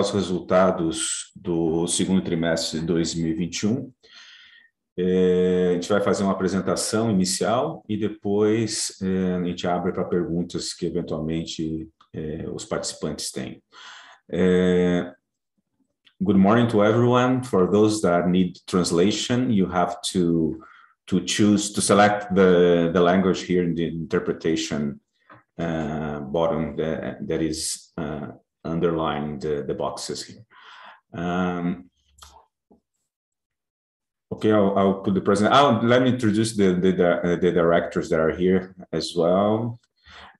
os 0.00 0.10
resultados 0.10 1.30
do 1.36 1.86
segundo 1.86 2.22
trimestre 2.22 2.80
de 2.80 2.86
2021. 2.86 3.92
É, 4.96 5.68
a 5.70 5.74
gente 5.74 5.88
vai 5.88 6.00
fazer 6.00 6.22
uma 6.22 6.32
apresentação 6.32 7.10
inicial 7.10 7.84
e 7.88 7.96
depois 7.96 8.98
é, 9.02 9.34
a 9.34 9.44
gente 9.44 9.66
abre 9.66 9.92
para 9.92 10.04
perguntas 10.04 10.74
que 10.74 10.86
eventualmente 10.86 11.88
é, 12.12 12.48
os 12.50 12.64
participantes 12.64 13.30
têm. 13.30 13.62
É, 14.30 15.12
good 16.22 16.38
morning 16.38 16.68
to 16.68 16.82
everyone. 16.82 17.44
For 17.44 17.70
those 17.70 18.00
that 18.02 18.28
need 18.28 18.60
translation, 18.66 19.50
you 19.50 19.66
have 19.70 19.96
to 20.12 20.58
to 21.06 21.20
choose 21.26 21.72
to 21.72 21.80
select 21.82 22.32
the 22.34 22.90
the 22.92 23.00
language 23.00 23.44
here 23.44 23.64
in 23.64 23.74
the 23.74 23.88
interpretation 23.88 25.00
uh, 25.58 26.20
bottom 26.20 26.76
that, 26.76 27.26
that 27.26 27.42
is 27.42 27.92
uh, 27.98 28.28
underlying 28.64 29.38
the, 29.38 29.64
the 29.66 29.74
boxes 29.74 30.24
here. 30.24 30.44
Um, 31.14 31.90
okay, 34.32 34.52
I'll, 34.52 34.78
I'll, 34.78 34.94
put 34.94 35.14
the 35.14 35.20
president. 35.20 35.54
Oh, 35.54 35.80
let 35.82 36.02
me 36.02 36.10
introduce 36.10 36.56
the, 36.56 36.74
the, 36.74 36.92
the, 36.92 37.38
the 37.40 37.52
directors 37.52 38.08
that 38.10 38.20
are 38.20 38.32
here 38.32 38.74
as 38.92 39.14
well. 39.14 39.78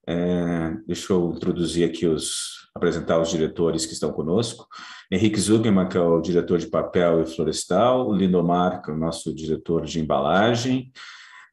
É, 0.04 0.76
deixa 0.84 1.12
eu 1.12 1.32
introduzir 1.32 1.88
aqui 1.88 2.08
os, 2.08 2.68
apresentar 2.74 3.20
os 3.20 3.30
diretores 3.30 3.86
que 3.86 3.92
estão 3.92 4.12
conosco. 4.12 4.66
Henrique 5.10 5.40
Zugerman, 5.40 5.88
que 5.88 5.96
é 5.96 6.00
o 6.00 6.20
diretor 6.20 6.58
de 6.58 6.66
papel 6.66 7.22
e 7.22 7.26
florestal, 7.26 8.12
Lindomar, 8.12 8.82
que 8.82 8.90
é 8.90 8.94
o 8.94 8.96
nosso 8.96 9.32
diretor 9.32 9.84
de 9.84 10.00
embalagem, 10.00 10.90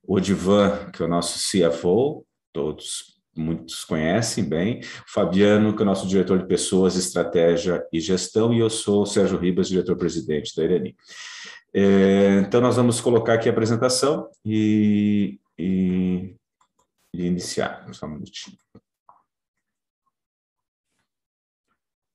Odivan, 0.08 0.90
que 0.92 1.04
é 1.04 1.06
o 1.06 1.10
nosso 1.10 1.38
CFO, 1.38 2.26
todos 2.52 3.19
muitos 3.40 3.86
conhecem 3.86 4.44
bem, 4.44 4.82
Fabiano, 5.08 5.76
que 5.76 5.82
é 5.82 5.84
o 5.84 5.86
nosso 5.86 6.08
diretor 6.08 6.38
de 6.40 6.46
pessoas, 6.46 6.96
estratégia 6.96 7.86
e 7.92 8.00
gestão, 8.00 8.54
e 8.54 8.60
eu 8.60 8.70
sou 8.70 9.06
Sérgio 9.06 9.38
Ribas, 9.38 9.70
diretor-presidente 9.70 10.56
da 10.56 10.64
Irani. 10.64 10.96
É, 11.74 12.40
então, 12.40 12.60
nós 12.60 12.76
vamos 12.76 13.00
colocar 13.00 13.34
aqui 13.34 13.48
a 13.48 13.52
apresentação 13.52 14.30
e, 14.44 15.40
e, 15.58 16.36
e 17.14 17.26
iniciar. 17.26 17.88
Só 17.94 18.06
um 18.06 18.10
minutinho. 18.10 18.58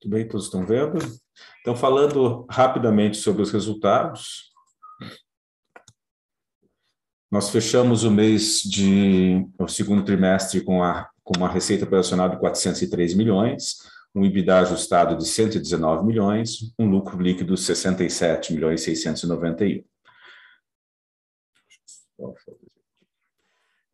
Tudo 0.00 0.12
bem? 0.12 0.28
Todos 0.28 0.46
estão 0.46 0.66
vendo? 0.66 0.98
Então, 1.60 1.74
falando 1.74 2.46
rapidamente 2.50 3.16
sobre 3.16 3.42
os 3.42 3.50
resultados, 3.50 4.52
nós 7.30 7.50
fechamos 7.50 8.04
o 8.04 8.10
mês 8.10 8.60
de 8.60 9.44
o 9.58 9.66
segundo 9.66 10.04
trimestre 10.04 10.62
com, 10.62 10.82
a, 10.82 11.10
com 11.24 11.38
uma 11.38 11.48
receita 11.48 11.84
operacional 11.84 12.28
de 12.28 12.38
403 12.38 13.14
milhões, 13.14 13.78
um 14.14 14.24
EBITDA 14.24 14.60
ajustado 14.60 15.16
de 15.16 15.26
119 15.26 16.06
milhões, 16.06 16.72
um 16.78 16.86
lucro 16.86 17.20
líquido 17.20 17.54
de 17.54 17.60
67 17.60 18.52
milhões 18.52 18.82
691. 18.82 19.82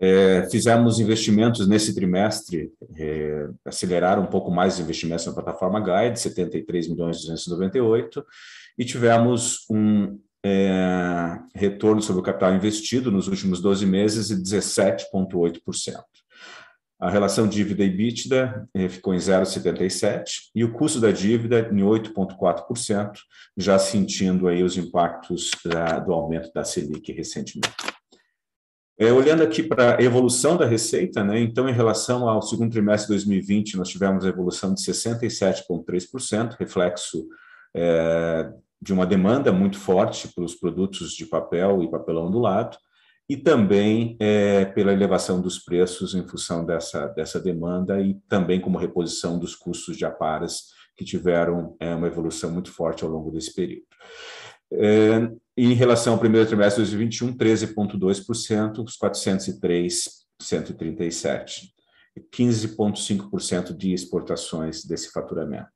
É, 0.02 0.48
fizemos 0.50 0.98
investimentos 0.98 1.68
nesse 1.68 1.94
trimestre, 1.94 2.72
é, 2.96 3.48
aceleraram 3.64 4.22
um 4.22 4.26
pouco 4.26 4.50
mais 4.50 4.74
os 4.74 4.80
investimentos 4.80 5.26
na 5.26 5.32
plataforma 5.32 5.78
Guide, 5.78 6.18
73 6.18 6.88
milhões 6.88 7.18
298, 7.18 8.24
e 8.78 8.84
tivemos 8.84 9.66
um 9.70 10.18
é, 10.42 11.38
retorno 11.54 12.00
sobre 12.00 12.20
o 12.20 12.24
capital 12.24 12.54
investido 12.54 13.10
nos 13.10 13.28
últimos 13.28 13.60
12 13.60 13.84
meses 13.84 14.28
de 14.28 14.36
17,8%. 14.36 16.02
A 17.00 17.08
relação 17.08 17.48
dívida 17.48 17.82
EBITDA 17.82 18.68
eh, 18.74 18.88
ficou 18.88 19.14
em 19.14 19.16
0,77% 19.16 20.24
e 20.54 20.62
o 20.62 20.72
custo 20.72 21.00
da 21.00 21.10
dívida 21.10 21.70
em 21.72 21.78
8,4%, 21.78 23.12
já 23.56 23.78
sentindo 23.78 24.46
aí 24.46 24.62
os 24.62 24.76
impactos 24.76 25.50
da, 25.64 25.98
do 25.98 26.12
aumento 26.12 26.52
da 26.52 26.62
Selic 26.62 27.10
recentemente. 27.10 27.70
É, 28.98 29.10
olhando 29.10 29.42
aqui 29.42 29.62
para 29.62 29.96
a 29.96 30.02
evolução 30.02 30.58
da 30.58 30.66
receita, 30.66 31.24
né, 31.24 31.40
então, 31.40 31.66
em 31.66 31.72
relação 31.72 32.28
ao 32.28 32.42
segundo 32.42 32.70
trimestre 32.70 33.06
de 33.06 33.24
2020, 33.24 33.78
nós 33.78 33.88
tivemos 33.88 34.26
a 34.26 34.28
evolução 34.28 34.74
de 34.74 34.82
67,3%, 34.82 36.56
reflexo 36.58 37.26
é, 37.74 38.52
de 38.82 38.92
uma 38.92 39.06
demanda 39.06 39.50
muito 39.50 39.78
forte 39.78 40.28
pelos 40.28 40.54
produtos 40.54 41.12
de 41.12 41.24
papel 41.24 41.82
e 41.82 41.90
papelão 41.90 42.26
ondulado, 42.26 42.76
e 43.30 43.36
também 43.36 44.16
é, 44.18 44.64
pela 44.64 44.92
elevação 44.92 45.40
dos 45.40 45.56
preços 45.56 46.16
em 46.16 46.26
função 46.26 46.66
dessa, 46.66 47.06
dessa 47.06 47.38
demanda 47.38 48.00
e 48.00 48.14
também 48.28 48.60
como 48.60 48.76
reposição 48.76 49.38
dos 49.38 49.54
custos 49.54 49.96
de 49.96 50.04
aparas 50.04 50.70
que 50.96 51.04
tiveram 51.04 51.76
é, 51.78 51.94
uma 51.94 52.08
evolução 52.08 52.50
muito 52.50 52.72
forte 52.72 53.04
ao 53.04 53.10
longo 53.10 53.30
desse 53.30 53.54
período. 53.54 53.86
É, 54.72 55.30
em 55.56 55.74
relação 55.74 56.14
ao 56.14 56.18
primeiro 56.18 56.44
trimestre 56.48 56.82
de 56.82 56.90
2021, 56.90 57.36
13,2%, 57.36 58.84
os 58.84 58.96
403, 58.96 60.08
137, 60.42 61.72
15,5% 62.34 63.76
de 63.76 63.92
exportações 63.92 64.84
desse 64.84 65.12
faturamento. 65.12 65.70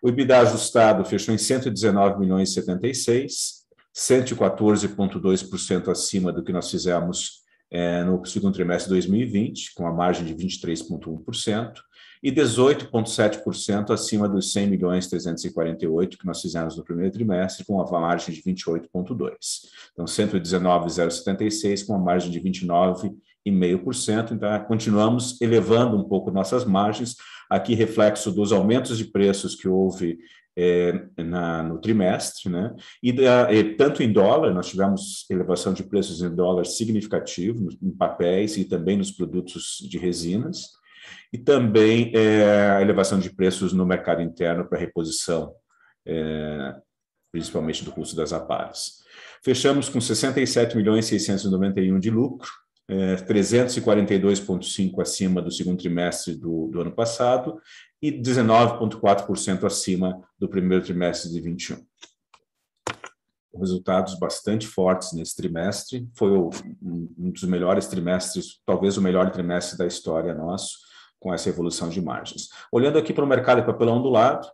O 0.00 0.08
EBITDA 0.08 0.42
ajustado 0.42 1.04
fechou 1.04 1.34
em 1.34 1.38
119 1.38 2.20
milhões 2.20 2.50
e 2.50 2.54
76, 2.54 3.57
114,2% 3.98 5.88
acima 5.88 6.32
do 6.32 6.44
que 6.44 6.52
nós 6.52 6.70
fizemos 6.70 7.42
é, 7.70 8.04
no 8.04 8.24
segundo 8.24 8.54
trimestre 8.54 8.88
de 8.88 8.94
2020, 8.94 9.74
com 9.74 9.86
a 9.86 9.92
margem 9.92 10.24
de 10.24 10.34
23,1%, 10.34 11.72
e 12.22 12.32
18,7% 12.32 13.90
acima 13.90 14.28
dos 14.28 14.52
100 14.52 14.68
milhões 14.68 15.08
348 15.08 16.16
que 16.16 16.26
nós 16.26 16.40
fizemos 16.40 16.76
no 16.76 16.84
primeiro 16.84 17.12
trimestre, 17.12 17.64
com 17.64 17.80
a 17.80 18.00
margem 18.00 18.34
de 18.34 18.42
28,2%. 18.42 19.34
Então, 19.92 20.06
119,076 20.06 21.82
com 21.82 21.94
a 21.94 21.98
margem 21.98 22.30
de 22.30 22.40
29,5%. 22.40 24.32
Então, 24.32 24.64
continuamos 24.64 25.40
elevando 25.40 25.96
um 25.96 26.04
pouco 26.04 26.30
nossas 26.30 26.64
margens, 26.64 27.16
aqui 27.50 27.74
reflexo 27.74 28.30
dos 28.32 28.52
aumentos 28.52 28.96
de 28.98 29.04
preços 29.04 29.54
que 29.54 29.68
houve 29.68 30.18
é, 30.60 31.22
na, 31.22 31.62
no 31.62 31.80
trimestre, 31.80 32.50
né? 32.50 32.74
E, 33.00 33.12
da, 33.12 33.52
e, 33.52 33.76
tanto 33.76 34.02
em 34.02 34.12
dólar, 34.12 34.52
nós 34.52 34.68
tivemos 34.68 35.24
elevação 35.30 35.72
de 35.72 35.84
preços 35.84 36.20
em 36.20 36.34
dólar 36.34 36.66
significativo 36.66 37.68
em 37.80 37.92
papéis 37.92 38.56
e 38.56 38.64
também 38.64 38.96
nos 38.96 39.12
produtos 39.12 39.78
de 39.88 39.96
resinas, 39.98 40.70
e 41.32 41.38
também 41.38 42.10
é, 42.12 42.72
a 42.72 42.82
elevação 42.82 43.20
de 43.20 43.30
preços 43.30 43.72
no 43.72 43.86
mercado 43.86 44.20
interno 44.20 44.68
para 44.68 44.80
reposição, 44.80 45.54
é, 46.04 46.74
principalmente 47.30 47.84
do 47.84 47.92
custo 47.92 48.16
das 48.16 48.32
aparas. 48.32 49.04
Fechamos 49.44 49.88
com 49.88 50.00
67 50.00 50.76
milhões 50.76 51.06
691 51.06 52.00
de 52.00 52.10
lucro, 52.10 52.50
é, 52.88 53.14
342,5 53.16 55.00
acima 55.00 55.40
do 55.40 55.52
segundo 55.52 55.78
trimestre 55.78 56.34
do, 56.34 56.66
do 56.68 56.80
ano 56.80 56.90
passado 56.90 57.60
e 58.00 58.12
19,4% 58.12 59.64
acima 59.64 60.22
do 60.38 60.48
primeiro 60.48 60.84
trimestre 60.84 61.30
de 61.30 61.40
21. 61.40 61.84
Resultados 63.54 64.14
bastante 64.18 64.66
fortes 64.66 65.12
nesse 65.12 65.34
trimestre. 65.34 66.08
Foi 66.14 66.30
um 66.30 67.30
dos 67.30 67.42
melhores 67.44 67.86
trimestres, 67.86 68.60
talvez 68.64 68.96
o 68.96 69.02
melhor 69.02 69.30
trimestre 69.30 69.76
da 69.76 69.86
história 69.86 70.32
nosso, 70.32 70.78
com 71.18 71.34
essa 71.34 71.48
evolução 71.48 71.88
de 71.88 72.00
margens. 72.00 72.48
Olhando 72.70 72.98
aqui 72.98 73.12
para 73.12 73.24
o 73.24 73.28
mercado 73.28 73.60
de 73.60 73.66
papelão 73.66 74.00
do 74.00 74.08
lado, 74.08 74.46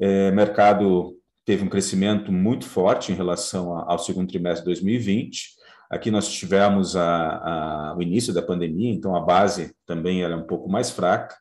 é, 0.00 0.32
mercado 0.32 1.14
teve 1.44 1.64
um 1.64 1.68
crescimento 1.68 2.32
muito 2.32 2.66
forte 2.66 3.12
em 3.12 3.14
relação 3.14 3.78
ao 3.88 3.98
segundo 3.98 4.28
trimestre 4.28 4.62
de 4.62 4.66
2020. 4.66 5.56
Aqui 5.90 6.10
nós 6.10 6.28
tivemos 6.28 6.96
a, 6.96 7.92
a, 7.92 7.96
o 7.96 8.02
início 8.02 8.34
da 8.34 8.42
pandemia, 8.42 8.92
então 8.92 9.16
a 9.16 9.20
base 9.20 9.74
também 9.86 10.22
é 10.22 10.36
um 10.36 10.46
pouco 10.46 10.68
mais 10.68 10.90
fraca, 10.90 11.34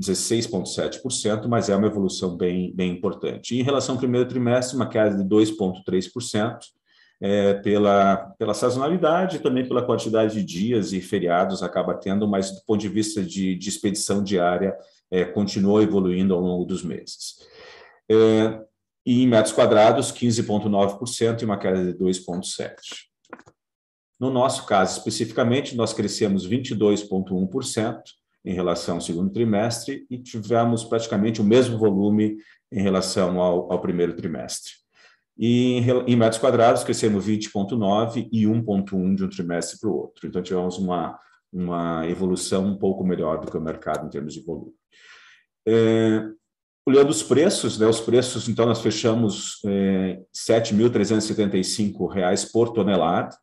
16,7%, 0.00 1.46
mas 1.46 1.68
é 1.68 1.76
uma 1.76 1.86
evolução 1.86 2.36
bem, 2.36 2.74
bem 2.74 2.92
importante. 2.92 3.56
Em 3.58 3.62
relação 3.62 3.94
ao 3.94 3.98
primeiro 3.98 4.28
trimestre, 4.28 4.76
uma 4.76 4.88
queda 4.88 5.16
de 5.16 5.24
2,3%, 5.24 6.58
é, 7.24 7.54
pela, 7.54 8.16
pela 8.36 8.52
sazonalidade, 8.52 9.38
também 9.38 9.66
pela 9.66 9.84
quantidade 9.84 10.34
de 10.34 10.42
dias 10.42 10.92
e 10.92 11.00
feriados 11.00 11.62
acaba 11.62 11.94
tendo, 11.94 12.26
mas 12.26 12.50
do 12.50 12.62
ponto 12.66 12.80
de 12.80 12.88
vista 12.88 13.22
de, 13.22 13.54
de 13.54 13.68
expedição 13.68 14.24
diária, 14.24 14.76
é, 15.08 15.24
continuou 15.24 15.80
evoluindo 15.80 16.34
ao 16.34 16.40
longo 16.40 16.64
dos 16.64 16.82
meses. 16.82 17.36
É, 18.10 18.60
e 19.06 19.22
em 19.22 19.28
metros 19.28 19.54
quadrados, 19.54 20.10
15,9% 20.10 21.42
e 21.42 21.44
uma 21.44 21.58
queda 21.58 21.92
de 21.92 21.98
2,7%. 21.98 22.72
No 24.18 24.30
nosso 24.30 24.66
caso, 24.66 24.98
especificamente, 24.98 25.76
nós 25.76 25.92
crescemos 25.92 26.48
22,1% 26.48 28.00
em 28.44 28.54
relação 28.54 28.96
ao 28.96 29.00
segundo 29.00 29.30
trimestre 29.30 30.06
e 30.10 30.18
tivemos 30.18 30.84
praticamente 30.84 31.40
o 31.40 31.44
mesmo 31.44 31.78
volume 31.78 32.36
em 32.70 32.82
relação 32.82 33.40
ao, 33.40 33.72
ao 33.72 33.80
primeiro 33.80 34.14
trimestre. 34.14 34.72
E 35.38 35.78
em, 35.78 35.84
em 36.08 36.16
metros 36.16 36.40
quadrados, 36.40 36.84
crescemos 36.84 37.26
20,9 37.26 38.28
e 38.32 38.44
1,1 38.44 39.14
de 39.14 39.24
um 39.24 39.28
trimestre 39.28 39.78
para 39.78 39.90
o 39.90 39.96
outro. 39.96 40.26
Então, 40.26 40.42
tivemos 40.42 40.78
uma, 40.78 41.18
uma 41.52 42.06
evolução 42.08 42.66
um 42.66 42.76
pouco 42.76 43.04
melhor 43.04 43.40
do 43.40 43.50
que 43.50 43.56
o 43.56 43.60
mercado 43.60 44.06
em 44.06 44.10
termos 44.10 44.34
de 44.34 44.44
volume. 44.44 44.72
É, 45.66 46.28
Olhando 46.84 47.10
os 47.10 47.22
preços, 47.22 47.78
né, 47.78 47.86
os 47.86 48.00
preços, 48.00 48.48
então, 48.48 48.66
nós 48.66 48.80
fechamos 48.80 49.60
é, 49.64 50.18
R$ 50.18 50.26
7.375 50.34 52.50
por 52.52 52.72
tonelada, 52.72 53.36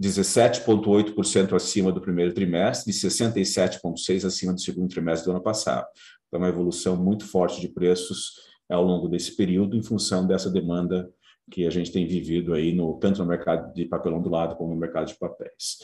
17,8% 0.00 1.54
acima 1.54 1.90
do 1.90 2.00
primeiro 2.00 2.32
trimestre 2.32 2.90
e 2.90 2.94
67,6% 2.94 4.24
acima 4.24 4.52
do 4.52 4.60
segundo 4.60 4.88
trimestre 4.88 5.26
do 5.26 5.32
ano 5.32 5.42
passado. 5.42 5.86
Então, 6.26 6.40
uma 6.40 6.48
evolução 6.48 6.96
muito 6.96 7.26
forte 7.26 7.60
de 7.60 7.68
preços 7.68 8.34
ao 8.70 8.84
longo 8.84 9.08
desse 9.08 9.34
período, 9.34 9.76
em 9.76 9.82
função 9.82 10.26
dessa 10.26 10.50
demanda 10.50 11.10
que 11.50 11.66
a 11.66 11.70
gente 11.70 11.90
tem 11.90 12.06
vivido 12.06 12.52
aí, 12.52 12.74
no, 12.74 12.98
tanto 12.98 13.22
no 13.22 13.28
mercado 13.28 13.72
de 13.72 13.86
papelão 13.86 14.20
do 14.20 14.28
lado 14.28 14.54
como 14.56 14.74
no 14.74 14.80
mercado 14.80 15.06
de 15.06 15.18
papéis. 15.18 15.78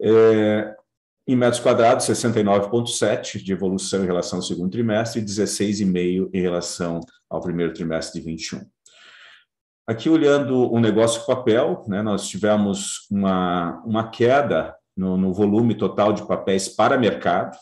É, 0.00 0.74
em 1.26 1.36
metros 1.36 1.60
quadrados, 1.60 2.06
69,7 2.06 3.42
de 3.42 3.52
evolução 3.52 4.02
em 4.02 4.06
relação 4.06 4.38
ao 4.38 4.42
segundo 4.42 4.70
trimestre 4.70 5.20
e 5.20 5.24
16,5 5.24 6.30
em 6.32 6.40
relação 6.40 7.00
ao 7.28 7.40
primeiro 7.40 7.72
trimestre 7.72 8.20
de 8.20 8.26
21. 8.26 8.60
Aqui, 9.90 10.08
olhando 10.08 10.72
o 10.72 10.78
negócio 10.78 11.26
papel, 11.26 11.82
né, 11.88 12.00
nós 12.00 12.28
tivemos 12.28 13.08
uma, 13.10 13.82
uma 13.84 14.08
queda 14.08 14.72
no, 14.96 15.16
no 15.16 15.32
volume 15.32 15.74
total 15.74 16.12
de 16.12 16.24
papéis 16.28 16.68
para 16.68 16.96
mercado, 16.96 17.58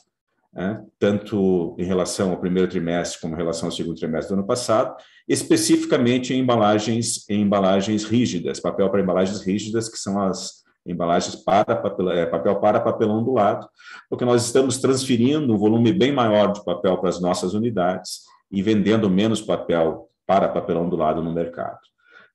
né, 0.52 0.84
tanto 0.98 1.75
em 1.78 1.84
relação 1.84 2.30
ao 2.30 2.36
primeiro 2.36 2.69
trimestre 2.69 3.19
como 3.19 3.32
em 3.32 3.38
relação 3.38 3.69
ao 3.69 3.72
segundo 3.72 3.96
trimestre 3.96 4.28
do 4.28 4.40
ano 4.40 4.46
passado, 4.46 4.94
especificamente 5.26 6.34
em 6.34 6.40
embalagens, 6.40 7.26
em 7.30 7.40
embalagens 7.40 8.04
rígidas, 8.04 8.60
papel 8.60 8.90
para 8.90 9.00
embalagens 9.00 9.40
rígidas, 9.40 9.88
que 9.88 9.96
são 9.96 10.20
as 10.20 10.64
embalagens 10.84 11.34
para 11.34 11.76
papel, 11.76 12.10
é, 12.10 12.26
papel 12.26 12.60
para 12.60 12.78
papelão 12.78 13.24
do 13.24 13.32
lado, 13.32 13.66
porque 14.10 14.26
nós 14.26 14.44
estamos 14.44 14.76
transferindo 14.76 15.54
um 15.54 15.56
volume 15.56 15.94
bem 15.94 16.12
maior 16.12 16.52
de 16.52 16.62
papel 16.62 16.98
para 16.98 17.08
as 17.08 17.22
nossas 17.22 17.54
unidades 17.54 18.24
e 18.52 18.60
vendendo 18.60 19.08
menos 19.08 19.40
papel 19.40 20.10
para 20.26 20.46
papelão 20.46 20.90
do 20.90 20.96
lado 20.96 21.22
no 21.22 21.32
mercado. 21.32 21.78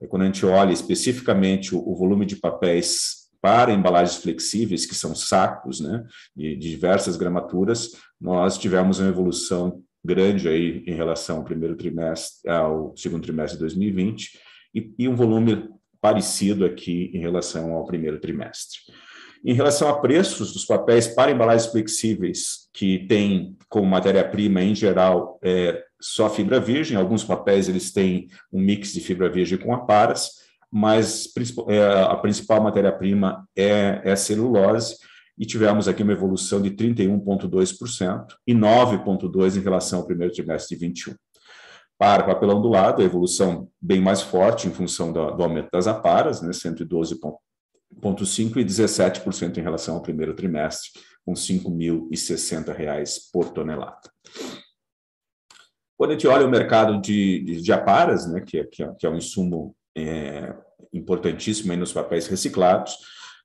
É 0.03 0.07
quando 0.07 0.23
a 0.23 0.25
gente 0.25 0.45
olha 0.45 0.73
especificamente 0.73 1.73
o, 1.73 1.79
o 1.79 1.95
volume 1.95 2.25
de 2.25 2.35
papéis 2.35 3.23
para 3.41 3.73
embalagens 3.73 4.17
flexíveis, 4.17 4.85
que 4.85 4.95
são 4.95 5.15
sacos, 5.15 5.79
né, 5.79 6.05
de, 6.35 6.55
diversas 6.57 7.15
gramaturas, 7.15 7.91
nós 8.19 8.57
tivemos 8.57 8.99
uma 8.99 9.09
evolução 9.09 9.81
grande 10.03 10.49
aí 10.49 10.83
em 10.85 10.93
relação 10.93 11.37
ao 11.37 11.43
primeiro 11.43 11.75
trimestre, 11.75 12.49
ao 12.49 12.93
segundo 12.97 13.23
trimestre 13.23 13.57
de 13.57 13.61
2020, 13.61 14.39
e, 14.75 14.93
e 14.99 15.07
um 15.07 15.15
volume 15.15 15.69
parecido 16.01 16.65
aqui 16.65 17.11
em 17.13 17.19
relação 17.19 17.73
ao 17.73 17.85
primeiro 17.85 18.19
trimestre. 18.19 18.79
Em 19.45 19.53
relação 19.53 19.89
a 19.89 19.99
preços 19.99 20.53
dos 20.53 20.65
papéis 20.65 21.07
para 21.07 21.31
embalagens 21.31 21.71
flexíveis, 21.71 22.69
que 22.73 23.05
tem 23.07 23.57
como 23.69 23.87
matéria-prima, 23.87 24.61
em 24.61 24.73
geral, 24.73 25.37
é, 25.41 25.83
só 26.03 26.29
fibra 26.29 26.59
virgem, 26.59 26.97
alguns 26.97 27.23
papéis 27.23 27.69
eles 27.69 27.93
têm 27.93 28.27
um 28.51 28.59
mix 28.59 28.91
de 28.91 28.99
fibra 28.99 29.29
virgem 29.29 29.57
com 29.57 29.73
aparas, 29.73 30.31
mas 30.69 31.29
é, 31.69 32.03
a 32.03 32.17
principal 32.17 32.61
matéria-prima 32.61 33.47
é, 33.55 34.01
é 34.03 34.11
a 34.11 34.17
celulose, 34.17 34.97
e 35.37 35.45
tivemos 35.45 35.87
aqui 35.87 36.03
uma 36.03 36.11
evolução 36.11 36.61
de 36.61 36.71
31,2% 36.71 38.25
e 38.45 38.53
9,2% 38.53 39.55
em 39.55 39.61
relação 39.61 39.99
ao 39.99 40.05
primeiro 40.05 40.33
trimestre 40.33 40.75
de 40.75 40.85
21. 40.85 41.15
Para 41.97 42.23
papelão 42.23 42.61
do 42.61 42.67
lado, 42.67 43.01
a 43.01 43.05
evolução 43.05 43.69
bem 43.81 44.01
mais 44.01 44.21
forte 44.21 44.67
em 44.67 44.71
função 44.71 45.13
do, 45.13 45.21
aumento 45.21 45.69
das 45.71 45.87
aparas, 45.87 46.41
né, 46.41 46.51
112,5% 46.51 48.57
e 48.57 48.65
17% 48.65 49.57
em 49.57 49.61
relação 49.61 49.95
ao 49.95 50.01
primeiro 50.01 50.33
trimestre, 50.33 50.89
com 51.25 51.31
R$ 51.31 51.39
5.060 51.39 53.19
por 53.31 53.51
tonelada. 53.51 54.01
Quando 56.03 56.11
a 56.11 56.15
gente 56.15 56.27
olha 56.27 56.45
o 56.45 56.51
mercado 56.51 56.99
de, 56.99 57.39
de, 57.45 57.61
de 57.61 57.71
aparas, 57.71 58.29
né, 58.29 58.41
que, 58.41 58.59
é, 58.59 58.65
que, 58.65 58.83
é, 58.83 58.91
que 58.93 59.05
é 59.05 59.09
um 59.09 59.15
insumo 59.15 59.73
é, 59.95 60.53
importantíssimo 60.91 61.73
nos 61.77 61.93
papéis 61.93 62.27
reciclados, 62.27 62.97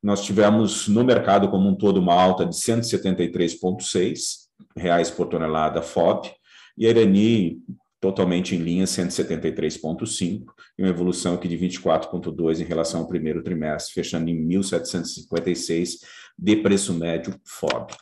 nós 0.03 0.25
tivemos 0.25 0.89
no 0.89 1.05
mercado 1.05 1.49
como 1.51 1.69
um 1.69 1.77
todo 1.77 2.01
uma 2.01 2.21
alta 2.21 2.45
de 2.45 2.57
173,6 2.57 4.49
reais 4.77 5.09
por 5.09 5.29
tonelada 5.29 5.81
FOB, 5.83 6.33
e 6.77 6.85
a 6.85 6.91
Irani 6.91 7.63
totalmente 8.01 8.57
em 8.57 8.59
linha, 8.59 8.87
173,5, 8.87 10.43
e 10.77 10.83
uma 10.83 10.91
evolução 10.91 11.35
aqui 11.35 11.47
de 11.47 11.57
24,2 11.57 12.59
em 12.59 12.65
relação 12.65 13.03
ao 13.03 13.07
primeiro 13.07 13.41
trimestre, 13.41 13.95
fechando 13.95 14.29
em 14.31 14.49
1.756 14.49 15.91
de 16.37 16.57
preço 16.57 16.93
médio 16.93 17.41
FOB. 17.45 17.93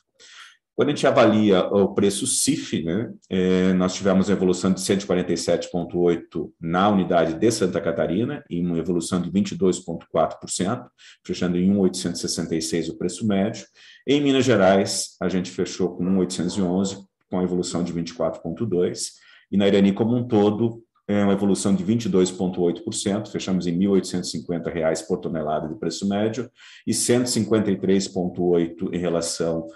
Quando 0.77 0.91
a 0.91 0.93
gente 0.93 1.07
avalia 1.07 1.61
o 1.69 1.95
preço 1.95 2.27
CIF, 2.27 2.83
né, 2.83 3.11
é, 3.31 3.73
nós 3.73 3.95
tivemos 3.95 4.29
uma 4.29 4.35
evolução 4.35 4.71
de 4.71 4.79
147,8% 4.81 6.51
na 6.61 6.91
unidade 6.91 7.33
de 7.33 7.51
Santa 7.51 7.81
Catarina 7.81 8.45
e 8.51 8.61
uma 8.61 8.77
evolução 8.77 9.23
de 9.23 9.31
22,4%, 9.31 10.87
fechando 11.25 11.57
em 11.57 11.71
1,866 11.71 12.91
o 12.91 12.99
preço 12.99 13.27
médio. 13.27 13.65
Em 14.07 14.21
Minas 14.21 14.45
Gerais, 14.45 15.17
a 15.19 15.31
gente 15.31 15.51
fechou 15.51 15.97
com 15.97 16.05
1,811, 16.05 17.07
com 17.31 17.41
a 17.41 17.43
evolução 17.43 17.83
de 17.83 17.95
24,2%, 17.95 19.13
e 19.51 19.57
na 19.57 19.67
Irani 19.67 19.95
como 19.95 20.15
um 20.15 20.29
todo, 20.29 20.83
é 21.09 21.23
uma 21.23 21.33
evolução 21.33 21.75
de 21.75 21.85
22,8%, 21.85 23.29
fechamos 23.29 23.67
em 23.67 23.79
R$ 23.79 23.87
1.850 23.87 25.07
por 25.07 25.19
tonelada 25.19 25.69
de 25.69 25.77
preço 25.77 26.07
médio, 26.07 26.51
e 26.87 26.93
153,8% 26.93 28.93
em 28.93 28.99
relação 28.99 29.67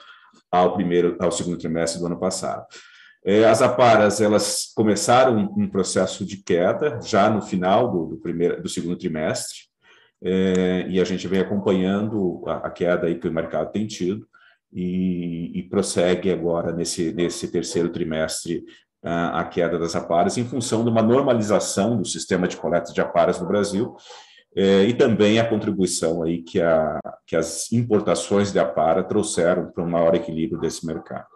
ao 0.51 0.75
primeiro, 0.75 1.17
ao 1.21 1.31
segundo 1.31 1.59
trimestre 1.59 2.01
do 2.01 2.07
ano 2.07 2.19
passado. 2.19 2.67
É, 3.25 3.45
as 3.45 3.61
aparas 3.61 4.21
elas 4.21 4.73
começaram 4.75 5.53
um 5.57 5.69
processo 5.69 6.25
de 6.25 6.43
queda 6.43 6.99
já 7.03 7.29
no 7.29 7.43
final 7.43 7.91
do, 7.91 8.07
do 8.07 8.17
primeiro, 8.17 8.63
do 8.63 8.69
segundo 8.69 8.97
trimestre, 8.97 9.71
é, 10.23 10.87
e 10.89 11.01
a 11.01 11.05
gente 11.05 11.27
vem 11.29 11.41
acompanhando 11.41 12.43
a, 12.47 12.67
a, 12.67 12.71
queda 12.71 13.07
aí 13.07 13.19
que 13.19 13.29
o 13.29 13.33
mercado 13.33 13.71
tem 13.73 13.87
tido 13.87 14.27
e, 14.73 15.59
e 15.59 15.63
prossegue 15.65 16.31
agora 16.31 16.73
nesse, 16.73 17.13
nesse 17.13 17.51
terceiro 17.51 17.91
trimestre 17.91 18.65
a, 19.03 19.41
a 19.41 19.45
queda 19.45 19.79
das 19.79 19.97
aparas 19.97 20.37
em 20.37 20.45
função 20.45 20.85
de 20.85 20.91
uma 20.91 21.03
normalização 21.03 21.97
do 21.97 22.07
sistema 22.07 22.47
de 22.47 22.57
coleta 22.57 22.93
de 22.93 23.01
aparas 23.01 23.41
no 23.41 23.49
Brasil 23.49 23.95
é, 24.55 24.85
e 24.85 24.95
também 24.95 25.39
a 25.39 25.49
contribuição 25.49 26.23
aí 26.23 26.43
que, 26.43 26.61
a, 26.61 26.99
que 27.27 27.37
as 27.37 27.71
importações 27.73 28.53
de 28.53 28.59
Apara 28.59 29.03
trouxeram 29.03 29.71
para 29.71 29.85
um 29.85 29.89
maior 29.89 30.15
equilíbrio 30.15 30.61
desse 30.61 30.85
mercado. 30.87 31.29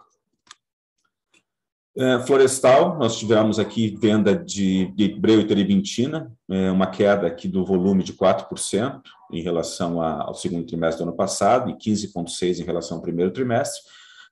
É, 1.97 2.19
florestal, 2.19 2.97
nós 2.97 3.17
tivemos 3.17 3.57
aqui 3.57 3.95
venda 3.97 4.35
de, 4.35 4.91
de 4.91 5.07
breu 5.17 5.39
e 5.39 5.47
terebintina, 5.47 6.29
é, 6.49 6.69
uma 6.69 6.87
queda 6.87 7.25
aqui 7.25 7.47
do 7.47 7.63
volume 7.63 8.03
de 8.03 8.11
4% 8.13 9.01
em 9.31 9.41
relação 9.41 10.01
a, 10.01 10.23
ao 10.23 10.33
segundo 10.33 10.65
trimestre 10.65 11.03
do 11.03 11.07
ano 11.07 11.15
passado 11.15 11.69
e 11.69 11.73
15,6% 11.73 12.59
em 12.59 12.65
relação 12.65 12.97
ao 12.97 13.01
primeiro 13.01 13.31
trimestre. 13.31 13.81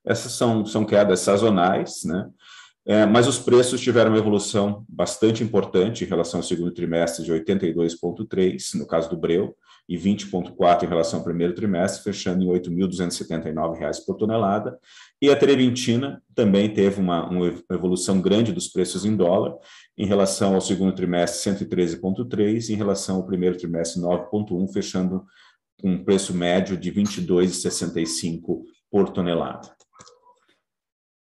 Essas 0.06 0.34
são, 0.34 0.66
são 0.66 0.84
quedas 0.84 1.22
sazonais, 1.22 2.04
né? 2.04 2.30
É, 2.86 3.06
mas 3.06 3.28
os 3.28 3.40
preços 3.40 3.80
tiveram 3.80 4.12
uma 4.12 4.18
evolução 4.18 4.84
bastante 4.90 5.42
importante 5.42 6.04
em 6.04 6.08
relação 6.08 6.42
ao 6.42 6.44
segundo 6.44 6.74
trimestre, 6.74 7.24
de 7.24 7.32
82,3 7.32 8.78
no 8.78 8.86
caso 8.86 9.10
do 9.10 9.16
Breu, 9.16 9.56
e 9.88 9.98
20,4 9.98 10.84
em 10.84 10.88
relação 10.88 11.20
ao 11.20 11.25
primeiro 11.25 11.54
trimestre, 11.54 12.04
fechando 12.04 12.44
em 12.44 12.48
R$ 12.48 12.60
8.279 12.60 14.06
por 14.06 14.16
tonelada. 14.16 14.78
E 15.22 15.30
a 15.30 15.36
terebintina 15.36 16.22
também 16.34 16.74
teve 16.74 17.00
uma, 17.00 17.30
uma, 17.30 17.54
evolução 17.72 18.22
grande 18.22 18.52
dos 18.52 18.68
preços 18.68 19.06
em 19.06 19.16
dólar, 19.16 19.56
em 19.98 20.06
relação 20.06 20.56
ao 20.56 20.62
segundo 20.62 20.94
trimestre, 20.94 21.54
113,3, 21.54 22.70
em 22.70 22.75
relação 22.75 23.18
ao 23.18 23.25
primeiro 23.25 23.58
trimestre, 23.58 24.02
9,1, 24.02 24.72
fechando 24.72 25.25
com 25.82 25.92
um 25.92 26.04
preço 26.04 26.34
médio 26.34 26.78
de 26.78 26.90
R$ 26.90 27.04
22,65 27.04 28.62
por 28.90 29.10
tonelada. 29.10 29.70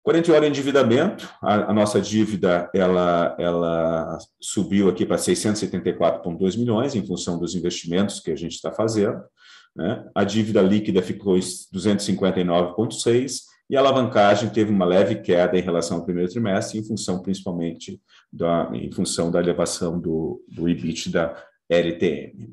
Quando 0.05 0.17
a 0.17 0.19
gente 0.19 0.31
olha 0.31 0.43
o 0.43 0.47
endividamento, 0.47 1.27
a, 1.41 1.71
a 1.71 1.73
nossa 1.73 1.99
dívida 1.99 2.69
ela, 2.75 3.35
ela 3.39 4.19
subiu 4.39 4.91
aqui 4.91 5.07
para 5.07 5.17
674,2 5.17 6.59
milhões 6.59 6.95
em 6.95 7.07
função 7.07 7.39
dos 7.39 7.55
investimentos 7.55 8.21
que 8.21 8.31
a 8.31 8.37
gente 8.37 8.53
está 8.53 8.71
fazendo. 8.71 9.25
Né? 9.75 10.07
A 10.15 10.23
dívida 10.23 10.61
líquida 10.61 11.01
ficou 11.01 11.39
em 11.39 11.41
259,6 11.41 13.45
e 13.71 13.79
a 13.79 13.81
alavancagem 13.81 14.51
teve 14.51 14.71
uma 14.71 14.85
leve 14.85 15.23
queda 15.23 15.59
em 15.59 15.63
relação 15.63 15.97
ao 15.97 16.05
primeiro 16.05 16.31
trimestre, 16.31 16.79
em 16.79 16.85
função 16.85 17.23
principalmente 17.23 17.99
da, 18.31 18.69
em 18.75 18.93
função 18.93 19.31
da 19.31 19.41
elevação 19.41 19.99
do, 19.99 20.45
do 20.47 20.69
EBITDA 20.69 21.35
LTM. 21.69 22.49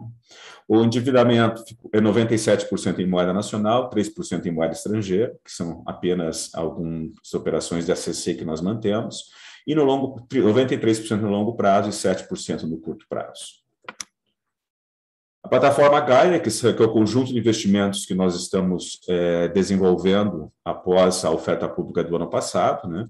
O 0.68 0.82
endividamento 0.84 1.64
é 1.92 2.00
97% 2.00 3.00
em 3.00 3.06
moeda 3.06 3.34
nacional, 3.34 3.90
3% 3.90 4.46
em 4.46 4.52
moeda 4.52 4.74
estrangeira, 4.74 5.36
que 5.44 5.52
são 5.52 5.84
apenas 5.86 6.50
algumas 6.54 7.34
operações 7.34 7.86
de 7.86 7.92
ACC 7.92 8.36
que 8.36 8.46
nós 8.46 8.62
mantemos, 8.62 9.26
e 9.68 9.76
no 9.76 9.84
longo 9.84 10.26
93% 10.32 11.20
no 11.20 11.30
longo 11.30 11.56
prazo 11.56 11.90
e 11.90 11.92
7% 11.92 12.64
no 12.64 12.80
curto 12.80 13.06
prazo. 13.10 13.62
A 15.44 15.50
plataforma 15.50 16.00
Gaia, 16.00 16.40
que 16.40 16.50
é 16.50 16.86
o 16.86 16.94
conjunto 16.94 17.34
de 17.34 17.40
investimentos 17.40 18.06
que 18.06 18.14
nós 18.14 18.36
estamos 18.36 19.00
é, 19.10 19.48
desenvolvendo 19.50 20.52
após 20.64 21.26
a 21.26 21.32
oferta 21.32 21.68
pública 21.68 22.04
do 22.04 22.16
ano 22.16 22.30
passado, 22.30 22.88
né? 22.88 23.10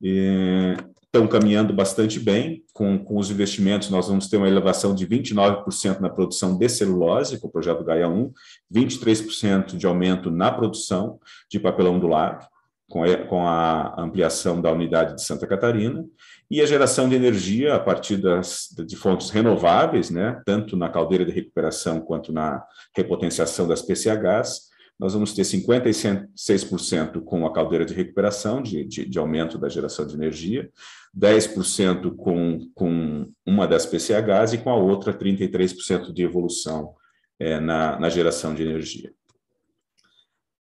E 0.00 0.76
estão 1.12 1.26
caminhando 1.26 1.74
bastante 1.74 2.20
bem. 2.20 2.64
Com, 2.72 2.98
com 3.04 3.18
os 3.18 3.30
investimentos, 3.30 3.90
nós 3.90 4.08
vamos 4.08 4.28
ter 4.28 4.36
uma 4.36 4.48
elevação 4.48 4.94
de 4.94 5.06
29% 5.06 5.98
na 5.98 6.08
produção 6.08 6.56
de 6.56 6.68
celulose, 6.68 7.38
com 7.38 7.48
o 7.48 7.50
projeto 7.50 7.84
Gaia 7.84 8.08
1, 8.08 8.32
23% 8.72 9.76
de 9.76 9.86
aumento 9.86 10.30
na 10.30 10.50
produção 10.50 11.18
de 11.50 11.58
papelão 11.58 11.98
do 11.98 12.06
lar, 12.06 12.48
com 12.88 13.04
a, 13.04 13.16
com 13.26 13.46
a 13.46 14.00
ampliação 14.00 14.60
da 14.60 14.72
unidade 14.72 15.16
de 15.16 15.22
Santa 15.22 15.46
Catarina, 15.46 16.04
e 16.48 16.60
a 16.60 16.66
geração 16.66 17.08
de 17.08 17.16
energia 17.16 17.74
a 17.74 17.80
partir 17.80 18.16
das, 18.16 18.68
de 18.86 18.96
fontes 18.96 19.30
renováveis, 19.30 20.10
né, 20.10 20.40
tanto 20.46 20.76
na 20.76 20.88
caldeira 20.88 21.24
de 21.24 21.32
recuperação 21.32 22.00
quanto 22.00 22.32
na 22.32 22.64
repotenciação 22.96 23.68
das 23.68 23.82
PCHs, 23.82 24.69
nós 25.00 25.14
vamos 25.14 25.32
ter 25.32 25.42
56% 25.42 27.22
com 27.24 27.46
a 27.46 27.52
caldeira 27.52 27.86
de 27.86 27.94
recuperação, 27.94 28.60
de, 28.60 28.84
de, 28.84 29.08
de, 29.08 29.18
aumento 29.18 29.56
da 29.56 29.66
geração 29.66 30.06
de 30.06 30.14
energia, 30.14 30.70
10% 31.18 32.14
com, 32.16 32.68
com 32.74 33.32
uma 33.46 33.66
das 33.66 33.86
PCHs 33.86 34.52
e 34.52 34.58
com 34.58 34.68
a 34.68 34.76
outra 34.76 35.14
33% 35.14 36.12
de 36.12 36.22
evolução 36.22 36.92
é, 37.38 37.58
na, 37.58 37.98
na 37.98 38.10
geração 38.10 38.54
de 38.54 38.62
energia. 38.62 39.10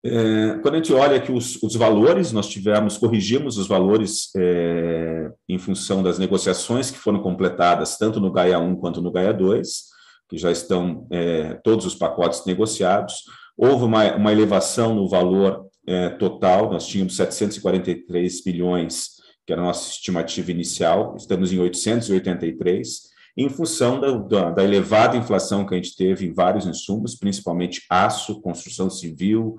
É, 0.03 0.59
quando 0.61 0.73
a 0.73 0.77
gente 0.77 0.93
olha 0.93 1.15
aqui 1.15 1.31
os, 1.31 1.61
os, 1.63 1.75
valores, 1.75 2.33
nós 2.33 2.47
tivemos, 2.47 2.97
corrigimos 2.97 3.57
os 3.57 3.67
valores 3.67 4.29
é, 4.35 5.31
em 5.47 5.57
função 5.57 6.03
das 6.03 6.19
negociações 6.19 6.91
que 6.91 6.97
foram 6.97 7.21
completadas 7.21 7.97
tanto 7.97 8.19
no 8.19 8.31
Gaia 8.31 8.59
1 8.59 8.75
quanto 8.75 9.01
no 9.01 9.11
Gaia 9.11 9.33
2, 9.33 9.85
que 10.29 10.37
já 10.37 10.51
estão 10.51 11.07
é, 11.09 11.53
todos 11.63 11.85
os 11.85 11.95
pacotes 11.95 12.45
negociados. 12.45 13.23
Houve 13.57 13.85
uma, 13.85 14.15
uma 14.15 14.31
elevação 14.31 14.93
no 14.93 15.09
valor 15.09 15.67
é, 15.87 16.09
total, 16.09 16.71
nós 16.71 16.85
tínhamos 16.85 17.15
743 17.15 18.43
bilhões, 18.43 19.17
que 19.45 19.53
era 19.53 19.61
a 19.61 19.65
nossa 19.65 19.89
estimativa 19.89 20.51
inicial, 20.51 21.15
estamos 21.17 21.51
em 21.51 21.59
883, 21.59 23.07
em 23.37 23.49
função 23.49 23.99
da, 23.99 24.11
da, 24.11 24.51
da, 24.51 24.63
elevada 24.63 25.15
inflação 25.15 25.65
que 25.65 25.73
a 25.73 25.77
gente 25.77 25.95
teve 25.95 26.25
em 26.25 26.33
vários 26.33 26.65
insumos, 26.65 27.15
principalmente 27.15 27.83
aço, 27.89 28.41
construção 28.41 28.89
civil, 28.89 29.55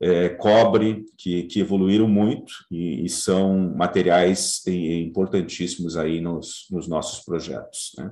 é, 0.00 0.30
cobre, 0.30 1.04
que, 1.18 1.42
que, 1.42 1.60
evoluíram 1.60 2.08
muito 2.08 2.52
e, 2.70 3.04
e 3.04 3.08
são 3.08 3.74
materiais 3.76 4.62
importantíssimos 4.66 5.96
aí 5.96 6.22
nos, 6.22 6.66
nos 6.70 6.88
nossos 6.88 7.22
projetos. 7.22 7.92
Né? 7.98 8.10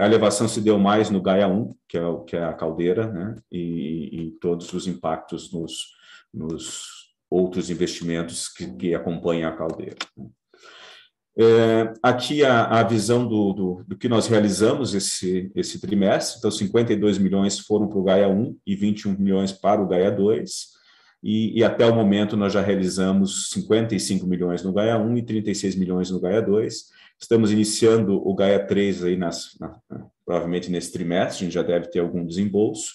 A 0.00 0.06
elevação 0.06 0.48
se 0.48 0.60
deu 0.60 0.78
mais 0.78 1.10
no 1.10 1.22
Gaia 1.22 1.46
1, 1.46 1.74
que 1.88 1.96
é, 1.96 2.02
que 2.26 2.36
é 2.36 2.42
a 2.42 2.52
caldeira, 2.52 3.06
né? 3.06 3.36
e, 3.50 4.10
e 4.12 4.30
todos 4.40 4.72
os 4.72 4.88
impactos 4.88 5.52
nos, 5.52 5.92
nos 6.34 7.12
outros 7.30 7.70
investimentos 7.70 8.48
que, 8.48 8.66
que 8.74 8.94
acompanham 8.94 9.48
a 9.48 9.56
caldeira. 9.56 9.98
Né? 10.16 10.26
É, 11.38 11.94
aqui 12.02 12.44
a, 12.44 12.64
a 12.64 12.82
visão 12.82 13.26
do, 13.26 13.52
do, 13.52 13.84
do, 13.86 13.96
que 13.96 14.08
nós 14.08 14.26
realizamos 14.26 14.92
esse, 14.92 15.50
esse 15.54 15.80
trimestre. 15.80 16.38
Então, 16.38 16.50
52 16.50 17.16
milhões 17.16 17.60
foram 17.60 17.88
para 17.88 17.98
o 17.98 18.02
Gaia 18.02 18.28
1 18.28 18.58
e 18.66 18.74
21 18.74 19.16
milhões 19.16 19.52
para 19.52 19.80
o 19.80 19.86
Gaia 19.86 20.10
2 20.10 20.81
e, 21.22 21.58
e, 21.58 21.62
até 21.64 21.86
o 21.86 21.94
momento 21.94 22.36
nós 22.36 22.52
já 22.52 22.60
realizamos 22.60 23.50
55 23.50 24.26
milhões 24.26 24.62
no 24.62 24.72
Gaia 24.72 24.98
1 24.98 25.18
e 25.18 25.22
36 25.22 25.76
milhões 25.76 26.10
no 26.10 26.20
Gaia 26.20 26.42
2. 26.42 26.90
Estamos 27.20 27.52
iniciando 27.52 28.16
o 28.26 28.34
Gaia 28.34 28.66
3 28.66 29.04
aí 29.04 29.16
nas, 29.16 29.56
na, 29.60 29.78
provavelmente 30.24 30.70
nesse 30.70 30.92
trimestre, 30.92 31.44
a 31.44 31.44
gente 31.44 31.54
já 31.54 31.62
deve 31.62 31.88
ter 31.88 32.00
algum 32.00 32.26
desembolso. 32.26 32.94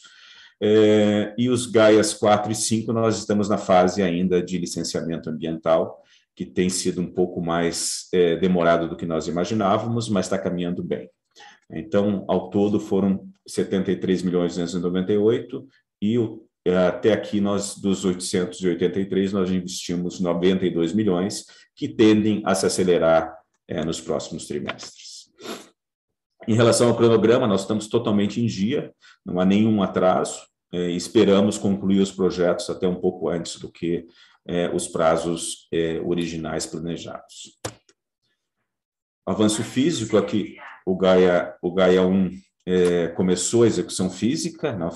É, 0.61 1.33
e 1.37 1.49
os 1.49 1.67
Gaias 1.67 2.13
4 2.13 2.51
e 2.51 2.55
5 2.55 2.91
nós 2.91 3.17
estamos 3.17 3.47
na 3.47 3.57
fase 3.57 4.01
ainda 4.01 4.41
de 4.41 4.57
licenciamento 4.57 5.29
ambiental, 5.29 6.03
que 6.35 6.45
tem 6.45 6.69
sido 6.69 6.99
um 7.01 7.11
pouco 7.11 7.41
mais 7.41 8.07
é, 8.13 8.35
demorado 8.35 8.89
do 8.89 8.95
que 8.95 9.05
nós 9.05 9.27
imaginávamos, 9.27 10.09
mas 10.09 10.25
está 10.25 10.37
caminhando 10.37 10.83
bem. 10.83 11.09
Então, 11.71 12.25
ao 12.27 12.49
todo 12.49 12.79
foram 12.79 13.27
73 13.47 14.21
milhões 14.23 14.55
298 14.55 15.67
e 16.01 16.17
o 16.17 16.46
até 16.75 17.13
aqui, 17.13 17.39
nós 17.39 17.77
dos 17.77 18.03
883, 18.03 19.33
nós 19.33 19.49
investimos 19.49 20.19
92 20.19 20.93
milhões, 20.93 21.45
que 21.75 21.87
tendem 21.87 22.41
a 22.45 22.55
se 22.55 22.65
acelerar 22.65 23.37
é, 23.67 23.83
nos 23.83 24.01
próximos 24.01 24.47
trimestres. 24.47 25.29
Em 26.47 26.55
relação 26.55 26.87
ao 26.87 26.95
cronograma, 26.95 27.45
nós 27.45 27.61
estamos 27.61 27.87
totalmente 27.87 28.41
em 28.41 28.45
dia, 28.45 28.93
não 29.25 29.39
há 29.39 29.45
nenhum 29.45 29.83
atraso, 29.83 30.41
é, 30.73 30.89
esperamos 30.91 31.57
concluir 31.57 31.99
os 31.99 32.11
projetos 32.11 32.69
até 32.69 32.87
um 32.87 32.95
pouco 32.95 33.29
antes 33.29 33.59
do 33.59 33.71
que 33.71 34.07
é, 34.47 34.69
os 34.69 34.87
prazos 34.87 35.67
é, 35.71 35.99
originais 36.01 36.65
planejados. 36.65 37.59
Avanço 39.25 39.61
físico 39.61 40.17
aqui, 40.17 40.57
o 40.85 40.95
Gaia, 40.95 41.53
o 41.61 41.73
Gaia 41.73 42.01
1 42.01 42.31
é, 42.69 43.07
começou 43.07 43.63
a 43.63 43.67
execução 43.67 44.09
física, 44.09 44.73
na, 44.73 44.89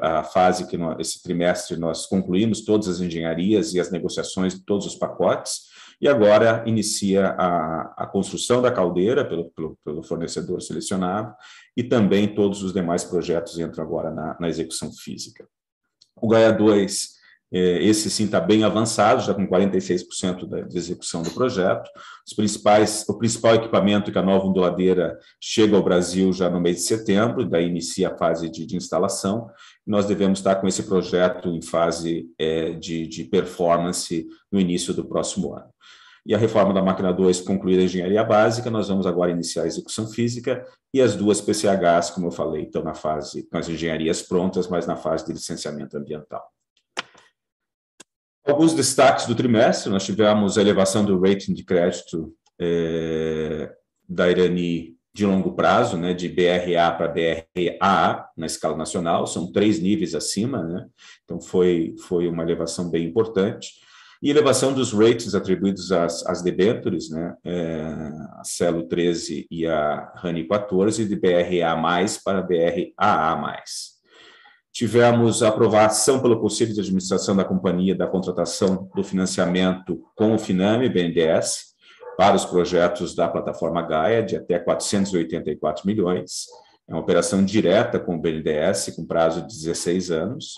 a, 0.00 0.20
a, 0.20 0.24
fase 0.24 0.66
que 0.66 0.78
nós, 0.78 0.96
esse 0.98 1.22
trimestre 1.22 1.76
nós 1.76 2.06
concluímos 2.06 2.64
todas 2.64 2.88
as 2.88 3.00
engenharias 3.00 3.74
e 3.74 3.80
as 3.80 3.90
negociações 3.90 4.54
de 4.54 4.64
todos 4.64 4.86
os 4.86 4.94
pacotes, 4.94 5.68
e 6.00 6.08
agora 6.08 6.64
inicia 6.66 7.26
a, 7.26 7.94
a 7.98 8.06
construção 8.06 8.62
da 8.62 8.72
caldeira 8.72 9.28
pelo, 9.28 9.50
pelo, 9.50 9.78
pelo, 9.84 10.02
fornecedor 10.02 10.62
selecionado, 10.62 11.34
e 11.76 11.84
também 11.84 12.34
todos 12.34 12.62
os 12.62 12.72
demais 12.72 13.04
projetos 13.04 13.58
entram 13.58 13.84
agora 13.84 14.10
na, 14.10 14.34
na 14.40 14.48
execução 14.48 14.90
física. 14.90 15.46
O 16.16 16.28
Gaia 16.28 16.50
2 16.50 17.08
é, 17.08 17.17
esse 17.50 18.10
sim 18.10 18.24
está 18.24 18.40
bem 18.40 18.62
avançado, 18.62 19.22
já 19.22 19.32
com 19.32 19.46
46% 19.46 20.46
da, 20.46 20.60
de 20.60 20.76
execução 20.76 21.22
do 21.22 21.30
projeto. 21.30 21.88
Os 22.26 22.34
principais, 22.34 23.04
o 23.08 23.16
principal 23.16 23.54
equipamento 23.54 24.12
que 24.12 24.18
a 24.18 24.22
nova 24.22 24.46
onduladeira 24.46 25.18
chega 25.40 25.76
ao 25.76 25.82
Brasil 25.82 26.32
já 26.32 26.50
no 26.50 26.60
mês 26.60 26.76
de 26.76 26.82
setembro, 26.82 27.48
daí 27.48 27.66
inicia 27.66 28.08
a 28.08 28.16
fase 28.18 28.50
de, 28.50 28.66
de 28.66 28.76
instalação. 28.76 29.48
Nós 29.86 30.06
devemos 30.06 30.40
estar 30.40 30.56
com 30.56 30.68
esse 30.68 30.82
projeto 30.82 31.48
em 31.48 31.62
fase 31.62 32.26
é, 32.38 32.72
de, 32.72 33.06
de 33.06 33.24
performance 33.24 34.26
no 34.52 34.60
início 34.60 34.92
do 34.92 35.04
próximo 35.04 35.54
ano. 35.54 35.70
E 36.26 36.34
a 36.34 36.38
reforma 36.38 36.74
da 36.74 36.82
máquina 36.82 37.10
2 37.10 37.40
concluída 37.40 37.80
a 37.80 37.84
engenharia 37.86 38.22
básica, 38.22 38.70
nós 38.70 38.88
vamos 38.88 39.06
agora 39.06 39.30
iniciar 39.30 39.62
a 39.62 39.66
execução 39.66 40.06
física 40.06 40.62
e 40.92 41.00
as 41.00 41.16
duas 41.16 41.40
PCHs, 41.40 42.10
como 42.10 42.26
eu 42.26 42.30
falei, 42.30 42.64
estão 42.64 42.84
na 42.84 42.92
fase, 42.92 43.48
com 43.48 43.56
as 43.56 43.66
engenharias 43.66 44.20
prontas, 44.20 44.68
mas 44.68 44.86
na 44.86 44.94
fase 44.94 45.24
de 45.24 45.32
licenciamento 45.32 45.96
ambiental. 45.96 46.42
Alguns 48.48 48.72
destaques 48.72 49.26
do 49.26 49.34
trimestre, 49.34 49.90
nós 49.90 50.06
tivemos 50.06 50.56
a 50.56 50.62
elevação 50.62 51.04
do 51.04 51.20
rating 51.20 51.52
de 51.52 51.62
crédito 51.62 52.32
é, 52.58 53.70
da 54.08 54.30
Irani 54.30 54.96
de 55.14 55.26
longo 55.26 55.52
prazo, 55.52 55.98
né, 55.98 56.14
de 56.14 56.30
BRA 56.30 56.90
para 56.92 57.08
BRAA 57.08 58.26
na 58.34 58.46
escala 58.46 58.74
nacional, 58.74 59.26
são 59.26 59.52
três 59.52 59.78
níveis 59.80 60.14
acima, 60.14 60.62
né, 60.62 60.86
então 61.24 61.38
foi, 61.42 61.94
foi 62.06 62.26
uma 62.26 62.42
elevação 62.42 62.88
bem 62.88 63.04
importante. 63.06 63.68
E 64.22 64.30
elevação 64.30 64.72
dos 64.72 64.92
ratings 64.94 65.34
atribuídos 65.34 65.92
às, 65.92 66.24
às 66.26 66.40
debêntures, 66.40 67.10
né, 67.10 67.36
é, 67.44 67.82
a 68.38 68.42
CELO 68.44 68.88
13 68.88 69.46
e 69.50 69.66
a 69.66 70.10
RANI 70.16 70.48
14, 70.48 71.04
de 71.04 71.16
BRA+, 71.16 71.76
para 72.24 72.40
BRAA+. 72.40 73.62
Tivemos 74.78 75.42
a 75.42 75.48
aprovação 75.48 76.22
pelo 76.22 76.40
Conselho 76.40 76.72
de 76.72 76.78
Administração 76.78 77.34
da 77.34 77.44
companhia 77.44 77.96
da 77.96 78.06
contratação 78.06 78.88
do 78.94 79.02
financiamento 79.02 80.00
com 80.14 80.32
o 80.32 80.38
Finame 80.38 80.88
BNDES 80.88 81.74
para 82.16 82.36
os 82.36 82.44
projetos 82.44 83.12
da 83.12 83.26
plataforma 83.26 83.82
Gaia 83.82 84.22
de 84.22 84.36
até 84.36 84.56
484 84.56 85.84
milhões. 85.84 86.46
É 86.86 86.92
uma 86.92 87.00
operação 87.00 87.44
direta 87.44 87.98
com 87.98 88.14
o 88.14 88.20
BNDES, 88.20 88.94
com 88.94 89.04
prazo 89.04 89.40
de 89.40 89.48
16 89.48 90.12
anos. 90.12 90.54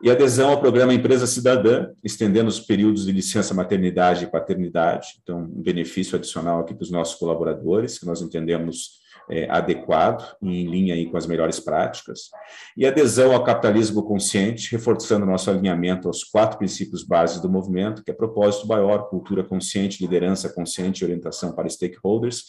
E 0.00 0.08
adesão 0.08 0.50
ao 0.50 0.60
programa 0.60 0.94
Empresa 0.94 1.26
Cidadã, 1.26 1.88
estendendo 2.04 2.48
os 2.48 2.60
períodos 2.60 3.04
de 3.04 3.10
licença 3.10 3.52
maternidade 3.52 4.26
e 4.26 4.30
paternidade. 4.30 5.18
Então, 5.24 5.40
um 5.40 5.60
benefício 5.60 6.16
adicional 6.16 6.60
aqui 6.60 6.72
para 6.72 6.84
os 6.84 6.90
nossos 6.92 7.16
colaboradores, 7.16 7.98
que 7.98 8.06
nós 8.06 8.22
entendemos 8.22 8.99
é, 9.30 9.48
adequado 9.48 10.36
e 10.42 10.62
em 10.62 10.66
linha 10.66 10.94
aí 10.94 11.06
com 11.06 11.16
as 11.16 11.26
melhores 11.26 11.60
práticas, 11.60 12.30
e 12.76 12.84
adesão 12.84 13.32
ao 13.32 13.44
capitalismo 13.44 14.02
consciente, 14.02 14.72
reforçando 14.72 15.24
nosso 15.24 15.48
alinhamento 15.50 16.08
aos 16.08 16.24
quatro 16.24 16.58
princípios 16.58 17.04
básicos 17.04 17.42
do 17.42 17.48
movimento, 17.48 18.02
que 18.02 18.10
é 18.10 18.14
propósito 18.14 18.66
maior, 18.66 19.08
cultura 19.08 19.44
consciente, 19.44 20.02
liderança 20.02 20.48
consciente 20.48 21.02
e 21.02 21.04
orientação 21.04 21.52
para 21.52 21.68
stakeholders, 21.68 22.46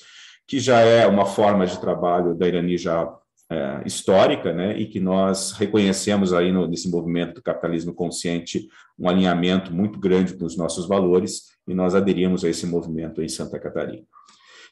que 0.47 0.59
já 0.59 0.79
é 0.79 1.05
uma 1.05 1.25
forma 1.25 1.65
de 1.67 1.79
trabalho 1.79 2.33
da 2.33 2.47
Irani 2.47 2.77
já 2.77 3.15
é, 3.51 3.83
histórica, 3.85 4.51
né, 4.51 4.77
e 4.77 4.87
que 4.87 4.99
nós 4.99 5.51
reconhecemos 5.51 6.33
aí 6.33 6.51
no, 6.51 6.67
nesse 6.67 6.89
movimento 6.89 7.35
do 7.35 7.43
capitalismo 7.43 7.93
consciente 7.93 8.67
um 8.97 9.07
alinhamento 9.07 9.73
muito 9.73 9.99
grande 9.99 10.33
com 10.33 10.45
os 10.45 10.57
nossos 10.57 10.87
valores, 10.87 11.51
e 11.67 11.75
nós 11.75 11.93
aderimos 11.93 12.43
a 12.43 12.49
esse 12.49 12.65
movimento 12.65 13.21
em 13.21 13.29
Santa 13.29 13.59
Catarina. 13.59 14.03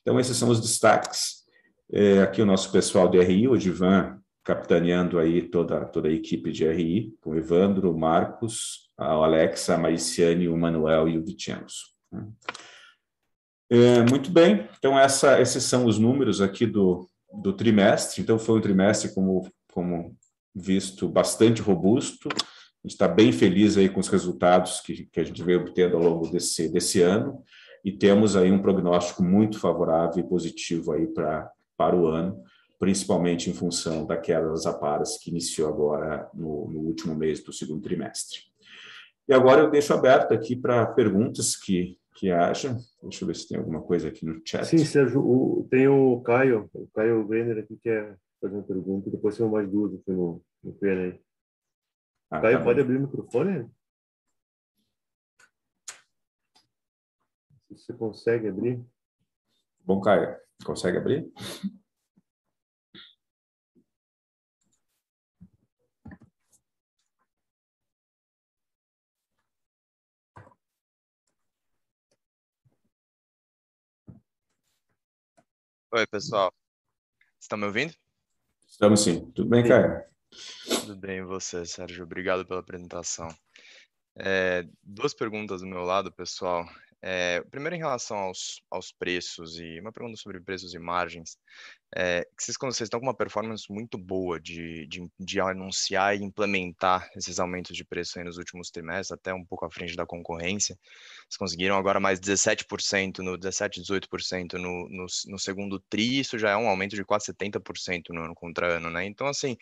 Então, 0.02 0.20
esses 0.20 0.36
são 0.36 0.50
os 0.50 0.60
destaques 0.60 1.39
é, 1.92 2.22
aqui 2.22 2.42
o 2.42 2.46
nosso 2.46 2.72
pessoal 2.72 3.08
de 3.08 3.20
RI, 3.20 3.48
o 3.48 3.58
Divan 3.58 4.20
capitaneando 4.44 5.20
aí 5.20 5.44
toda, 5.44 5.86
toda 5.86 6.08
a 6.08 6.12
equipe 6.12 6.52
de 6.52 6.68
RI, 6.68 7.14
com 7.22 7.32
o 7.32 7.38
Evandro, 7.38 7.92
o 7.92 7.98
Marcos, 7.98 8.90
a 8.98 9.12
Alexa, 9.12 9.76
a 9.76 9.78
Mariciane, 9.78 10.48
o 10.48 10.58
Manuel 10.58 11.08
e 11.08 11.18
o 11.18 11.24
Vicenzo. 11.24 11.94
Né? 12.12 12.28
É, 13.70 14.02
muito 14.10 14.32
bem, 14.32 14.68
então 14.80 14.98
essa, 14.98 15.40
esses 15.40 15.64
são 15.64 15.86
os 15.86 16.00
números 16.00 16.42
aqui 16.42 16.66
do, 16.66 17.08
do 17.32 17.54
trimestre. 17.54 18.22
Então, 18.22 18.40
foi 18.40 18.58
um 18.58 18.62
trimestre, 18.62 19.14
como, 19.14 19.48
como 19.72 20.16
visto, 20.56 21.08
bastante 21.08 21.62
robusto. 21.62 22.30
A 22.30 22.88
gente 22.88 22.94
está 22.94 23.08
bem 23.08 23.32
feliz 23.32 23.78
aí 23.78 23.88
com 23.88 24.00
os 24.00 24.08
resultados 24.08 24.82
que, 24.82 25.06
que 25.06 25.20
a 25.20 25.24
gente 25.24 25.44
veio 25.44 25.62
obtendo 25.62 25.98
ao 25.98 26.04
longo 26.04 26.32
desse, 26.32 26.70
desse 26.70 27.02
ano 27.02 27.44
e 27.84 27.92
temos 27.92 28.36
aí 28.36 28.52
um 28.52 28.62
prognóstico 28.62 29.22
muito 29.22 29.60
favorável 29.60 30.24
e 30.24 30.28
positivo 30.28 30.92
aí 30.92 31.08
para 31.08 31.50
para 31.80 31.96
o 31.96 32.08
ano, 32.08 32.44
principalmente 32.78 33.50
em 33.50 33.54
função 33.54 34.06
da 34.06 34.18
queda 34.18 34.50
das 34.50 34.66
aparas 34.66 35.18
que 35.18 35.30
iniciou 35.30 35.70
agora 35.70 36.30
no, 36.34 36.70
no 36.70 36.80
último 36.82 37.16
mês 37.16 37.42
do 37.42 37.54
segundo 37.54 37.82
trimestre. 37.82 38.40
E 39.26 39.34
agora 39.34 39.62
eu 39.62 39.72
deixo 39.72 39.94
aberto 39.94 40.34
aqui 40.34 40.58
para 40.58 40.86
perguntas 40.88 41.56
que, 41.56 41.98
que 42.16 42.32
haja. 42.32 42.76
Deixa 43.02 43.24
eu 43.24 43.28
ver 43.28 43.36
se 43.38 43.48
tem 43.48 43.58
alguma 43.58 43.82
coisa 43.82 44.10
aqui 44.10 44.26
no 44.26 44.42
chat. 44.44 44.66
Sim, 44.66 44.80
Sérgio, 44.80 45.22
o, 45.22 45.66
tem 45.72 45.88
o 45.88 46.20
Caio, 46.20 46.70
o 46.74 46.88
Caio 46.94 47.26
Brenner 47.26 47.60
aqui 47.60 47.78
que 47.78 47.84
quer 47.84 48.18
fazer 48.42 48.56
uma 48.56 48.64
pergunta, 48.64 49.10
depois 49.10 49.38
tem 49.38 49.50
mais 49.50 49.70
duas 49.70 49.94
aqui 49.94 50.12
no, 50.12 50.42
no 50.62 50.74
PNA. 50.74 51.18
Ah, 52.30 52.42
Caio, 52.42 52.58
tá 52.58 52.64
pode 52.66 52.82
abrir 52.82 52.98
o 52.98 53.02
microfone? 53.02 53.70
Se 57.68 57.78
você 57.78 57.94
consegue 57.94 58.50
abrir. 58.50 58.84
Bom, 59.90 60.00
Caio. 60.00 60.38
Consegue 60.64 61.00
abrir? 61.00 61.34
Oi, 75.92 76.06
pessoal. 76.06 76.54
Estão 77.42 77.58
me 77.58 77.66
ouvindo? 77.66 77.96
Estamos 78.68 79.00
sim. 79.00 79.32
Tudo 79.32 79.50
bem, 79.50 79.68
Caio? 79.68 80.04
Tudo 80.82 80.98
bem, 80.98 81.24
você, 81.24 81.66
Sérgio? 81.66 82.04
Obrigado 82.04 82.46
pela 82.46 82.60
apresentação. 82.60 83.28
É, 84.16 84.70
duas 84.84 85.16
perguntas 85.16 85.62
do 85.62 85.68
meu 85.68 85.82
lado, 85.82 86.12
pessoal. 86.12 86.64
É, 87.02 87.42
primeiro, 87.50 87.76
em 87.76 87.80
relação 87.80 88.18
aos, 88.18 88.62
aos 88.70 88.92
preços, 88.92 89.58
e 89.58 89.80
uma 89.80 89.92
pergunta 89.92 90.18
sobre 90.18 90.42
preços 90.42 90.74
e 90.74 90.80
margens. 90.80 91.38
É, 91.96 92.28
vocês, 92.38 92.58
vocês 92.60 92.82
estão 92.82 93.00
com 93.00 93.06
uma 93.06 93.16
performance 93.16 93.66
muito 93.72 93.98
boa 93.98 94.40
de, 94.40 94.86
de, 94.88 95.10
de, 95.18 95.40
anunciar 95.40 96.16
e 96.16 96.24
implementar 96.24 97.10
esses 97.16 97.40
aumentos 97.40 97.76
de 97.76 97.86
preço 97.86 98.22
nos 98.24 98.38
últimos 98.38 98.70
trimestres, 98.70 99.12
até 99.12 99.34
um 99.34 99.46
pouco 99.46 99.66
à 99.66 99.72
frente 99.72 99.96
da 99.96 100.06
concorrência. 100.06 100.78
Vocês 101.22 101.38
conseguiram 101.38 101.78
agora 101.78 102.00
mais 102.00 102.20
17%, 102.20 103.20
no 103.20 103.38
17%, 103.38 103.82
18% 103.82 104.54
no, 104.54 104.90
no, 104.90 105.06
no 105.28 105.40
segundo 105.40 105.80
TRI, 105.80 106.20
isso 106.20 106.38
já 106.38 106.52
é 106.52 106.58
um 106.58 106.68
aumento 106.68 106.96
de 106.96 107.06
quase 107.06 107.34
70% 107.34 108.10
no 108.10 108.24
ano 108.24 108.36
contra 108.36 108.76
ano, 108.76 108.90
né? 108.90 109.06
Então, 109.06 109.26
assim, 109.26 109.58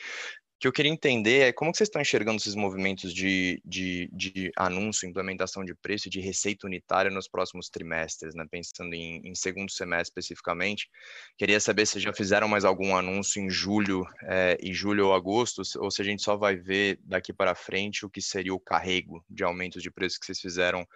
que 0.59 0.67
eu 0.67 0.71
queria 0.71 0.91
entender 0.91 1.41
é 1.41 1.53
como 1.53 1.71
que 1.71 1.77
vocês 1.77 1.87
estão 1.87 2.01
enxergando 2.01 2.37
esses 2.37 2.55
movimentos 2.55 3.13
de, 3.13 3.61
de, 3.63 4.09
de 4.11 4.51
anúncio, 4.55 5.07
implementação 5.07 5.63
de 5.63 5.75
preço 5.75 6.07
e 6.07 6.11
de 6.11 6.19
receita 6.19 6.65
unitária 6.65 7.11
nos 7.11 7.27
próximos 7.27 7.69
trimestres, 7.69 8.33
né? 8.33 8.45
Pensando 8.49 8.93
em, 8.93 9.21
em, 9.23 9.35
segundo 9.35 9.71
semestre 9.71 10.09
especificamente. 10.09 10.89
Queria 11.37 11.59
saber 11.59 11.85
se 11.85 11.99
já 11.99 12.11
fizeram 12.11 12.47
mais 12.47 12.65
algum 12.65 12.95
anúncio 12.95 13.41
em 13.41 13.49
julho, 13.49 14.03
é, 14.23 14.57
em 14.61 14.73
julho 14.73 15.07
ou 15.07 15.13
agosto, 15.13 15.61
ou 15.77 15.91
se 15.91 16.01
a 16.01 16.05
gente 16.05 16.23
só 16.23 16.35
vai 16.35 16.55
ver 16.55 16.99
daqui 17.03 17.31
para 17.31 17.53
frente 17.53 18.05
o 18.05 18.09
que 18.09 18.21
seria 18.21 18.53
o 18.53 18.59
carrego 18.59 19.23
de 19.29 19.43
aumentos 19.43 19.83
de 19.83 19.91
preço 19.91 20.19
que 20.19 20.25
vocês 20.25 20.39
fizeram 20.39 20.87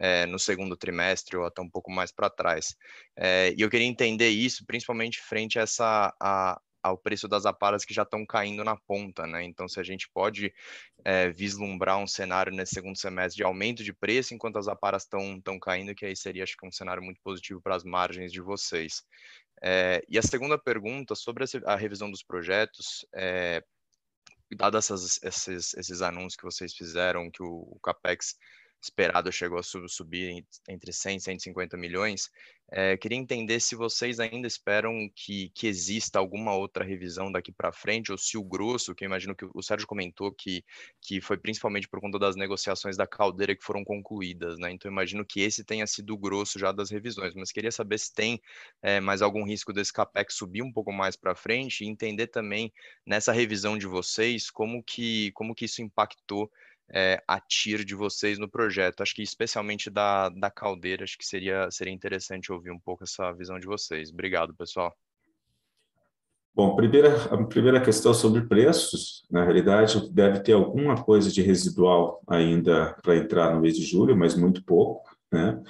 é, 0.00 0.26
no 0.26 0.38
segundo 0.38 0.76
trimestre 0.76 1.36
ou 1.36 1.44
até 1.44 1.60
um 1.60 1.68
pouco 1.68 1.90
mais 1.90 2.12
para 2.12 2.30
trás. 2.30 2.76
É, 3.16 3.52
e 3.56 3.60
eu 3.60 3.68
queria 3.68 3.86
entender 3.86 4.28
isso, 4.28 4.64
principalmente 4.64 5.20
frente 5.20 5.58
a 5.58 5.62
essa 5.62 6.14
a, 6.20 6.60
ao 6.82 6.96
preço 6.96 7.28
das 7.28 7.46
aparas 7.46 7.84
que 7.84 7.94
já 7.94 8.02
estão 8.02 8.24
caindo 8.24 8.64
na 8.64 8.76
ponta, 8.76 9.26
né? 9.26 9.44
Então, 9.44 9.68
se 9.68 9.80
a 9.80 9.82
gente 9.82 10.08
pode 10.08 10.52
é, 11.04 11.30
vislumbrar 11.30 11.98
um 11.98 12.06
cenário 12.06 12.52
nesse 12.52 12.74
segundo 12.74 12.96
semestre 12.96 13.36
de 13.36 13.44
aumento 13.44 13.82
de 13.82 13.92
preço 13.92 14.34
enquanto 14.34 14.58
as 14.58 14.68
aparas 14.68 15.02
estão 15.02 15.58
caindo, 15.60 15.94
que 15.94 16.06
aí 16.06 16.16
seria, 16.16 16.42
acho 16.42 16.56
que, 16.56 16.66
um 16.66 16.72
cenário 16.72 17.02
muito 17.02 17.20
positivo 17.22 17.60
para 17.60 17.74
as 17.74 17.84
margens 17.84 18.32
de 18.32 18.40
vocês. 18.40 19.02
É, 19.62 20.02
e 20.08 20.18
a 20.18 20.22
segunda 20.22 20.56
pergunta 20.56 21.14
sobre 21.14 21.44
a 21.64 21.76
revisão 21.76 22.10
dos 22.10 22.22
projetos, 22.22 23.04
é, 23.14 23.62
dado 24.56 24.78
essas, 24.78 25.20
esses, 25.22 25.74
esses 25.74 26.02
anúncios 26.02 26.36
que 26.36 26.44
vocês 26.44 26.74
fizeram, 26.74 27.30
que 27.30 27.42
o, 27.42 27.68
o 27.70 27.78
CAPEX 27.82 28.36
esperado 28.80 29.32
chegou 29.32 29.58
a 29.58 29.62
subir 29.62 30.44
entre 30.68 30.92
100 30.92 31.16
e 31.16 31.20
150 31.20 31.76
milhões. 31.76 32.30
É, 32.70 32.98
queria 32.98 33.16
entender 33.16 33.60
se 33.60 33.74
vocês 33.74 34.20
ainda 34.20 34.46
esperam 34.46 35.10
que, 35.16 35.50
que 35.54 35.66
exista 35.66 36.18
alguma 36.18 36.54
outra 36.54 36.84
revisão 36.84 37.32
daqui 37.32 37.50
para 37.50 37.72
frente, 37.72 38.12
ou 38.12 38.18
se 38.18 38.36
o 38.36 38.44
grosso, 38.44 38.94
que 38.94 39.04
eu 39.04 39.06
imagino 39.06 39.34
que 39.34 39.46
o 39.54 39.62
Sérgio 39.62 39.86
comentou 39.86 40.30
que, 40.30 40.62
que 41.00 41.18
foi 41.18 41.38
principalmente 41.38 41.88
por 41.88 41.98
conta 41.98 42.18
das 42.18 42.36
negociações 42.36 42.94
da 42.94 43.06
caldeira 43.06 43.56
que 43.56 43.64
foram 43.64 43.82
concluídas, 43.82 44.58
né? 44.58 44.70
Então, 44.70 44.90
imagino 44.90 45.24
que 45.24 45.40
esse 45.40 45.64
tenha 45.64 45.86
sido 45.86 46.12
o 46.12 46.18
grosso 46.18 46.58
já 46.58 46.70
das 46.70 46.90
revisões, 46.90 47.34
mas 47.34 47.50
queria 47.50 47.72
saber 47.72 47.98
se 47.98 48.12
tem 48.12 48.38
é, 48.82 49.00
mais 49.00 49.22
algum 49.22 49.44
risco 49.44 49.72
desse 49.72 49.92
CAPEX 49.92 50.34
subir 50.34 50.62
um 50.62 50.72
pouco 50.72 50.92
mais 50.92 51.16
para 51.16 51.34
frente 51.34 51.84
e 51.84 51.88
entender 51.88 52.26
também 52.26 52.70
nessa 53.06 53.32
revisão 53.32 53.78
de 53.78 53.86
vocês 53.86 54.50
como 54.50 54.82
que, 54.82 55.32
como 55.32 55.54
que 55.54 55.64
isso 55.64 55.80
impactou 55.80 56.50
é, 56.92 57.22
a 57.26 57.40
TIR 57.40 57.84
de 57.84 57.94
vocês 57.94 58.38
no 58.38 58.48
projeto. 58.48 59.02
Acho 59.02 59.14
que 59.14 59.22
especialmente 59.22 59.90
da, 59.90 60.28
da 60.28 60.50
caldeira, 60.50 61.04
acho 61.04 61.18
que 61.18 61.26
seria, 61.26 61.70
seria 61.70 61.92
interessante 61.92 62.52
ouvir 62.52 62.70
um 62.70 62.78
pouco 62.78 63.04
essa 63.04 63.32
visão 63.32 63.58
de 63.58 63.66
vocês. 63.66 64.10
Obrigado, 64.10 64.54
pessoal. 64.54 64.96
Bom, 66.54 66.74
primeira, 66.74 67.14
a 67.32 67.46
primeira 67.46 67.80
questão 67.80 68.12
sobre 68.12 68.40
preços, 68.42 69.24
na 69.30 69.44
realidade, 69.44 70.10
deve 70.10 70.40
ter 70.40 70.54
alguma 70.54 71.00
coisa 71.04 71.30
de 71.30 71.40
residual 71.40 72.20
ainda 72.26 72.96
para 73.00 73.16
entrar 73.16 73.54
no 73.54 73.60
mês 73.60 73.76
de 73.76 73.84
julho, 73.84 74.16
mas 74.16 74.34
muito 74.34 74.64
pouco. 74.64 75.17
Né? 75.30 75.60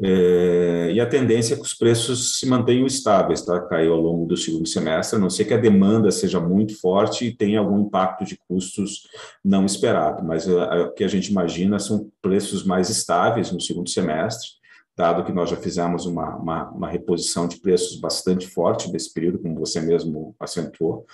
É, 0.00 0.92
e 0.92 1.00
a 1.00 1.06
tendência 1.06 1.54
é 1.54 1.56
que 1.56 1.62
os 1.62 1.74
preços 1.74 2.38
se 2.38 2.46
mantenham 2.46 2.86
estáveis, 2.86 3.42
tá? 3.42 3.60
Caiu 3.62 3.92
ao 3.92 4.00
longo 4.00 4.26
do 4.26 4.36
segundo 4.36 4.68
semestre, 4.68 5.16
a 5.16 5.20
não 5.20 5.28
ser 5.28 5.44
que 5.44 5.54
a 5.54 5.58
demanda 5.58 6.10
seja 6.12 6.38
muito 6.40 6.80
forte 6.80 7.26
e 7.26 7.36
tenha 7.36 7.58
algum 7.58 7.80
impacto 7.80 8.24
de 8.24 8.38
custos 8.48 9.08
não 9.44 9.66
esperado, 9.66 10.24
mas 10.24 10.48
a, 10.48 10.72
a, 10.72 10.82
o 10.82 10.92
que 10.92 11.02
a 11.02 11.08
gente 11.08 11.30
imagina 11.30 11.80
são 11.80 12.08
preços 12.22 12.64
mais 12.64 12.90
estáveis 12.90 13.50
no 13.50 13.60
segundo 13.60 13.90
semestre, 13.90 14.50
dado 14.96 15.24
que 15.24 15.32
nós 15.32 15.50
já 15.50 15.56
fizemos 15.56 16.06
uma, 16.06 16.36
uma, 16.36 16.70
uma 16.70 16.88
reposição 16.88 17.48
de 17.48 17.60
preços 17.60 18.00
bastante 18.00 18.46
forte 18.46 18.90
nesse 18.92 19.12
período, 19.12 19.40
como 19.40 19.58
você 19.58 19.80
mesmo 19.80 20.34
acentuou. 20.38 21.04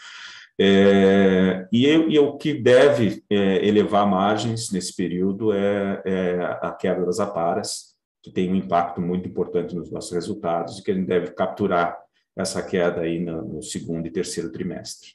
É, 0.58 1.66
e, 1.72 1.86
e, 1.86 2.18
o 2.18 2.36
que 2.36 2.54
deve 2.54 3.24
é, 3.28 3.66
elevar 3.66 4.06
margens 4.06 4.70
nesse 4.70 4.94
período 4.94 5.52
é, 5.52 6.02
é 6.04 6.58
a 6.62 6.70
quebra 6.70 7.04
das 7.04 7.18
aparas, 7.18 7.93
que 8.24 8.32
tem 8.32 8.50
um 8.50 8.56
impacto 8.56 9.02
muito 9.02 9.28
importante 9.28 9.76
nos 9.76 9.90
nossos 9.90 10.10
resultados 10.12 10.78
e 10.78 10.82
que 10.82 10.90
a 10.90 10.94
gente 10.94 11.06
deve 11.06 11.32
capturar 11.32 11.94
essa 12.34 12.62
queda 12.62 13.02
aí 13.02 13.20
no, 13.20 13.42
no 13.42 13.62
segundo 13.62 14.06
e 14.06 14.10
terceiro 14.10 14.50
trimestre. 14.50 15.10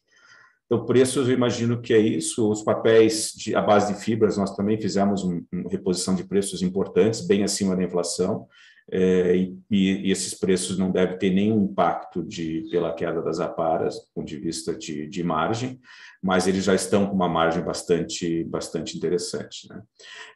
Então, 0.68 0.86
preços, 0.86 1.28
eu 1.28 1.34
imagino 1.34 1.82
que 1.82 1.92
é 1.92 1.98
isso. 1.98 2.48
Os 2.48 2.62
papéis 2.62 3.34
de, 3.36 3.56
à 3.56 3.62
base 3.64 3.92
de 3.92 4.00
fibras, 4.00 4.38
nós 4.38 4.56
também 4.56 4.80
fizemos 4.80 5.24
uma 5.24 5.42
um 5.52 5.68
reposição 5.68 6.14
de 6.14 6.24
preços 6.24 6.62
importantes, 6.62 7.26
bem 7.26 7.44
acima 7.44 7.76
da 7.76 7.84
inflação, 7.84 8.48
é, 8.92 9.36
e, 9.36 9.58
e, 9.70 10.12
esses 10.12 10.34
preços 10.34 10.78
não 10.78 10.92
devem 10.92 11.18
ter 11.18 11.30
nenhum 11.30 11.66
impacto 11.66 12.24
de, 12.24 12.68
pela 12.72 12.94
queda 12.94 13.22
das 13.22 13.40
aparas, 13.40 13.96
do 13.96 14.14
ponto 14.16 14.28
de 14.28 14.38
vista 14.38 14.76
de, 14.76 15.08
de 15.08 15.24
margem, 15.24 15.80
mas 16.22 16.48
eles 16.48 16.64
já 16.64 16.74
estão 16.74 17.06
com 17.06 17.16
uma 17.16 17.30
margem 17.30 17.64
bastante, 17.64 18.44
bastante 18.46 18.98
interessante. 18.98 19.70
Né? 19.70 19.82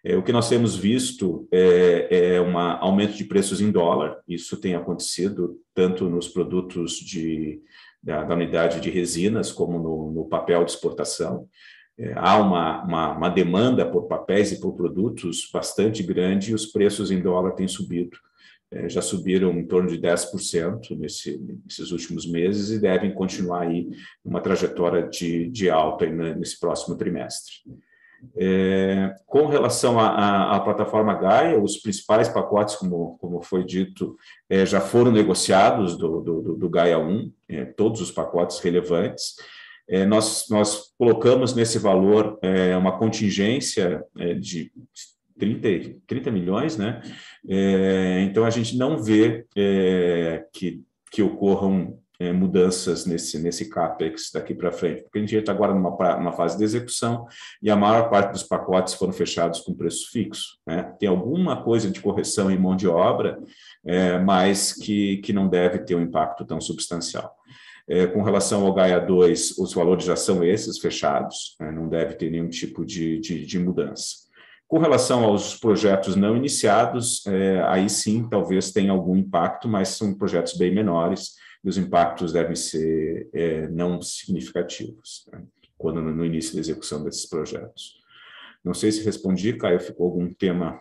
É, 0.03 0.15
o 0.15 0.23
que 0.23 0.31
nós 0.31 0.47
temos 0.47 0.75
visto 0.75 1.47
é, 1.51 2.35
é 2.35 2.41
um 2.41 2.57
aumento 2.57 3.13
de 3.13 3.25
preços 3.25 3.59
em 3.59 3.71
dólar, 3.71 4.19
isso 4.27 4.57
tem 4.57 4.75
acontecido 4.75 5.59
tanto 5.73 6.09
nos 6.09 6.27
produtos 6.27 6.93
de, 6.93 7.59
da, 8.01 8.23
da 8.23 8.35
unidade 8.35 8.79
de 8.79 8.89
resinas 8.89 9.51
como 9.51 9.79
no, 9.79 10.11
no 10.11 10.25
papel 10.25 10.63
de 10.63 10.71
exportação. 10.71 11.47
É, 11.97 12.13
há 12.15 12.37
uma, 12.37 12.83
uma, 12.83 13.17
uma 13.17 13.29
demanda 13.29 13.85
por 13.85 14.07
papéis 14.07 14.51
e 14.51 14.59
por 14.59 14.73
produtos 14.73 15.49
bastante 15.51 16.01
grande 16.03 16.51
e 16.51 16.55
os 16.55 16.65
preços 16.65 17.11
em 17.11 17.21
dólar 17.21 17.51
têm 17.51 17.67
subido 17.67 18.17
já 18.87 19.01
subiram 19.01 19.51
em 19.51 19.65
torno 19.65 19.89
de 19.89 19.99
10% 19.99 20.97
nesse, 20.97 21.39
nesses 21.65 21.91
últimos 21.91 22.25
meses 22.25 22.69
e 22.69 22.79
devem 22.79 23.13
continuar 23.13 23.61
aí 23.61 23.89
uma 24.23 24.41
trajetória 24.41 25.07
de, 25.07 25.49
de 25.49 25.69
alta 25.69 26.05
nesse 26.05 26.59
próximo 26.59 26.97
trimestre. 26.97 27.55
É, 28.35 29.13
com 29.25 29.47
relação 29.47 29.99
à 29.99 30.59
plataforma 30.61 31.13
Gaia, 31.13 31.59
os 31.59 31.77
principais 31.77 32.29
pacotes, 32.29 32.75
como, 32.75 33.17
como 33.19 33.41
foi 33.41 33.63
dito, 33.63 34.15
é, 34.49 34.65
já 34.65 34.79
foram 34.79 35.11
negociados 35.11 35.97
do, 35.97 36.21
do, 36.21 36.55
do 36.55 36.69
Gaia 36.69 36.97
1, 36.97 37.31
é, 37.49 37.65
todos 37.65 38.01
os 38.01 38.11
pacotes 38.11 38.59
relevantes. 38.59 39.35
É, 39.87 40.05
nós, 40.05 40.45
nós 40.49 40.93
colocamos 40.97 41.53
nesse 41.53 41.77
valor 41.77 42.39
é, 42.41 42.75
uma 42.77 42.97
contingência 42.97 44.03
de 44.39 44.71
30, 45.37 45.97
30 46.07 46.31
milhões, 46.31 46.77
né? 46.77 47.01
É, 47.47 48.21
então 48.21 48.45
a 48.45 48.49
gente 48.49 48.77
não 48.77 49.01
vê 49.01 49.45
é, 49.55 50.45
que, 50.53 50.81
que 51.11 51.21
ocorram 51.21 51.97
é, 52.19 52.31
mudanças 52.31 53.05
nesse, 53.05 53.39
nesse 53.39 53.69
CAPEX 53.69 54.31
daqui 54.33 54.53
para 54.53 54.71
frente, 54.71 55.03
porque 55.03 55.17
a 55.17 55.21
gente 55.21 55.35
está 55.35 55.51
agora 55.51 55.73
numa, 55.73 55.89
numa 56.17 56.31
fase 56.31 56.57
de 56.57 56.63
execução 56.63 57.25
e 57.61 57.69
a 57.69 57.75
maior 57.75 58.09
parte 58.09 58.31
dos 58.31 58.43
pacotes 58.43 58.93
foram 58.93 59.11
fechados 59.11 59.61
com 59.61 59.73
preço 59.73 60.09
fixo. 60.11 60.57
Né? 60.65 60.83
Tem 60.99 61.09
alguma 61.09 61.63
coisa 61.63 61.89
de 61.89 61.99
correção 61.99 62.49
em 62.49 62.57
mão 62.57 62.75
de 62.75 62.87
obra, 62.87 63.39
é, 63.85 64.17
mas 64.19 64.73
que, 64.73 65.17
que 65.17 65.33
não 65.33 65.47
deve 65.47 65.79
ter 65.79 65.95
um 65.95 66.01
impacto 66.01 66.45
tão 66.45 66.61
substancial. 66.61 67.35
É, 67.87 68.07
com 68.07 68.21
relação 68.21 68.65
ao 68.65 68.73
Gaia 68.73 68.99
2, 68.99 69.57
os 69.57 69.73
valores 69.73 70.05
já 70.05 70.15
são 70.15 70.41
esses 70.43 70.77
fechados, 70.79 71.57
né? 71.59 71.69
não 71.71 71.89
deve 71.89 72.13
ter 72.15 72.29
nenhum 72.29 72.47
tipo 72.47 72.85
de, 72.85 73.19
de, 73.19 73.45
de 73.45 73.59
mudança. 73.59 74.22
Com 74.67 74.79
relação 74.79 75.23
aos 75.23 75.55
projetos 75.55 76.15
não 76.15 76.35
iniciados, 76.35 77.25
é, 77.27 77.61
aí 77.63 77.89
sim 77.89 78.27
talvez 78.27 78.71
tenha 78.71 78.91
algum 78.91 79.15
impacto, 79.15 79.67
mas 79.67 79.89
são 79.89 80.17
projetos 80.17 80.57
bem 80.57 80.73
menores, 80.73 81.35
e 81.63 81.69
os 81.69 81.77
impactos 81.77 82.33
devem 82.33 82.55
ser 82.55 83.29
é, 83.33 83.67
não 83.69 84.01
significativos, 84.01 85.27
né, 85.31 85.43
quando 85.77 86.01
no, 86.01 86.25
início 86.25 86.55
da 86.55 86.59
execução 86.59 87.03
desses 87.03 87.25
projetos. 87.25 88.01
Não 88.63 88.73
sei 88.73 88.91
se 88.91 89.03
respondi, 89.03 89.53
Caio, 89.57 89.79
ficou 89.79 90.07
algum 90.07 90.33
tema? 90.33 90.79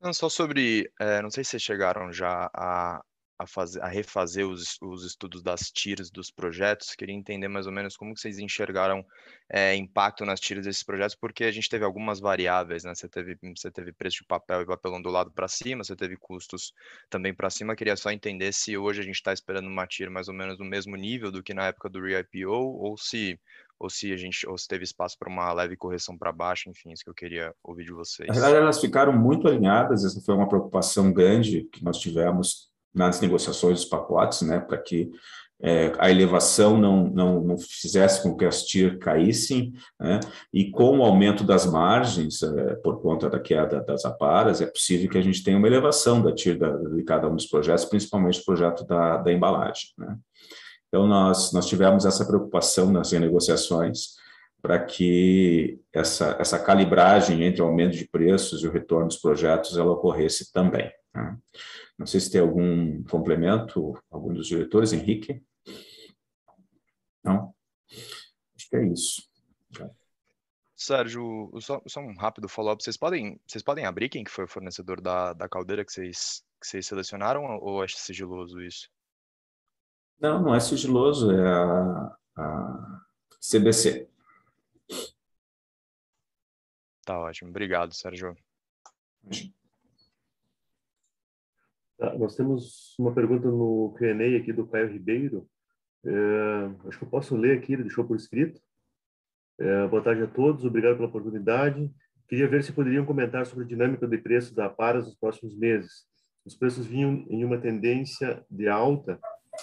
Não, 0.00 0.12
só 0.12 0.28
sobre, 0.28 0.90
é, 1.00 1.20
não 1.20 1.30
sei 1.30 1.44
se 1.44 1.58
chegaram 1.58 2.12
já 2.12 2.48
a, 2.54 3.02
a, 3.38 3.46
fazer, 3.46 3.80
a 3.80 3.86
refazer 3.86 4.46
os, 4.46 4.76
os 4.82 5.04
estudos 5.04 5.42
das 5.42 5.70
tiras 5.70 6.10
dos 6.10 6.30
projetos, 6.30 6.94
queria 6.96 7.14
entender 7.14 7.46
mais 7.46 7.66
ou 7.66 7.72
menos 7.72 7.96
como 7.96 8.12
que 8.12 8.20
vocês 8.20 8.38
enxergaram 8.38 9.06
é, 9.48 9.76
impacto 9.76 10.24
nas 10.24 10.40
tiras 10.40 10.64
desses 10.64 10.82
projetos, 10.82 11.14
porque 11.14 11.44
a 11.44 11.52
gente 11.52 11.68
teve 11.68 11.84
algumas 11.84 12.18
variáveis, 12.18 12.82
né? 12.82 12.94
Você 12.94 13.08
teve, 13.08 13.38
você 13.56 13.70
teve 13.70 13.92
preço 13.92 14.18
de 14.18 14.24
papel 14.24 14.62
e 14.62 14.66
papelão 14.66 15.00
do 15.00 15.08
lado 15.08 15.30
para 15.30 15.46
cima, 15.46 15.84
você 15.84 15.94
teve 15.94 16.16
custos 16.16 16.72
também 17.08 17.32
para 17.32 17.48
cima. 17.48 17.76
Queria 17.76 17.96
só 17.96 18.10
entender 18.10 18.52
se 18.52 18.76
hoje 18.76 19.00
a 19.00 19.04
gente 19.04 19.14
está 19.14 19.32
esperando 19.32 19.68
uma 19.68 19.86
tira 19.86 20.10
mais 20.10 20.28
ou 20.28 20.34
menos 20.34 20.58
no 20.58 20.64
mesmo 20.64 20.96
nível 20.96 21.30
do 21.30 21.42
que 21.42 21.54
na 21.54 21.66
época 21.66 21.88
do 21.88 22.00
re-IPO, 22.00 22.50
ou 22.50 22.96
se 22.98 23.38
ou 23.80 23.88
se 23.88 24.12
a 24.12 24.16
gente 24.16 24.44
ou 24.48 24.58
se 24.58 24.66
teve 24.66 24.82
espaço 24.82 25.16
para 25.16 25.30
uma 25.30 25.52
leve 25.52 25.76
correção 25.76 26.18
para 26.18 26.32
baixo, 26.32 26.68
enfim, 26.68 26.90
isso 26.90 27.04
que 27.04 27.10
eu 27.10 27.14
queria 27.14 27.54
ouvir 27.62 27.84
de 27.84 27.92
vocês. 27.92 28.26
Na 28.26 28.34
verdade, 28.34 28.56
elas 28.56 28.80
ficaram 28.80 29.12
muito 29.12 29.46
alinhadas, 29.46 30.04
essa 30.04 30.20
foi 30.20 30.34
uma 30.34 30.48
preocupação 30.48 31.12
grande 31.12 31.68
que 31.72 31.84
nós 31.84 31.98
tivemos 31.98 32.68
nas 32.98 33.20
negociações 33.20 33.80
dos 33.80 33.88
pacotes, 33.88 34.42
né, 34.42 34.58
para 34.58 34.76
que 34.76 35.10
é, 35.60 35.92
a 35.98 36.10
elevação 36.10 36.78
não, 36.78 37.04
não, 37.04 37.40
não, 37.42 37.58
fizesse 37.58 38.22
com 38.22 38.36
que 38.36 38.44
as 38.44 38.62
TIR 38.62 38.98
caíssem, 38.98 39.72
né? 39.98 40.20
e 40.52 40.70
com 40.70 40.98
o 40.98 41.02
aumento 41.02 41.42
das 41.42 41.66
margens, 41.66 42.42
é, 42.44 42.76
por 42.76 43.02
conta 43.02 43.28
da 43.28 43.40
queda 43.40 43.80
das 43.80 44.04
aparas, 44.04 44.60
é 44.60 44.66
possível 44.66 45.10
que 45.10 45.18
a 45.18 45.22
gente 45.22 45.42
tenha 45.42 45.58
uma 45.58 45.66
elevação 45.66 46.22
da 46.22 46.32
TIR 46.32 46.58
da, 46.58 46.70
de 46.70 47.02
cada 47.02 47.28
um 47.28 47.34
dos 47.34 47.46
projetos, 47.46 47.84
principalmente 47.86 48.40
o 48.40 48.44
projeto 48.44 48.86
da, 48.86 49.16
da 49.16 49.32
embalagem. 49.32 49.88
Né? 49.98 50.16
Então, 50.86 51.08
nós, 51.08 51.52
nós 51.52 51.66
tivemos 51.66 52.04
essa 52.04 52.24
preocupação 52.24 52.92
nas 52.92 53.10
renegociações 53.10 54.16
para 54.62 54.78
que 54.78 55.80
essa, 55.92 56.36
essa 56.38 56.58
calibragem 56.58 57.44
entre 57.44 57.62
o 57.62 57.66
aumento 57.66 57.96
de 57.96 58.08
preços 58.08 58.62
e 58.62 58.66
o 58.66 58.72
retorno 58.72 59.08
dos 59.08 59.16
projetos 59.16 59.76
ela 59.76 59.92
ocorresse 59.92 60.52
também. 60.52 60.90
Né? 61.14 61.38
Não 61.98 62.06
sei 62.06 62.20
se 62.20 62.30
tem 62.30 62.40
algum 62.40 63.02
complemento, 63.04 63.98
algum 64.10 64.32
dos 64.32 64.46
diretores, 64.46 64.92
Henrique? 64.92 65.42
Não? 67.22 67.54
Acho 68.56 68.68
que 68.68 68.76
é 68.76 68.86
isso. 68.86 69.28
Sérgio, 70.76 71.50
só, 71.60 71.82
só 71.86 72.00
um 72.00 72.14
rápido 72.16 72.48
follow-up. 72.48 72.82
Vocês 72.82 72.96
podem, 72.96 73.40
vocês 73.46 73.62
podem 73.64 73.84
abrir 73.84 74.08
quem 74.08 74.22
que 74.22 74.30
foi 74.30 74.44
o 74.44 74.48
fornecedor 74.48 75.00
da, 75.00 75.32
da 75.32 75.48
caldeira 75.48 75.84
que 75.84 75.92
vocês, 75.92 76.44
que 76.60 76.66
vocês 76.66 76.86
selecionaram 76.86 77.44
ou 77.60 77.82
é 77.82 77.88
sigiloso 77.88 78.60
isso? 78.62 78.88
Não, 80.20 80.40
não 80.40 80.54
é 80.54 80.60
sigiloso, 80.60 81.32
é 81.32 81.48
a, 81.48 82.16
a 82.36 83.00
CBC. 83.40 84.08
Tá 87.04 87.18
ótimo. 87.18 87.50
Obrigado, 87.50 87.92
Sérgio. 87.94 88.36
Tá, 91.98 92.16
nós 92.16 92.36
temos 92.36 92.94
uma 92.96 93.12
pergunta 93.12 93.48
no 93.50 93.92
Q&A 93.98 94.38
aqui 94.38 94.52
do 94.52 94.66
Caio 94.68 94.88
Ribeiro. 94.88 95.48
É, 96.06 96.88
acho 96.88 96.96
que 96.96 97.04
eu 97.04 97.10
posso 97.10 97.34
ler 97.34 97.58
aqui, 97.58 97.72
ele 97.72 97.82
deixou 97.82 98.04
por 98.04 98.16
escrito. 98.16 98.60
É, 99.58 99.88
boa 99.88 100.00
tarde 100.00 100.22
a 100.22 100.28
todos, 100.28 100.64
obrigado 100.64 100.94
pela 100.94 101.08
oportunidade. 101.08 101.90
Queria 102.28 102.46
ver 102.46 102.62
se 102.62 102.72
poderiam 102.72 103.04
comentar 103.04 103.44
sobre 103.46 103.64
a 103.64 103.66
dinâmica 103.66 104.06
de 104.06 104.16
preços 104.16 104.54
da 104.54 104.66
Aparas 104.66 105.06
nos 105.06 105.16
próximos 105.16 105.58
meses. 105.58 106.06
Os 106.44 106.54
preços 106.54 106.86
vinham 106.86 107.26
em 107.28 107.44
uma 107.44 107.58
tendência 107.58 108.44
de 108.48 108.68
alta, 108.68 109.18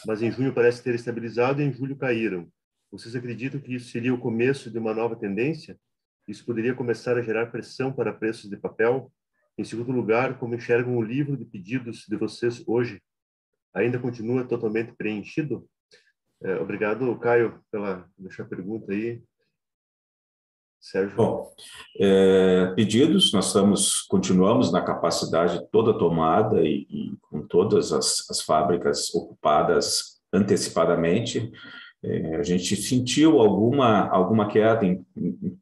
mas 0.05 0.21
em 0.21 0.29
junho 0.29 0.53
parece 0.53 0.83
ter 0.83 0.93
estabilizado 0.93 1.61
e 1.61 1.65
em 1.65 1.71
julho 1.71 1.95
caíram. 1.95 2.51
Vocês 2.91 3.15
acreditam 3.15 3.61
que 3.61 3.75
isso 3.75 3.89
seria 3.91 4.13
o 4.13 4.19
começo 4.19 4.69
de 4.69 4.77
uma 4.77 4.93
nova 4.93 5.15
tendência? 5.15 5.79
Isso 6.27 6.45
poderia 6.45 6.75
começar 6.75 7.17
a 7.17 7.21
gerar 7.21 7.45
pressão 7.45 7.93
para 7.93 8.11
preços 8.11 8.49
de 8.49 8.57
papel? 8.57 9.09
Em 9.57 9.63
segundo 9.63 9.91
lugar, 9.91 10.37
como 10.37 10.55
enxergam 10.55 10.97
o 10.97 11.01
livro 11.01 11.37
de 11.37 11.45
pedidos 11.45 12.05
de 12.07 12.17
vocês 12.17 12.61
hoje? 12.67 13.01
Ainda 13.73 13.97
continua 13.97 14.43
totalmente 14.43 14.93
preenchido? 14.93 15.65
É, 16.43 16.57
obrigado, 16.57 17.17
Caio, 17.19 17.61
pela 17.71 18.05
deixar 18.17 18.43
a 18.43 18.47
pergunta 18.47 18.91
aí. 18.91 19.23
Sérgio. 20.81 21.15
Bom, 21.15 21.51
é, 21.99 22.73
pedidos, 22.75 23.33
nós 23.33 23.47
estamos, 23.47 24.01
continuamos 24.03 24.71
na 24.71 24.83
capacidade 24.83 25.65
toda 25.71 25.97
tomada 25.97 26.61
e, 26.61 26.85
e 26.89 27.17
com 27.21 27.41
todas 27.47 27.91
as, 27.91 28.29
as, 28.29 28.41
fábricas 28.41 29.11
ocupadas 29.15 30.21
antecipadamente. 30.31 31.51
É, 32.03 32.35
a 32.35 32.43
gente 32.43 32.75
sentiu 32.75 33.39
alguma, 33.39 34.07
alguma 34.09 34.47
queda 34.47 34.85
em, 34.85 35.03
em, 35.17 35.57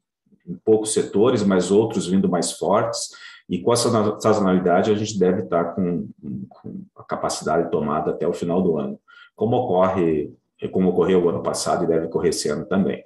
em 0.46 0.56
poucos 0.62 0.92
setores, 0.92 1.42
mas 1.42 1.70
outros 1.70 2.06
vindo 2.06 2.28
mais 2.28 2.52
fortes. 2.52 3.08
E 3.48 3.58
com 3.60 3.72
essa 3.72 3.90
sazonalidade, 4.20 4.90
a 4.90 4.94
gente 4.94 5.18
deve 5.18 5.42
estar 5.42 5.74
com, 5.74 6.08
com 6.48 6.84
a 6.96 7.04
capacidade 7.04 7.70
tomada 7.70 8.10
até 8.10 8.26
o 8.26 8.32
final 8.32 8.62
do 8.62 8.78
ano, 8.78 8.98
como 9.36 9.56
ocorre, 9.56 10.32
como 10.72 10.90
ocorreu 10.90 11.24
o 11.24 11.28
ano 11.28 11.42
passado 11.42 11.84
e 11.84 11.86
deve 11.86 12.06
ocorrer 12.06 12.30
esse 12.30 12.48
ano 12.48 12.64
também. 12.64 13.04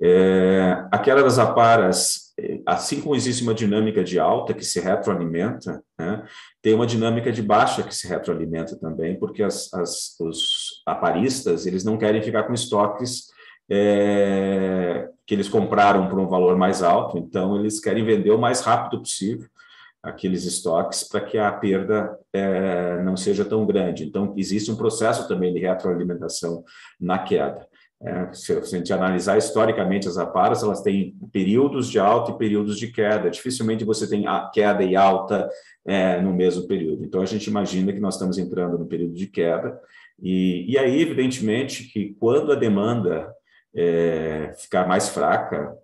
É, 0.00 0.84
a 0.92 0.98
queda 0.98 1.22
das 1.22 1.38
aparas, 1.38 2.34
assim 2.66 3.00
como 3.00 3.16
existe 3.16 3.42
uma 3.42 3.54
dinâmica 3.54 4.04
de 4.04 4.18
alta 4.18 4.52
que 4.52 4.64
se 4.64 4.78
retroalimenta, 4.78 5.82
né, 5.98 6.22
tem 6.62 6.74
uma 6.74 6.86
dinâmica 6.86 7.32
de 7.32 7.42
baixa 7.42 7.82
que 7.82 7.94
se 7.94 8.06
retroalimenta 8.06 8.78
também, 8.78 9.18
porque 9.18 9.42
as, 9.42 9.72
as, 9.72 10.18
os 10.20 10.82
aparistas 10.86 11.66
eles 11.66 11.82
não 11.82 11.96
querem 11.96 12.22
ficar 12.22 12.44
com 12.44 12.52
estoques 12.52 13.28
é, 13.70 15.08
que 15.26 15.34
eles 15.34 15.48
compraram 15.48 16.08
por 16.08 16.18
um 16.18 16.28
valor 16.28 16.56
mais 16.56 16.82
alto, 16.82 17.18
então 17.18 17.58
eles 17.58 17.80
querem 17.80 18.04
vender 18.04 18.30
o 18.30 18.38
mais 18.38 18.60
rápido 18.60 19.00
possível 19.00 19.48
aqueles 20.06 20.44
estoques 20.44 21.02
para 21.02 21.20
que 21.20 21.36
a 21.36 21.50
perda 21.50 22.16
é, 22.32 23.02
não 23.02 23.16
seja 23.16 23.44
tão 23.44 23.66
grande. 23.66 24.04
Então, 24.04 24.32
existe 24.36 24.70
um 24.70 24.76
processo 24.76 25.26
também 25.26 25.52
de 25.52 25.60
retroalimentação 25.60 26.64
na 27.00 27.18
queda. 27.18 27.66
É, 28.00 28.32
se 28.32 28.52
a 28.52 28.60
gente 28.60 28.92
analisar 28.92 29.38
historicamente 29.38 30.06
as 30.06 30.18
aparas, 30.18 30.62
elas 30.62 30.82
têm 30.82 31.16
períodos 31.32 31.88
de 31.88 31.98
alta 31.98 32.30
e 32.30 32.38
períodos 32.38 32.78
de 32.78 32.88
queda. 32.92 33.30
Dificilmente 33.30 33.84
você 33.84 34.08
tem 34.08 34.26
a 34.26 34.48
queda 34.52 34.84
e 34.84 34.94
alta 34.94 35.48
é, 35.84 36.20
no 36.20 36.32
mesmo 36.32 36.68
período. 36.68 37.04
Então, 37.04 37.20
a 37.20 37.26
gente 37.26 37.48
imagina 37.48 37.92
que 37.92 38.00
nós 38.00 38.14
estamos 38.14 38.38
entrando 38.38 38.78
no 38.78 38.86
período 38.86 39.14
de 39.14 39.26
queda. 39.26 39.80
E, 40.22 40.70
e 40.70 40.78
aí, 40.78 41.00
evidentemente, 41.00 41.84
que 41.84 42.14
quando 42.20 42.52
a 42.52 42.56
demanda 42.56 43.34
é, 43.74 44.54
ficar 44.56 44.86
mais 44.86 45.08
fraca, 45.08 45.76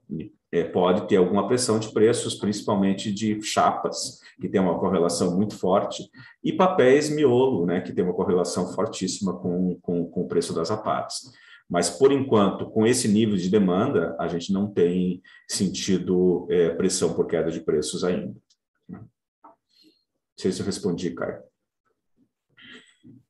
é, 0.53 0.63
pode 0.63 1.09
ter 1.09 1.17
alguma 1.17 1.49
pressão 1.49 1.79
de 1.79 1.91
preços, 1.91 2.35
principalmente 2.35 3.11
de 3.11 3.41
chapas, 3.41 4.21
que 4.39 4.49
tem 4.49 4.61
uma 4.61 4.79
correlação 4.79 5.35
muito 5.35 5.59
forte, 5.59 6.11
e 6.45 6.53
papéis 6.53 7.09
miolo, 7.09 7.65
né, 7.65 7.81
que 7.81 7.93
tem 7.93 8.05
uma 8.05 8.13
correlação 8.13 8.71
fortíssima 8.75 9.39
com, 9.39 9.81
com, 9.81 10.05
com 10.11 10.21
o 10.21 10.29
preço 10.29 10.55
das 10.55 10.71
apartes. 10.71 11.33
Mas, 11.71 11.89
por 11.89 12.13
enquanto, 12.13 12.69
com 12.71 12.87
esse 12.87 13.09
nível 13.09 13.35
de 13.35 13.49
demanda, 13.49 14.15
a 14.21 14.29
gente 14.29 14.53
não 14.53 14.71
tem 14.71 15.23
sentido 15.49 16.47
é, 16.51 16.69
pressão 16.71 17.15
por 17.15 17.27
queda 17.27 17.51
de 17.51 17.61
preços 17.61 18.05
ainda. 18.05 18.35
Não 18.91 19.09
sei 20.37 20.53
se 20.53 20.61
eu 20.61 20.67
respondi, 20.67 21.15
Caio. 21.15 21.43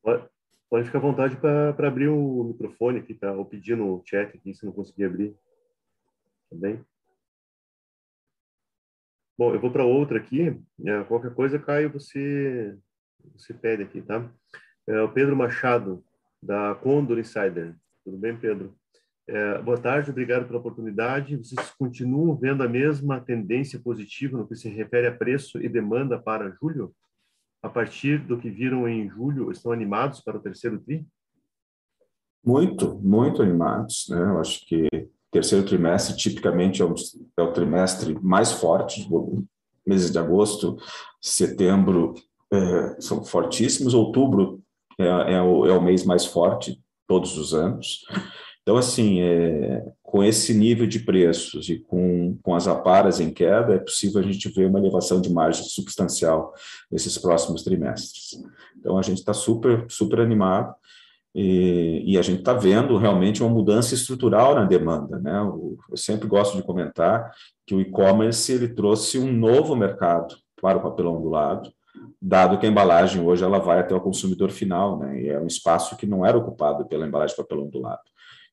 Pode, 0.02 0.86
ficar 0.86 0.98
à 0.98 1.02
vontade 1.02 1.36
para 1.36 1.86
abrir 1.86 2.08
o 2.08 2.44
microfone 2.44 2.98
aqui, 2.98 3.14
tá? 3.14 3.30
Ou 3.32 3.44
pedir 3.44 3.76
no 3.76 4.02
chat 4.06 4.34
aqui, 4.34 4.54
se 4.54 4.64
não 4.64 4.72
conseguir 4.72 5.04
abrir. 5.04 5.36
Tá 6.50 6.56
bem? 6.56 6.84
Bom, 9.38 9.54
eu 9.54 9.60
vou 9.60 9.70
para 9.70 9.84
outra 9.84 10.18
aqui. 10.18 10.60
É, 10.84 11.04
qualquer 11.04 11.34
coisa, 11.34 11.58
Caio, 11.58 11.92
você, 11.92 12.76
você 13.34 13.54
pede 13.54 13.82
aqui, 13.82 14.02
tá? 14.02 14.30
É, 14.86 15.00
o 15.00 15.12
Pedro 15.12 15.34
Machado, 15.34 16.04
da 16.42 16.74
Condor 16.74 17.18
Insider. 17.18 17.74
Tudo 18.04 18.18
bem, 18.18 18.36
Pedro? 18.36 18.74
É, 19.28 19.62
boa 19.62 19.78
tarde, 19.78 20.10
obrigado 20.10 20.46
pela 20.46 20.58
oportunidade. 20.58 21.36
Vocês 21.36 21.70
continuam 21.78 22.36
vendo 22.36 22.62
a 22.62 22.68
mesma 22.68 23.20
tendência 23.20 23.78
positiva 23.78 24.36
no 24.36 24.46
que 24.46 24.56
se 24.56 24.68
refere 24.68 25.06
a 25.06 25.16
preço 25.16 25.62
e 25.62 25.68
demanda 25.68 26.18
para 26.18 26.50
julho? 26.60 26.94
A 27.62 27.68
partir 27.68 28.18
do 28.18 28.36
que 28.36 28.50
viram 28.50 28.88
em 28.88 29.08
julho, 29.08 29.50
estão 29.52 29.70
animados 29.70 30.20
para 30.20 30.36
o 30.36 30.40
terceiro 30.40 30.80
TRI? 30.80 31.06
Muito, 32.44 32.98
muito 32.98 33.40
animados. 33.40 34.06
Né? 34.10 34.20
Eu 34.20 34.40
acho 34.40 34.66
que 34.66 34.88
terceiro 35.32 35.64
trimestre 35.64 36.14
tipicamente 36.14 36.82
é, 36.82 36.84
um, 36.84 36.94
é 37.36 37.42
o 37.42 37.52
trimestre 37.52 38.16
mais 38.22 38.52
forte, 38.52 39.08
meses 39.84 40.12
de 40.12 40.18
agosto, 40.18 40.76
setembro 41.20 42.14
é, 42.52 43.00
são 43.00 43.24
fortíssimos, 43.24 43.94
outubro 43.94 44.62
é, 45.00 45.06
é, 45.06 45.42
o, 45.42 45.66
é 45.66 45.72
o 45.72 45.82
mês 45.82 46.04
mais 46.04 46.26
forte 46.26 46.78
todos 47.08 47.36
os 47.38 47.54
anos. 47.54 48.04
Então, 48.60 48.76
assim, 48.76 49.20
é, 49.20 49.82
com 50.02 50.22
esse 50.22 50.54
nível 50.54 50.86
de 50.86 51.00
preços 51.00 51.68
e 51.68 51.78
com, 51.78 52.38
com 52.42 52.54
as 52.54 52.68
aparas 52.68 53.18
em 53.18 53.32
queda, 53.32 53.74
é 53.74 53.78
possível 53.78 54.20
a 54.20 54.22
gente 54.22 54.50
ver 54.50 54.66
uma 54.66 54.78
elevação 54.78 55.20
de 55.20 55.32
margem 55.32 55.64
substancial 55.64 56.52
nesses 56.90 57.16
próximos 57.18 57.64
trimestres. 57.64 58.40
Então, 58.78 58.98
a 58.98 59.02
gente 59.02 59.18
está 59.18 59.32
super, 59.32 59.86
super 59.88 60.20
animado 60.20 60.72
e, 61.34 62.02
e 62.06 62.18
a 62.18 62.22
gente 62.22 62.40
está 62.40 62.52
vendo 62.52 62.96
realmente 62.98 63.42
uma 63.42 63.52
mudança 63.52 63.94
estrutural 63.94 64.54
na 64.54 64.64
demanda. 64.64 65.18
Né? 65.18 65.38
Eu 65.90 65.96
sempre 65.96 66.28
gosto 66.28 66.56
de 66.56 66.62
comentar 66.62 67.30
que 67.66 67.74
o 67.74 67.80
e-commerce 67.80 68.52
ele 68.52 68.68
trouxe 68.68 69.18
um 69.18 69.32
novo 69.32 69.74
mercado 69.74 70.36
para 70.60 70.78
o 70.78 70.82
papelão 70.82 71.20
do 71.20 71.28
lado, 71.28 71.72
dado 72.20 72.58
que 72.58 72.66
a 72.66 72.68
embalagem 72.68 73.22
hoje 73.22 73.44
ela 73.44 73.58
vai 73.58 73.80
até 73.80 73.94
o 73.94 74.00
consumidor 74.00 74.50
final, 74.50 74.98
né? 74.98 75.20
E 75.20 75.28
é 75.28 75.40
um 75.40 75.46
espaço 75.46 75.96
que 75.96 76.06
não 76.06 76.24
era 76.24 76.38
ocupado 76.38 76.86
pela 76.86 77.06
embalagem 77.06 77.34
de 77.34 77.42
papelão 77.42 77.68
do 77.68 77.80
lado. 77.80 78.00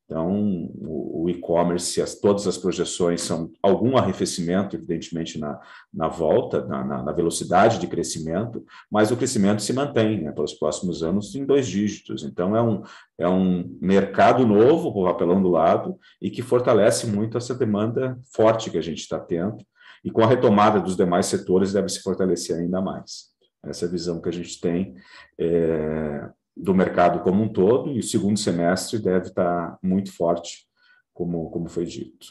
Então, 0.10 0.72
o, 0.82 1.30
e-commerce, 1.30 2.02
as, 2.02 2.16
todas 2.16 2.48
as 2.48 2.58
projeções 2.58 3.22
são 3.22 3.52
algum 3.62 3.96
arrefecimento, 3.96 4.76
evidentemente, 4.76 5.38
na, 5.38 5.62
na 5.94 6.08
volta, 6.08 6.66
na, 6.66 7.04
na, 7.04 7.12
velocidade 7.12 7.78
de 7.78 7.86
crescimento, 7.86 8.66
mas 8.92 9.12
o 9.12 9.16
crescimento 9.16 9.62
se 9.62 9.72
mantém 9.72 10.24
né, 10.24 10.32
pelos 10.32 10.56
próximos 10.56 11.04
anos 11.04 11.36
em 11.36 11.46
dois 11.46 11.68
dígitos. 11.68 12.24
Então, 12.24 12.56
é 12.56 12.62
um, 12.62 12.82
é 13.20 13.30
um 13.30 13.78
mercado 13.80 14.48
novo, 14.48 14.90
o 14.90 15.06
papelão 15.06 15.40
do 15.40 15.50
lado, 15.50 15.96
e 16.20 16.32
que 16.32 16.42
fortalece 16.42 17.06
muito 17.06 17.38
essa 17.38 17.54
demanda 17.54 18.20
forte 18.34 18.72
que 18.72 18.80
a 18.80 18.84
gente 18.84 19.02
está 19.02 19.20
tendo, 19.20 19.58
e 20.04 20.10
com 20.10 20.24
a 20.24 20.28
retomada 20.28 20.82
dos 20.82 20.98
demais 20.98 21.28
setores 21.28 21.72
deve 21.72 21.88
se 21.88 22.02
fortalecer 22.02 22.58
ainda 22.58 22.82
mais. 22.82 23.30
Essa 23.64 23.86
é 23.86 23.88
a 23.88 23.92
visão 23.92 24.20
que 24.20 24.30
a 24.30 24.34
gente 24.34 24.60
tem. 24.60 24.96
É, 25.38 26.30
do 26.56 26.74
mercado 26.74 27.22
como 27.22 27.44
um 27.44 27.52
todo, 27.52 27.92
e 27.92 28.00
o 28.00 28.04
segundo 28.04 28.38
semestre 28.38 29.00
deve 29.00 29.28
estar 29.28 29.78
muito 29.82 30.12
forte, 30.12 30.68
como, 31.14 31.50
como 31.50 31.70
foi 31.70 31.86
dito. 31.86 32.28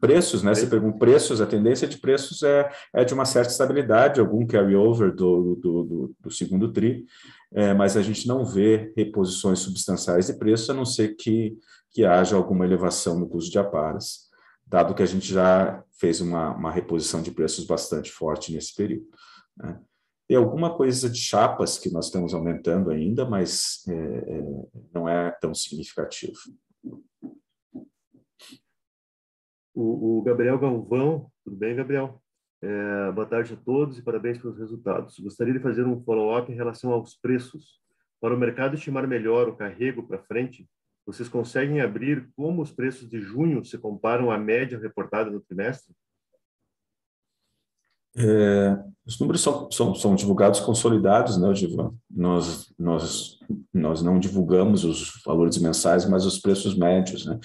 Preços, 0.00 0.42
né? 0.42 0.54
Você 0.54 0.66
pergunta 0.66 0.98
preços, 0.98 1.40
a 1.40 1.46
tendência 1.46 1.86
de 1.86 1.98
preços 1.98 2.42
é, 2.42 2.70
é 2.92 3.04
de 3.04 3.14
uma 3.14 3.24
certa 3.24 3.50
estabilidade, 3.50 4.18
algum 4.18 4.46
carry-over 4.46 5.14
do, 5.14 5.54
do, 5.56 5.82
do, 5.84 6.14
do, 6.20 6.30
segundo 6.30 6.72
TRI, 6.72 7.04
é, 7.52 7.72
mas 7.74 7.96
a 7.96 8.02
gente 8.02 8.26
não 8.26 8.44
vê 8.44 8.92
reposições 8.96 9.60
substanciais 9.60 10.26
de 10.26 10.34
preço, 10.34 10.72
a 10.72 10.74
não 10.74 10.84
ser 10.84 11.14
que, 11.16 11.56
que 11.90 12.04
haja 12.04 12.34
alguma 12.34 12.64
elevação 12.64 13.18
no 13.18 13.28
custo 13.28 13.50
de 13.50 13.58
aparas, 13.58 14.30
dado 14.66 14.94
que 14.94 15.02
a 15.02 15.06
gente 15.06 15.32
já 15.32 15.82
fez 15.92 16.20
uma, 16.20 16.50
uma 16.54 16.72
reposição 16.72 17.22
de 17.22 17.30
preços 17.30 17.64
bastante 17.64 18.10
forte 18.10 18.52
nesse 18.52 18.74
período. 18.74 19.06
Né? 19.56 19.78
Tem 20.26 20.38
alguma 20.38 20.74
coisa 20.74 21.10
de 21.10 21.18
chapas 21.18 21.78
que 21.78 21.92
nós 21.92 22.06
estamos 22.06 22.32
aumentando 22.32 22.90
ainda, 22.90 23.28
mas 23.28 23.86
é, 23.86 23.92
é, 23.92 24.42
não 24.92 25.06
é 25.06 25.30
tão 25.32 25.54
significativo. 25.54 26.38
O, 29.74 30.18
o, 30.18 30.22
Gabriel 30.22 30.58
Galvão, 30.58 31.30
tudo 31.44 31.56
bem, 31.56 31.76
Gabriel? 31.76 32.22
É, 32.62 33.12
boa 33.12 33.26
tarde 33.26 33.52
a 33.52 33.56
todos 33.56 33.98
e 33.98 34.02
parabéns 34.02 34.38
pelos 34.38 34.58
resultados. 34.58 35.18
Gostaria 35.18 35.52
de 35.52 35.60
fazer 35.60 35.84
um 35.84 36.02
follow-up 36.02 36.50
em 36.50 36.54
relação 36.54 36.92
aos 36.92 37.14
preços. 37.14 37.82
Para 38.18 38.34
o 38.34 38.38
mercado 38.38 38.76
estimar 38.76 39.06
melhor 39.06 39.48
o 39.48 39.56
carrego 39.56 40.06
para 40.06 40.22
frente, 40.22 40.66
vocês 41.04 41.28
conseguem 41.28 41.82
abrir 41.82 42.30
como 42.34 42.62
os 42.62 42.72
preços 42.72 43.10
de 43.10 43.20
junho 43.20 43.62
se 43.62 43.76
comparam 43.76 44.30
à 44.30 44.38
média 44.38 44.78
reportada 44.78 45.30
no 45.30 45.40
trimestre? 45.40 45.94
É, 48.16 48.78
os 49.06 49.18
números 49.18 49.42
são, 49.42 49.70
são, 49.70 49.94
são, 49.94 50.14
divulgados 50.14 50.60
consolidados, 50.60 51.36
né, 51.36 51.54
Givan? 51.54 51.92
Nós, 52.10 52.72
nós, 52.78 53.38
nós 53.72 54.02
não 54.02 54.18
divulgamos 54.18 54.84
os 54.84 55.20
valores 55.26 55.58
mensais, 55.58 56.08
mas 56.08 56.24
os 56.24 56.38
preços 56.38 56.76
médios, 56.76 57.26
né? 57.26 57.38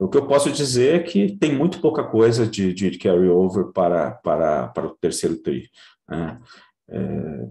O 0.00 0.08
que 0.08 0.18
eu 0.18 0.26
posso 0.26 0.50
dizer 0.50 0.94
é 0.94 1.02
que 1.02 1.36
tem 1.36 1.54
muito 1.54 1.80
pouca 1.80 2.02
coisa 2.02 2.46
de, 2.46 2.74
de 2.74 2.98
carry-over 2.98 3.66
para, 3.72 4.10
para, 4.10 4.68
para 4.68 4.86
o 4.86 4.96
terceiro 4.96 5.36
TRI. 5.36 5.68
Né? 6.08 6.40
É, 6.88 7.48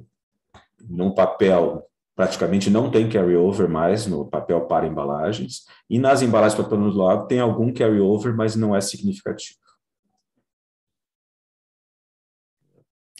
no 0.89 1.15
papel, 1.15 1.87
praticamente 2.15 2.69
não 2.69 2.91
tem 2.91 3.07
carry-over 3.07 3.69
mais 3.69 4.05
no 4.05 4.25
papel 4.25 4.61
para 4.65 4.85
embalagens, 4.85 5.63
e 5.89 5.97
nas 5.97 6.21
embalagens 6.21 6.59
para 6.61 6.75
o 6.75 6.97
lado 6.97 7.27
tem 7.27 7.39
algum 7.39 7.71
carry-over, 7.71 8.35
mas 8.35 8.55
não 8.55 8.75
é 8.75 8.81
significativo. 8.81 9.62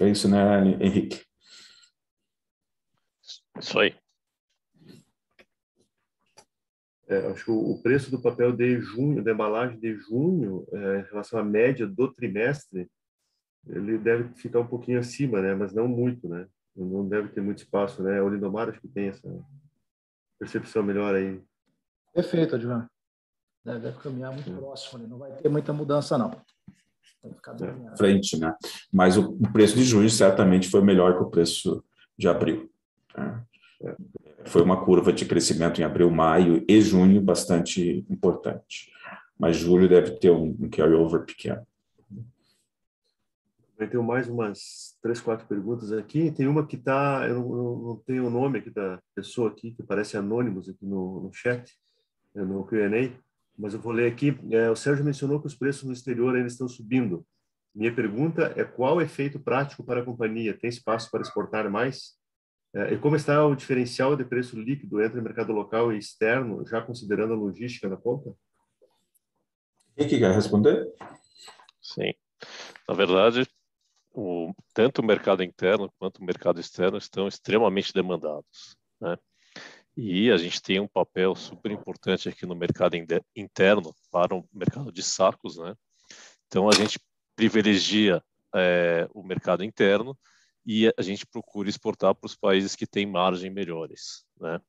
É 0.02 0.10
isso, 0.10 0.28
né, 0.28 0.38
Henrique? 0.82 1.24
Isso 3.60 3.80
aí. 3.80 3.96
É, 7.08 7.28
acho 7.28 7.46
que 7.46 7.52
o 7.52 7.80
preço 7.84 8.10
do 8.10 8.20
papel 8.20 8.52
de 8.52 8.82
junho, 8.82 9.24
da 9.24 9.32
embalagem 9.32 9.80
de 9.80 9.96
junho, 9.96 10.66
é, 10.72 11.00
em 11.02 11.04
relação 11.04 11.40
à 11.40 11.44
média 11.44 11.86
do 11.86 12.12
trimestre, 12.12 12.90
ele 13.68 13.98
deve 13.98 14.34
ficar 14.34 14.62
um 14.62 14.68
pouquinho 14.68 15.00
acima, 15.00 15.42
né? 15.42 15.54
Mas 15.54 15.74
não 15.74 15.88
muito, 15.88 16.28
né? 16.28 16.48
Não 16.76 17.08
deve 17.08 17.30
ter 17.30 17.42
muito 17.42 17.60
espaço, 17.60 18.02
né? 18.02 18.20
O 18.22 18.30
Lindomar 18.30 18.70
acho 18.70 18.82
que 18.82 18.88
tem 18.88 19.10
essa 19.10 19.30
percepção 20.40 20.82
melhor 20.82 21.14
aí. 21.14 21.42
Perfeito, 22.14 22.56
Advan. 22.56 22.90
Deve 23.64 23.92
caminhar 24.00 24.34
muito 24.34 24.52
próximo, 24.56 25.00
né? 25.00 25.08
não 25.08 25.18
vai 25.18 25.32
ter 25.38 25.50
muita 25.50 25.72
mudança, 25.72 26.18
não 26.18 26.32
frente, 27.98 28.38
né? 28.38 28.54
Mas 28.92 29.18
o, 29.18 29.32
o, 29.32 29.52
preço 29.52 29.76
de 29.76 29.84
junho 29.84 30.10
certamente 30.10 30.70
foi 30.70 30.82
melhor 30.82 31.18
que 31.18 31.24
o 31.24 31.30
preço 31.30 31.84
de 32.18 32.28
abril. 32.28 32.70
Né? 33.18 33.44
Foi 34.46 34.62
uma 34.62 34.84
curva 34.84 35.14
de 35.14 35.26
crescimento 35.26 35.80
em 35.80 35.84
abril, 35.84 36.10
maio 36.10 36.64
e 36.68 36.82
junho 36.82 37.22
bastante 37.22 38.06
importante. 38.10 38.92
Mas 39.40 39.56
julho 39.56 39.88
deve 39.88 40.12
ter 40.12 40.32
um, 40.32 40.56
um 40.60 40.70
carry-over 40.70 41.26
pequeno. 41.26 41.66
Eu 43.78 43.90
tenho 43.90 44.04
mais 44.04 44.30
umas 44.30 44.98
três, 45.02 45.20
quatro 45.20 45.48
perguntas 45.48 45.92
aqui. 45.92 46.32
Tem 46.32 46.48
uma 46.48 46.66
que 46.66 46.76
está, 46.76 47.26
eu 47.28 47.36
não, 47.36 47.78
não, 47.78 47.96
tenho 48.06 48.28
o 48.28 48.30
nome 48.30 48.60
aqui 48.60 48.70
da 48.70 49.00
pessoa 49.16 49.50
aqui, 49.50 49.72
que 49.72 49.84
parece 49.84 50.16
anônimos 50.16 50.70
aqui 50.70 50.86
no, 50.86 51.22
no 51.22 51.34
chat, 51.34 51.74
no 52.34 52.64
Q&A 52.66 53.12
mas 53.58 53.74
eu 53.74 53.80
vou 53.80 53.92
ler 53.94 54.12
aqui. 54.12 54.38
É, 54.52 54.70
o 54.70 54.76
Sérgio 54.76 55.06
mencionou 55.06 55.40
que 55.40 55.48
os 55.48 55.56
preços 55.56 55.84
no 55.84 55.94
exterior 55.94 56.36
ainda 56.36 56.48
estão 56.48 56.68
subindo. 56.68 57.26
Minha 57.74 57.94
pergunta 57.94 58.54
é 58.56 58.64
qual 58.64 58.98
o 58.98 59.02
efeito 59.02 59.40
prático 59.40 59.84
para 59.84 60.02
a 60.02 60.06
companhia? 60.06 60.58
Tem 60.58 60.70
espaço 60.70 61.10
para 61.10 61.22
exportar 61.22 61.70
mais? 61.70 62.16
É, 62.76 62.94
e 62.94 62.98
como 62.98 63.16
está 63.16 63.46
o 63.46 63.56
diferencial 63.56 64.16
de 64.16 64.26
preço 64.26 64.60
líquido 64.60 65.02
entre 65.02 65.20
o 65.20 65.24
mercado 65.24 65.54
local 65.54 65.94
e 65.94 65.98
externo, 65.98 66.66
já 66.68 66.82
considerando 66.82 67.34
a 67.34 67.38
logística 67.38 67.88
da 67.88 67.98
ponta? 67.98 68.34
Quem 69.96 70.08
que 70.08 70.20
quer 70.20 70.34
responder? 70.34 70.92
Sim. 71.82 72.14
Na 72.88 72.96
verdade, 72.96 73.48
o, 74.12 74.54
tanto 74.74 75.02
o 75.02 75.06
mercado 75.06 75.44
interno 75.44 75.92
quanto 76.00 76.18
o 76.20 76.26
mercado 76.26 76.60
externo 76.60 76.98
estão 76.98 77.28
extremamente 77.28 77.94
demandados. 77.94 78.76
Né? 79.00 79.18
E 79.96 80.32
a 80.32 80.38
gente 80.38 80.62
tem 80.62 80.80
um 80.80 80.88
papel 80.88 81.36
super 81.36 81.72
importante 81.72 82.28
aqui 82.28 82.46
no 82.46 82.56
mercado 82.56 82.96
interno 83.36 83.94
para 84.12 84.36
o 84.36 84.48
mercado 84.52 84.92
de 84.92 85.04
sacos, 85.04 85.58
né? 85.58 85.76
Então 86.48 86.68
a 86.68 86.74
gente 86.74 87.00
privilegia 87.36 88.24
é, 88.56 89.08
o 89.14 89.24
mercado 89.24 89.64
interno 89.64 90.18
e 90.66 90.92
a 90.98 91.02
gente 91.02 91.26
procura 91.26 91.70
exportar 91.70 92.16
para 92.16 92.28
os 92.28 92.36
países 92.36 92.76
que 92.76 92.88
têm 92.88 93.06
margem 93.06 93.52
melhores, 93.52 94.26
né? 94.40 94.60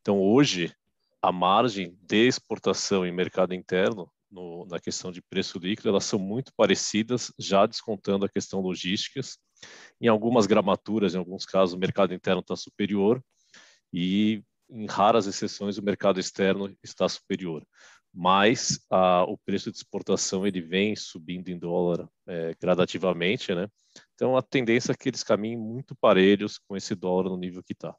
Então 0.00 0.20
hoje 0.20 0.74
a 1.20 1.30
margem 1.30 1.96
de 2.02 2.26
exportação 2.26 3.06
em 3.06 3.12
mercado 3.12 3.54
interno 3.54 4.10
no, 4.28 4.66
na 4.66 4.80
questão 4.80 5.12
de 5.12 5.22
preço 5.22 5.58
líquido, 5.58 5.90
elas 5.90 6.04
são 6.04 6.18
muito 6.18 6.52
parecidas, 6.56 7.32
já 7.38 7.66
descontando 7.66 8.24
a 8.24 8.28
questão 8.28 8.60
logísticas. 8.60 9.38
Em 10.00 10.08
algumas 10.08 10.46
gramaturas, 10.46 11.14
em 11.14 11.18
alguns 11.18 11.44
casos, 11.44 11.74
o 11.74 11.78
mercado 11.78 12.12
interno 12.14 12.40
está 12.40 12.56
superior 12.56 13.22
e 13.92 14.42
em 14.70 14.86
raras 14.86 15.26
exceções, 15.26 15.78
o 15.78 15.82
mercado 15.82 16.18
externo 16.18 16.74
está 16.82 17.08
superior. 17.08 17.66
Mas 18.14 18.78
a, 18.90 19.24
o 19.24 19.38
preço 19.38 19.70
de 19.70 19.78
exportação 19.78 20.46
ele 20.46 20.60
vem 20.60 20.94
subindo 20.94 21.48
em 21.48 21.58
dólar 21.58 22.06
é, 22.26 22.54
gradativamente, 22.60 23.54
né? 23.54 23.68
Então 24.14 24.36
a 24.36 24.42
tendência 24.42 24.92
é 24.92 24.94
que 24.94 25.08
eles 25.08 25.22
caminhem 25.22 25.58
muito 25.58 25.94
parelhos 25.94 26.58
com 26.58 26.76
esse 26.76 26.94
dólar 26.94 27.30
no 27.30 27.36
nível 27.36 27.62
que 27.62 27.72
está. 27.72 27.94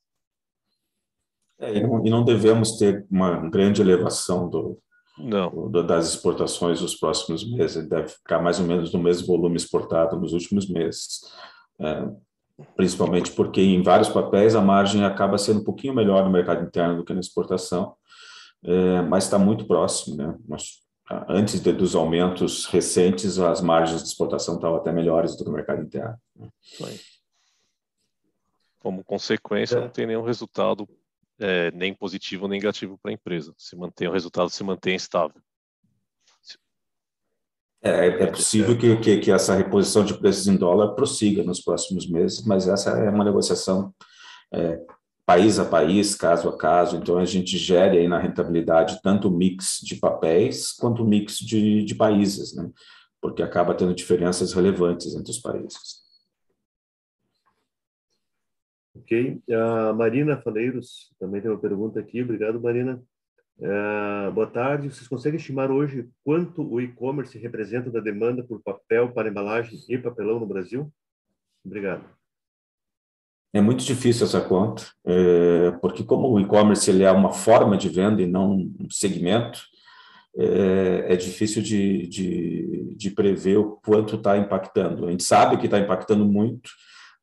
É, 1.60 1.78
e, 1.78 2.10
não, 2.10 2.23
devemos 2.23 2.78
ter 2.78 3.06
uma 3.10 3.49
grande 3.49 3.82
elevação 3.82 4.49
do, 4.49 4.80
do, 5.17 5.84
das 5.84 6.10
exportações 6.10 6.82
nos 6.82 6.95
próximos 6.95 7.49
meses. 7.49 7.88
Deve 7.88 8.10
ficar 8.10 8.41
mais 8.41 8.60
ou 8.60 8.65
menos 8.65 8.91
no 8.93 9.02
mesmo 9.02 9.28
volume 9.28 9.56
exportado 9.56 10.19
nos 10.19 10.34
últimos 10.34 10.67
meses. 10.69 11.21
É, 11.80 12.08
principalmente 12.76 13.32
porque 13.32 13.62
em 13.62 13.82
vários 13.82 14.10
papéis 14.10 14.56
a 14.56 14.62
margem 14.62 15.04
acaba 15.04 15.38
sendo 15.38 15.62
um 15.62 15.63
pouquinho 15.63 15.94
melhor 15.94 16.24
no 16.24 16.32
mercado 16.32 16.63
interno 16.66 16.98
do 16.98 17.06
que 17.06 17.13
na 17.13 17.20
exportação, 17.20 17.96
é, 18.63 19.02
mas 19.02 19.26
está 19.26 19.38
muito 19.38 19.66
próximo, 19.66 20.16
né? 20.16 20.36
antes 21.28 21.60
de, 21.60 21.72
dos 21.72 21.96
aumentos 21.96 22.66
recentes, 22.66 23.39
as 23.39 23.62
margens 23.62 24.02
de 24.02 24.10
exportação 24.10 24.56
estavam 24.56 24.78
até 24.78 24.92
melhores 24.92 25.36
do 25.36 25.44
que 25.44 25.50
o 25.50 25.54
mercado 25.54 25.82
interno. 25.82 26.18
Como 28.80 29.04
consequência, 29.04 29.78
é. 29.78 29.82
não 29.82 29.89
tem 29.89 30.06
nenhum 30.06 30.24
resultado 30.24 30.88
é, 31.39 31.72
nem 31.72 31.94
positivo 31.94 32.48
nem 32.48 32.60
negativo 32.60 32.98
para 32.98 33.12
a 33.12 33.13
empresa. 33.13 33.54
Se 33.58 33.76
mantém 33.76 34.08
o 34.08 34.12
resultado 34.12 34.50
se 34.50 34.63
mantém 34.63 34.96
estável. 34.96 35.42
É, 37.86 38.08
é 38.24 38.28
possível 38.28 38.78
que, 38.78 38.96
que, 38.98 39.17
que, 39.17 39.32
essa 39.32 39.54
reposição 39.54 40.06
de 40.06 40.17
preços 40.17 40.48
em 40.48 40.56
dólar 40.56 40.96
prossiga 40.96 41.43
nos 41.43 41.60
próximos 41.60 42.10
meses, 42.10 42.46
mas 42.46 42.65
essa 42.65 42.91
é 42.91 43.10
uma 43.10 43.26
negociação 43.26 43.93
é, 44.54 44.80
país 45.26 45.60
a 45.60 45.65
país, 45.65 46.15
caso 46.15 46.48
a 46.48 46.58
caso, 46.58 46.96
então 46.96 47.17
a 47.17 47.26
gente 47.26 47.58
gere 47.58 47.98
aí 47.98 48.08
na 48.08 48.19
rentabilidade 48.19 49.02
tanto 49.04 49.28
o 49.28 49.32
mix 49.32 49.80
de 49.84 49.98
papéis 49.98 50.72
quanto 50.72 51.04
o 51.04 51.06
mix 51.06 51.38
de, 51.38 51.84
de 51.84 51.93
países, 51.93 52.56
né? 52.56 52.72
porque 53.22 53.43
acaba 53.43 53.76
tendo 53.76 53.93
diferenças 53.93 54.54
relevantes 54.54 55.13
entre 55.15 55.32
os 55.32 55.39
países. 55.39 56.04
Ok. 58.96 59.41
A 59.50 59.93
Marina 59.93 60.41
Faleiros 60.41 61.13
também 61.19 61.41
tem 61.41 61.50
uma 61.50 61.60
pergunta 61.60 62.00
aqui. 62.00 62.22
Obrigado, 62.22 62.62
Marina. 62.62 63.02
Uh, 63.58 64.32
boa 64.34 64.48
tarde. 64.48 64.89
Vocês 64.89 65.08
conseguem 65.08 65.38
estimar 65.38 65.72
hoje 65.72 66.10
quanto 66.24 66.62
o 66.62 66.82
e-commerce 66.82 67.38
representa 67.38 67.89
da 67.89 68.00
demanda 68.00 68.44
por 68.44 68.62
papel 68.62 69.12
para 69.12 69.30
embalagem 69.30 69.80
e 69.88 69.98
papelão 69.98 70.39
no 70.39 70.48
Brasil? 70.48 70.92
Obrigado. 71.63 72.04
É 73.54 73.62
muito 73.62 73.84
difícil 73.84 74.26
essa 74.26 74.42
conta, 74.42 74.84
é, 75.06 75.72
porque 75.80 76.04
como 76.04 76.28
o 76.28 76.39
e-commerce 76.39 76.89
ele 76.89 77.04
é 77.04 77.12
uma 77.12 77.32
forma 77.32 77.78
de 77.78 77.88
venda 77.88 78.20
e 78.20 78.26
não 78.26 78.54
um 78.56 78.89
segmento, 78.89 79.62
é, 80.36 81.13
é 81.13 81.16
difícil 81.16 81.62
de, 81.62 82.08
de, 82.08 82.96
de, 82.98 83.12
prever 83.12 83.58
o 83.58 83.80
quanto 83.86 84.16
está 84.16 84.36
impactando. 84.36 85.06
A 85.06 85.12
gente 85.12 85.24
sabe 85.24 85.58
que 85.58 85.66
está 85.66 85.78
impactando 85.78 86.26
muito, 86.26 86.72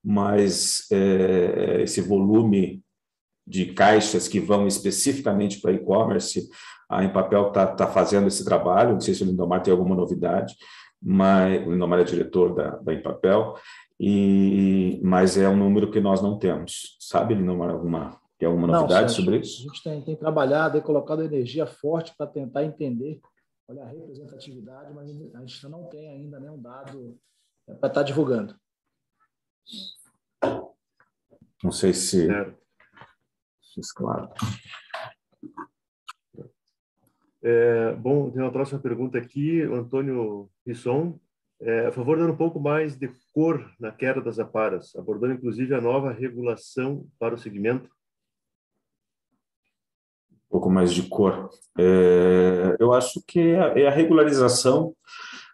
mas 0.03 0.87
é, 0.93 1.83
esse 1.83 2.01
volume 2.01 2.81
de 3.47 3.73
caixas 3.73 4.29
que 4.29 4.41
vão 4.41 4.67
especificamente 4.67 5.61
para 5.61 5.73
e-commerce, 5.73 6.49
a 6.89 7.05
Empapel 7.05 7.49
está 7.49 7.67
tá 7.67 7.87
fazendo 7.87 8.27
esse 8.27 8.45
trabalho, 8.45 8.95
não 8.95 9.01
sei 9.01 9.15
se 9.15 9.23
o 9.23 9.27
Lindomar 9.27 9.63
tem 9.63 9.71
alguma 9.73 9.95
novidade, 9.95 10.57
mas 11.01 11.67
o 11.67 11.71
Lindomar 11.71 12.01
é 12.01 12.05
diretor 12.05 12.55
da, 12.55 12.77
da 12.77 12.93
Empapel, 12.93 13.55
e, 13.99 15.01
mas 15.03 15.37
é 15.37 15.49
um 15.49 15.57
número 15.57 15.91
que 15.91 16.01
nós 16.01 16.21
não 16.21 16.39
temos. 16.39 16.97
Sabe, 16.99 17.35
Lindomar, 17.35 17.71
alguma, 17.71 18.19
tem 18.39 18.49
alguma 18.49 18.67
não, 18.67 18.81
novidade 18.81 19.13
sobre 19.13 19.39
isso? 19.39 19.61
A 19.61 19.63
gente 19.69 19.83
tem, 19.83 20.03
tem 20.03 20.17
trabalhado 20.17 20.79
e 20.79 20.83
colocado 20.83 21.23
energia 21.23 21.67
forte 21.67 22.13
para 22.17 22.27
tentar 22.27 22.65
entender 22.65 23.21
olha, 23.69 23.85
a 23.85 23.87
representatividade, 23.87 24.93
mas 24.93 25.09
a 25.35 25.41
gente 25.41 25.69
não 25.69 25.85
tem 25.85 26.09
ainda 26.09 26.41
nenhum 26.41 26.61
dado 26.61 27.17
para 27.67 27.75
estar 27.75 27.91
tá 27.91 28.03
divulgando. 28.03 28.55
Não 31.63 31.71
sei 31.71 31.93
se 31.93 32.29
é 32.31 32.55
claro. 33.93 34.29
É, 37.43 37.95
bom, 37.95 38.31
tem 38.31 38.43
uma 38.43 38.53
próxima 38.53 38.79
pergunta 38.79 39.17
aqui, 39.17 39.65
o 39.65 39.75
Antônio 39.75 40.51
Risson. 40.67 41.19
É, 41.63 41.87
a 41.87 41.93
favor, 41.93 42.17
dando 42.17 42.33
um 42.33 42.37
pouco 42.37 42.59
mais 42.59 42.97
de 42.97 43.11
cor 43.33 43.71
na 43.79 43.93
queda 43.93 44.21
das 44.21 44.39
aparas, 44.39 44.95
abordando 44.97 45.35
inclusive 45.35 45.75
a 45.75 45.81
nova 45.81 46.11
regulação 46.11 47.07
para 47.19 47.35
o 47.35 47.39
segmento. 47.39 47.91
Um 50.33 50.51
pouco 50.51 50.71
mais 50.71 50.93
de 50.93 51.03
cor. 51.03 51.51
É, 51.79 52.77
eu 52.81 52.95
acho 52.95 53.23
que 53.27 53.41
é 53.41 53.87
a 53.87 53.91
regularização 53.91 54.95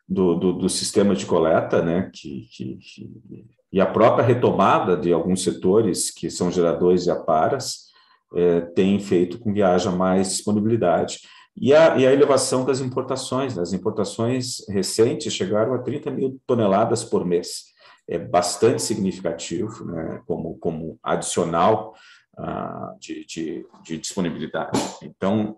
do, 0.08 0.36
do, 0.36 0.52
do, 0.52 0.68
sistema 0.68 1.14
de 1.14 1.26
coleta, 1.26 1.82
né, 1.82 2.08
que, 2.14 2.48
que, 2.52 2.76
que, 2.76 3.46
e 3.72 3.80
a 3.80 3.86
própria 3.86 4.24
retomada 4.24 4.96
de 4.96 5.12
alguns 5.12 5.42
setores 5.42 6.12
que 6.12 6.30
são 6.30 6.50
geradores 6.52 7.02
de 7.02 7.10
aparas, 7.10 7.85
é, 8.34 8.60
tem 8.60 8.98
feito 8.98 9.38
com 9.38 9.52
que 9.52 9.62
haja 9.62 9.90
mais 9.90 10.30
disponibilidade. 10.30 11.20
E 11.56 11.72
a, 11.72 11.96
e 11.96 12.06
a 12.06 12.12
elevação 12.12 12.64
das 12.64 12.80
importações, 12.80 13.56
as 13.56 13.72
importações 13.72 14.58
recentes 14.68 15.32
chegaram 15.32 15.74
a 15.74 15.78
30 15.78 16.10
mil 16.10 16.40
toneladas 16.46 17.02
por 17.02 17.24
mês. 17.24 17.74
É 18.08 18.18
bastante 18.18 18.82
significativo, 18.82 19.84
né, 19.84 20.20
como, 20.26 20.58
como 20.58 20.98
adicional 21.02 21.94
uh, 22.38 22.98
de, 23.00 23.24
de, 23.24 23.66
de 23.82 23.98
disponibilidade. 23.98 24.78
Então, 25.02 25.56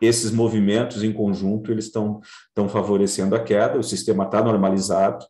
esses 0.00 0.30
movimentos 0.30 1.04
em 1.04 1.12
conjunto 1.12 1.70
eles 1.70 1.86
estão 1.86 2.20
estão 2.48 2.68
favorecendo 2.68 3.36
a 3.36 3.40
queda. 3.40 3.78
O 3.78 3.84
sistema 3.84 4.24
está 4.24 4.42
normalizado 4.42 5.24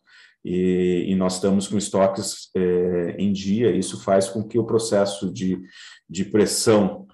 e, 0.44 1.06
e, 1.08 1.14
nós 1.14 1.34
estamos 1.34 1.66
com 1.66 1.78
estoques 1.78 2.50
é, 2.54 3.16
em 3.18 3.32
dia. 3.32 3.70
Isso 3.70 4.02
faz 4.02 4.28
com 4.28 4.46
que 4.46 4.58
o 4.58 4.66
processo 4.66 5.32
de 5.32 5.62
de 6.08 6.24
pressão 6.24 7.06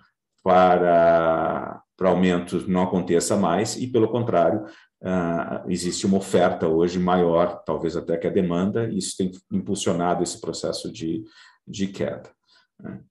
para, 0.43 1.83
para 1.97 2.09
aumento 2.09 2.69
não 2.69 2.83
aconteça 2.83 3.37
mais, 3.37 3.77
e, 3.77 3.87
pelo 3.87 4.11
contrário, 4.11 4.65
uh, 5.03 5.69
existe 5.69 6.07
uma 6.07 6.19
oferta 6.19 6.67
hoje 6.67 6.99
maior, 6.99 7.63
talvez 7.65 7.97
até 7.97 8.17
que 8.17 8.27
a 8.27 8.31
demanda, 8.31 8.89
e 8.89 8.99
isso 8.99 9.17
tem 9.17 9.31
impulsionado 9.53 10.23
esse 10.23 10.41
processo 10.41 10.91
de, 10.93 11.25
de 11.67 11.87
queda. 11.89 12.31
Né? 12.79 13.03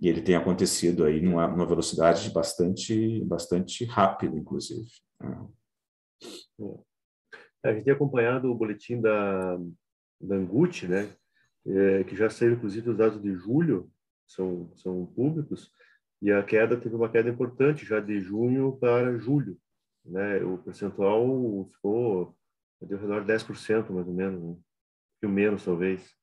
E 0.00 0.08
ele 0.08 0.22
tem 0.22 0.34
acontecido 0.34 1.04
aí 1.04 1.20
numa, 1.20 1.46
numa 1.46 1.66
velocidade 1.66 2.30
bastante, 2.30 3.22
bastante 3.24 3.84
rápida, 3.84 4.36
inclusive. 4.36 4.88
Né? 5.20 5.46
É, 7.62 7.70
a 7.70 7.74
gente 7.74 7.84
tem 7.84 7.92
acompanhado 7.92 8.50
o 8.50 8.54
boletim 8.54 9.00
da, 9.00 9.56
da 10.20 10.36
Angut, 10.36 10.86
né, 10.86 11.14
é, 11.66 12.04
que 12.04 12.16
já 12.16 12.30
saiu, 12.30 12.52
inclusive, 12.52 12.90
os 12.90 12.96
dados 12.96 13.20
de 13.20 13.34
julho, 13.34 13.90
são, 14.26 14.72
são 14.76 15.06
públicos, 15.06 15.72
e 16.22 16.30
a 16.30 16.42
queda 16.42 16.76
teve 16.76 16.94
uma 16.94 17.10
queda 17.10 17.28
importante 17.28 17.86
já 17.86 17.98
de 17.98 18.20
junho 18.20 18.76
para 18.78 19.18
julho. 19.18 19.58
Né? 20.04 20.42
O 20.44 20.58
percentual 20.58 21.66
ficou 21.72 22.36
de 22.82 22.94
ao 22.94 23.00
redor 23.00 23.24
de 23.24 23.32
10%, 23.32 23.90
mais 23.90 24.06
ou 24.06 24.14
menos, 24.14 24.42
né? 24.42 24.56
que 25.20 25.26
menos, 25.26 25.64
talvez. 25.64 26.14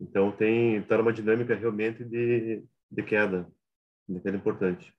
Então, 0.00 0.32
tem 0.32 0.76
está 0.76 0.96
numa 0.96 1.12
dinâmica 1.12 1.54
realmente 1.54 2.04
de, 2.04 2.64
de 2.90 3.02
queda, 3.02 3.50
de 4.08 4.20
queda 4.20 4.36
importante. 4.36 4.94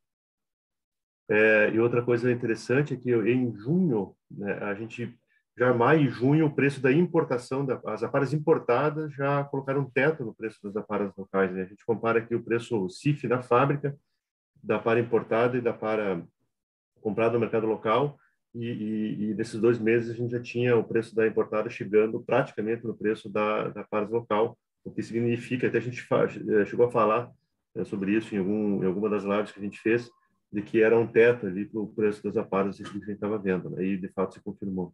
É, 1.29 1.69
e 1.71 1.79
outra 1.79 2.03
coisa 2.03 2.31
interessante 2.31 2.93
é 2.93 2.97
que 2.97 3.11
em 3.11 3.55
junho, 3.55 4.15
né, 4.29 4.53
a 4.59 4.73
gente 4.75 5.17
já 5.61 5.71
maio 5.75 6.07
e 6.07 6.09
junho, 6.09 6.47
o 6.47 6.55
preço 6.55 6.81
da 6.81 6.91
importação, 6.91 7.63
da, 7.63 7.79
as 7.85 8.01
aparas 8.01 8.33
importadas 8.33 9.13
já 9.13 9.43
colocaram 9.43 9.81
um 9.81 9.89
teto 9.89 10.25
no 10.25 10.33
preço 10.33 10.57
das 10.63 10.75
aparas 10.75 11.15
locais. 11.15 11.53
Né? 11.53 11.61
A 11.61 11.65
gente 11.65 11.85
compara 11.85 12.17
aqui 12.17 12.33
o 12.33 12.43
preço 12.43 12.89
CIF 12.89 13.27
da 13.27 13.43
fábrica, 13.43 13.95
da 14.63 14.79
para 14.79 14.99
importada 14.99 15.55
e 15.55 15.61
da 15.61 15.71
para 15.71 16.23
comprada 16.99 17.33
no 17.33 17.39
mercado 17.39 17.67
local, 17.67 18.17
e, 18.55 18.65
e, 18.65 19.23
e, 19.29 19.33
desses 19.35 19.61
dois 19.61 19.77
meses 19.77 20.09
a 20.09 20.13
gente 20.15 20.31
já 20.31 20.41
tinha 20.41 20.75
o 20.75 20.83
preço 20.83 21.15
da 21.15 21.27
importada 21.27 21.69
chegando 21.69 22.19
praticamente 22.19 22.83
no 22.83 22.95
preço 22.95 23.29
da, 23.29 23.69
da 23.69 23.83
para 23.83 24.07
local, 24.07 24.57
o 24.83 24.91
que 24.91 25.03
significa, 25.03 25.67
até 25.67 25.77
a 25.77 25.81
gente 25.81 26.05
eh, 26.11 26.65
chegou 26.65 26.87
a 26.87 26.91
falar 26.91 27.31
é, 27.75 27.83
sobre 27.83 28.17
isso 28.17 28.33
em, 28.33 28.39
algum, 28.39 28.83
em 28.83 28.87
alguma 28.87 29.09
das 29.09 29.23
lives 29.23 29.51
que 29.51 29.59
a 29.59 29.63
gente 29.63 29.79
fez, 29.79 30.09
de 30.51 30.61
que 30.61 30.81
era 30.81 30.97
um 30.97 31.07
teto 31.07 31.45
ali 31.45 31.65
para 31.65 31.79
o 31.79 31.87
preço 31.87 32.23
das 32.23 32.35
aparas 32.35 32.77
que 32.77 32.83
a 32.83 32.87
gente 32.87 33.11
estava 33.11 33.37
vendo, 33.37 33.69
né? 33.69 33.85
e 33.85 33.97
de 33.97 34.09
fato 34.09 34.33
se 34.33 34.41
confirmou. 34.41 34.93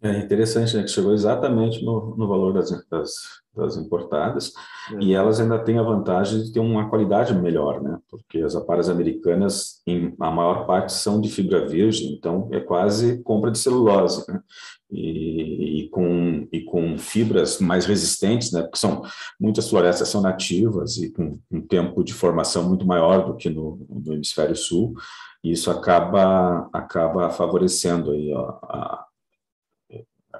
É 0.00 0.16
interessante, 0.18 0.76
né? 0.76 0.84
Que 0.84 0.90
chegou 0.90 1.12
exatamente 1.12 1.84
no, 1.84 2.14
no 2.16 2.28
valor 2.28 2.52
das, 2.54 2.70
das, 2.88 3.12
das 3.54 3.76
importadas 3.76 4.52
é. 4.92 5.02
e 5.02 5.12
elas 5.12 5.40
ainda 5.40 5.58
têm 5.58 5.76
a 5.76 5.82
vantagem 5.82 6.40
de 6.44 6.52
ter 6.52 6.60
uma 6.60 6.88
qualidade 6.88 7.34
melhor, 7.34 7.82
né? 7.82 7.98
Porque 8.08 8.38
as 8.38 8.54
aparas 8.54 8.88
americanas, 8.88 9.82
em, 9.84 10.14
a 10.20 10.30
maior 10.30 10.66
parte, 10.66 10.92
são 10.92 11.20
de 11.20 11.28
fibra 11.28 11.66
virgem, 11.66 12.12
então 12.12 12.48
é 12.52 12.60
quase 12.60 13.20
compra 13.24 13.50
de 13.50 13.58
celulose, 13.58 14.24
né? 14.28 14.40
E, 14.88 15.80
e, 15.80 15.88
com, 15.88 16.46
e 16.52 16.60
com 16.60 16.96
fibras 16.96 17.58
mais 17.58 17.84
resistentes, 17.84 18.52
né? 18.52 18.62
Porque 18.62 18.78
são, 18.78 19.02
muitas 19.38 19.68
florestas 19.68 20.08
são 20.08 20.22
nativas 20.22 20.96
e 20.96 21.10
com 21.10 21.40
um 21.50 21.60
tempo 21.60 22.04
de 22.04 22.14
formação 22.14 22.68
muito 22.68 22.86
maior 22.86 23.26
do 23.26 23.36
que 23.36 23.50
no, 23.50 23.84
no 23.90 24.14
hemisfério 24.14 24.54
sul, 24.54 24.94
e 25.42 25.50
isso 25.50 25.72
acaba, 25.72 26.68
acaba 26.72 27.30
favorecendo 27.30 28.12
aí 28.12 28.32
a 28.32 29.07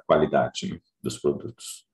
qualidade 0.09 0.73
né, 0.73 0.81
dos 1.03 1.19
produtos. 1.19 1.87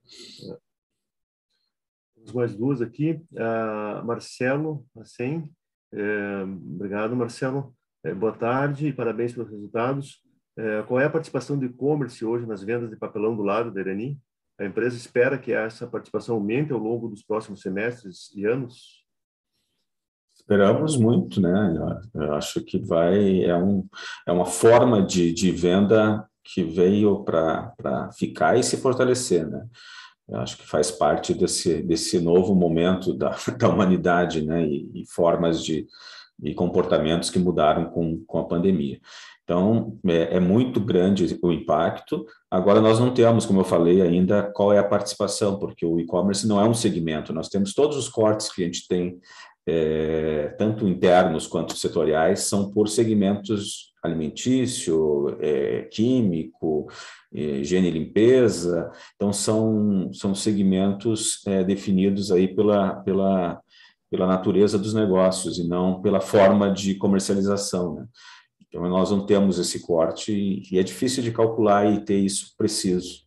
Temos 2.14 2.32
mais 2.32 2.54
duas 2.54 2.80
aqui. 2.80 3.20
Uh, 3.32 4.04
Marcelo 4.04 4.86
Assim, 4.96 5.52
É, 5.92 6.42
obrigado, 6.42 7.14
Marcelo. 7.16 7.74
É, 8.04 8.14
boa 8.14 8.32
tarde 8.32 8.88
e 8.88 8.92
parabéns 8.92 9.32
pelos 9.32 9.50
resultados. 9.50 10.22
É, 10.56 10.82
qual 10.82 11.00
é 11.00 11.06
a 11.06 11.10
participação 11.10 11.58
do 11.58 11.64
e-commerce 11.64 12.24
hoje 12.24 12.46
nas 12.46 12.62
vendas 12.62 12.88
de 12.88 12.96
papelão 12.96 13.36
do 13.36 13.42
lado 13.42 13.72
da 13.72 13.80
Irani? 13.80 14.20
A 14.58 14.64
empresa 14.64 14.96
espera 14.96 15.36
que 15.36 15.52
essa 15.52 15.86
participação 15.86 16.36
aumente 16.36 16.72
ao 16.72 16.78
longo 16.78 17.08
dos 17.08 17.24
próximos 17.24 17.60
semestres 17.60 18.32
e 18.36 18.44
anos? 18.44 19.04
Esperamos 20.32 20.96
muito, 20.96 21.40
né? 21.40 21.74
Eu 22.14 22.34
acho 22.34 22.62
que 22.64 22.78
vai 22.78 23.44
é, 23.44 23.56
um, 23.56 23.88
é 24.26 24.32
uma 24.32 24.46
forma 24.46 25.04
de, 25.04 25.32
de 25.32 25.50
venda 25.50 26.28
que 26.44 26.62
veio 26.62 27.24
para 27.24 28.10
ficar 28.16 28.58
e 28.58 28.62
se 28.62 28.76
fortalecer, 28.76 29.48
né? 29.48 29.66
Eu 30.28 30.38
acho 30.38 30.56
que 30.56 30.66
faz 30.66 30.90
parte 30.90 31.34
desse, 31.34 31.82
desse 31.82 32.18
novo 32.18 32.54
momento 32.54 33.12
da, 33.12 33.36
da 33.58 33.68
humanidade, 33.68 34.44
né? 34.44 34.66
E, 34.66 34.90
e 34.94 35.06
formas 35.06 35.62
de 35.62 35.86
e 36.42 36.54
comportamentos 36.54 37.30
que 37.30 37.38
mudaram 37.38 37.86
com, 37.86 38.22
com 38.26 38.38
a 38.38 38.44
pandemia. 38.44 38.98
Então, 39.44 39.98
é, 40.06 40.36
é, 40.36 40.40
muito 40.40 40.80
grande 40.80 41.38
o 41.42 41.52
impacto. 41.52 42.26
Agora, 42.50 42.80
nós 42.80 42.98
não 42.98 43.12
temos, 43.12 43.44
como 43.44 43.60
eu 43.60 43.64
falei 43.64 44.00
ainda, 44.00 44.42
qual 44.54 44.72
é 44.72 44.78
a 44.78 44.84
participação, 44.84 45.58
porque 45.58 45.84
o 45.84 46.00
e-commerce 46.00 46.46
não 46.46 46.60
é 46.60 46.64
um 46.64 46.74
segmento. 46.74 47.32
Nós 47.32 47.48
temos 47.48 47.74
todos 47.74 47.96
os 47.96 48.08
cortes 48.08 48.50
que 48.50 48.62
a 48.62 48.64
gente 48.64 48.88
tem 48.88 49.18
é, 49.66 50.54
tanto 50.58 50.88
internos 50.88 51.46
quanto 51.46 51.76
setoriais, 51.76 52.40
são 52.40 52.70
por 52.70 52.88
segmentos 52.88 53.93
alimentício, 54.04 55.36
é, 55.40 55.82
químico, 55.90 56.86
é, 57.32 57.60
higiene 57.60 57.88
e 57.88 57.90
limpeza. 57.90 58.90
Então, 59.16 59.32
são, 59.32 60.12
são 60.12 60.34
segmentos 60.34 61.44
é, 61.46 61.64
definidos 61.64 62.30
aí 62.30 62.54
pela, 62.54 62.96
pela, 62.96 63.60
pela 64.10 64.26
natureza 64.26 64.78
dos 64.78 64.92
negócios 64.92 65.58
e 65.58 65.66
não 65.66 66.02
pela 66.02 66.20
forma 66.20 66.70
de 66.70 66.94
comercialização. 66.96 67.94
Né? 67.94 68.06
Então, 68.68 68.86
nós 68.88 69.10
não 69.10 69.24
temos 69.24 69.58
esse 69.58 69.80
corte 69.80 70.62
e 70.70 70.78
é 70.78 70.82
difícil 70.82 71.22
de 71.22 71.32
calcular 71.32 71.90
e 71.90 72.04
ter 72.04 72.18
isso 72.18 72.54
preciso 72.58 73.24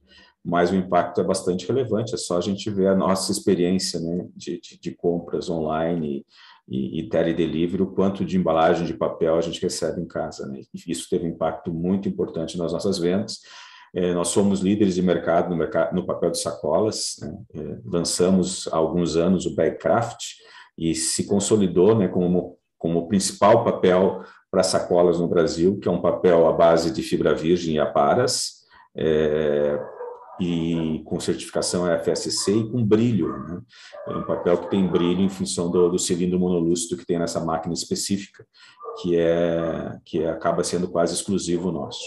mas 0.50 0.72
o 0.72 0.76
impacto 0.76 1.20
é 1.20 1.26
bastante 1.26 1.68
relevante. 1.68 2.14
É 2.14 2.18
só 2.18 2.38
a 2.38 2.42
gente 2.42 2.70
ver 2.70 2.88
a 2.88 2.96
nossa 2.96 3.34
experiência 3.34 4.00
né, 4.00 4.30
de, 4.34 4.58
de, 4.62 4.80
de 4.80 4.96
compras 4.96 5.50
online 5.50 6.26
e, 6.68 7.00
e 7.00 7.10
teledelivery, 7.10 7.82
o 7.82 7.88
quanto 7.88 8.26
de 8.26 8.38
embalagem 8.38 8.86
de 8.86 8.94
papel 8.94 9.38
a 9.38 9.42
gente 9.42 9.62
recebe 9.62 10.02
em 10.02 10.08
casa. 10.08 10.48
Né? 10.48 10.62
Isso 10.88 11.08
teve 11.10 11.26
um 11.26 11.30
impacto 11.30 11.72
muito 11.72 12.10
importante 12.10 12.58
nas 12.58 12.74
nossas 12.74 12.98
vendas. 12.98 13.40
É, 13.96 14.14
nós 14.14 14.28
somos 14.28 14.60
líderes 14.60 14.96
de 14.96 15.02
mercado 15.02 15.50
no, 15.50 15.56
mercado, 15.56 15.96
no 15.96 16.06
papel 16.06 16.32
de 16.32 16.40
sacolas. 16.40 17.16
Né? 17.22 17.38
É, 17.56 17.78
lançamos 17.86 18.68
há 18.72 18.78
alguns 18.78 19.16
anos 19.16 19.46
o 19.46 19.56
Bagcraft 19.56 20.22
e 20.78 20.94
se 20.94 21.26
consolidou 21.26 21.96
né, 21.96 22.08
como, 22.08 22.58
como 22.78 23.00
o 23.00 23.08
principal 23.08 23.64
papel 23.64 24.24
para 24.52 24.64
sacolas 24.64 25.20
no 25.20 25.28
Brasil, 25.28 25.80
que 25.80 25.88
é 25.88 25.92
um 25.92 26.02
papel 26.02 26.48
à 26.48 26.54
base 26.54 26.92
de 26.92 27.02
fibra 27.02 27.34
virgem 27.34 27.76
e 27.76 27.80
aparas. 27.80 28.58
É, 28.96 29.80
e 30.40 31.02
com 31.06 31.20
certificação 31.20 31.86
FSC 32.00 32.52
e 32.52 32.70
com 32.70 32.84
brilho, 32.84 33.38
né? 33.46 33.62
É 34.08 34.12
um 34.16 34.24
papel 34.24 34.58
que 34.58 34.70
tem 34.70 34.88
brilho 34.88 35.22
em 35.22 35.30
função 35.30 35.72
do, 35.72 35.90
do 35.90 36.00
cilindro 36.00 36.40
monolúcido 36.40 36.98
que 36.98 37.06
tem 37.06 37.18
nessa 37.18 37.44
máquina 37.44 37.74
específica, 37.74 38.46
que 39.02 39.18
é 39.18 40.00
que 40.06 40.26
acaba 40.26 40.64
sendo 40.64 40.90
quase 40.90 41.14
exclusivo 41.14 41.72
nosso. 41.72 42.06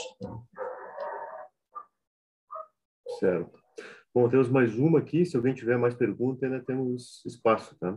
Certo. 3.18 3.60
Bom, 4.14 4.28
temos 4.28 4.48
mais 4.48 4.74
uma 4.76 4.98
aqui. 4.98 5.24
Se 5.24 5.36
alguém 5.36 5.54
tiver 5.54 5.76
mais 5.76 5.94
perguntas, 5.94 6.42
ainda 6.42 6.64
temos 6.64 7.24
espaço, 7.26 7.76
tá? 7.78 7.96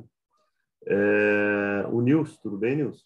É, 0.86 1.86
o 1.90 2.02
Nils, 2.02 2.38
tudo 2.38 2.58
bem, 2.58 2.76
Nils? 2.76 3.06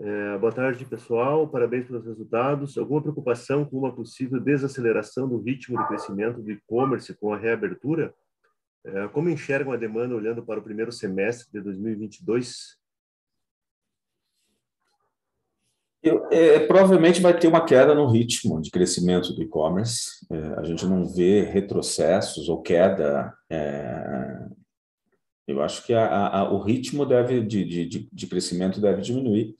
É, 0.00 0.38
boa 0.38 0.52
tarde, 0.52 0.84
pessoal. 0.84 1.48
Parabéns 1.48 1.84
pelos 1.84 2.04
resultados. 2.04 2.78
Alguma 2.78 3.02
preocupação 3.02 3.64
com 3.64 3.78
uma 3.78 3.92
possível 3.92 4.38
desaceleração 4.38 5.28
do 5.28 5.40
ritmo 5.40 5.76
de 5.76 5.88
crescimento 5.88 6.40
do 6.40 6.52
e-commerce 6.52 7.12
com 7.16 7.32
a 7.32 7.36
reabertura? 7.36 8.14
É, 8.84 9.08
como 9.08 9.28
enxergam 9.28 9.72
a 9.72 9.76
demanda 9.76 10.14
olhando 10.14 10.40
para 10.44 10.60
o 10.60 10.62
primeiro 10.62 10.92
semestre 10.92 11.50
de 11.52 11.60
2022? 11.60 12.78
Eu, 16.00 16.28
é, 16.30 16.60
provavelmente 16.60 17.20
vai 17.20 17.36
ter 17.36 17.48
uma 17.48 17.64
queda 17.64 17.92
no 17.92 18.08
ritmo 18.08 18.60
de 18.62 18.70
crescimento 18.70 19.32
do 19.32 19.42
e-commerce. 19.42 20.24
É, 20.30 20.60
a 20.60 20.62
gente 20.62 20.86
não 20.86 21.08
vê 21.08 21.42
retrocessos 21.42 22.48
ou 22.48 22.62
queda. 22.62 23.36
É, 23.50 24.46
eu 25.48 25.60
acho 25.60 25.84
que 25.84 25.92
a, 25.92 26.28
a, 26.28 26.52
o 26.52 26.62
ritmo 26.62 27.04
deve 27.04 27.40
de, 27.40 27.64
de, 27.64 28.08
de 28.12 28.26
crescimento 28.28 28.80
deve 28.80 29.02
diminuir 29.02 29.56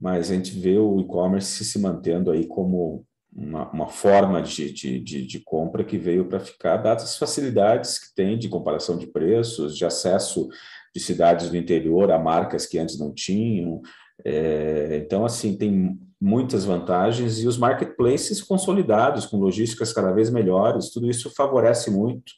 mas 0.00 0.30
a 0.30 0.34
gente 0.34 0.58
vê 0.58 0.78
o 0.78 1.00
e-commerce 1.00 1.64
se 1.64 1.78
mantendo 1.78 2.30
aí 2.30 2.46
como 2.46 3.04
uma, 3.34 3.70
uma 3.70 3.88
forma 3.88 4.40
de, 4.40 4.72
de, 4.72 4.98
de, 5.00 5.26
de, 5.26 5.40
compra 5.40 5.84
que 5.84 5.98
veio 5.98 6.26
para 6.26 6.40
ficar, 6.40 6.78
dadas 6.78 7.04
as 7.04 7.18
facilidades 7.18 7.98
que 7.98 8.14
tem 8.14 8.38
de 8.38 8.48
comparação 8.48 8.96
de 8.96 9.06
preços, 9.06 9.76
de 9.76 9.84
acesso 9.84 10.48
de 10.94 11.00
cidades 11.00 11.50
do 11.50 11.56
interior 11.56 12.10
a 12.10 12.18
marcas 12.18 12.64
que 12.64 12.78
antes 12.78 12.98
não 12.98 13.12
tinham. 13.12 13.82
É, 14.24 15.00
então, 15.04 15.26
assim, 15.26 15.56
tem 15.56 15.98
muitas 16.20 16.64
vantagens 16.64 17.40
e 17.40 17.46
os 17.46 17.58
marketplaces 17.58 18.42
consolidados, 18.42 19.26
com 19.26 19.38
logísticas 19.38 19.92
cada 19.92 20.12
vez 20.12 20.30
melhores, 20.30 20.90
tudo 20.90 21.10
isso 21.10 21.30
favorece 21.34 21.90
muito 21.90 22.32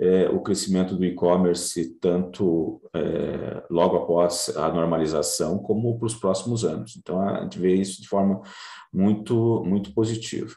é, 0.00 0.28
o 0.30 0.40
crescimento 0.40 0.96
do 0.96 1.04
e-commerce, 1.04 1.96
tanto 2.00 2.80
é, 2.94 3.62
logo 3.70 3.96
após 3.96 4.54
a 4.56 4.68
normalização, 4.70 5.58
como 5.58 5.98
para 5.98 6.06
os 6.06 6.14
próximos 6.14 6.64
anos. 6.64 6.96
Então, 6.96 7.20
a 7.20 7.42
gente 7.42 7.58
vê 7.58 7.74
isso 7.74 8.00
de 8.00 8.08
forma 8.08 8.40
muito, 8.92 9.62
muito 9.64 9.92
positiva. 9.92 10.54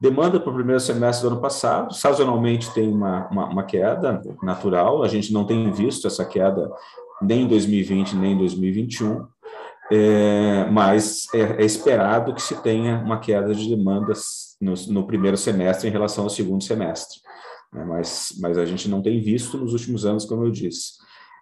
Demanda 0.00 0.40
para 0.40 0.50
o 0.50 0.54
primeiro 0.54 0.80
semestre 0.80 1.26
do 1.26 1.32
ano 1.32 1.40
passado, 1.40 1.94
sazonalmente 1.94 2.72
tem 2.74 2.88
uma, 2.88 3.28
uma, 3.28 3.48
uma 3.48 3.64
queda 3.64 4.20
natural, 4.42 5.02
a 5.02 5.08
gente 5.08 5.32
não 5.32 5.46
tem 5.46 5.70
visto 5.70 6.06
essa 6.06 6.24
queda 6.24 6.70
nem 7.22 7.42
em 7.42 7.48
2020, 7.48 8.14
nem 8.14 8.32
em 8.32 8.38
2021, 8.38 9.26
é, 9.92 10.64
mas 10.70 11.26
é, 11.34 11.62
é, 11.62 11.64
esperado 11.64 12.34
que 12.34 12.42
se 12.42 12.60
tenha 12.62 12.98
uma 12.98 13.20
queda 13.20 13.54
de 13.54 13.68
demandas 13.68 14.56
no, 14.60 14.74
no, 14.88 15.06
primeiro 15.06 15.36
semestre 15.36 15.88
em 15.88 15.92
relação 15.92 16.24
ao 16.24 16.30
segundo 16.30 16.64
semestre 16.64 17.20
né? 17.72 17.84
mas, 17.84 18.34
mas 18.40 18.58
a 18.58 18.64
gente 18.64 18.88
não 18.88 19.02
tem 19.02 19.20
visto 19.20 19.58
nos 19.58 19.72
últimos 19.72 20.04
anos, 20.06 20.24
como 20.24 20.44
eu 20.44 20.50
disse. 20.50 20.94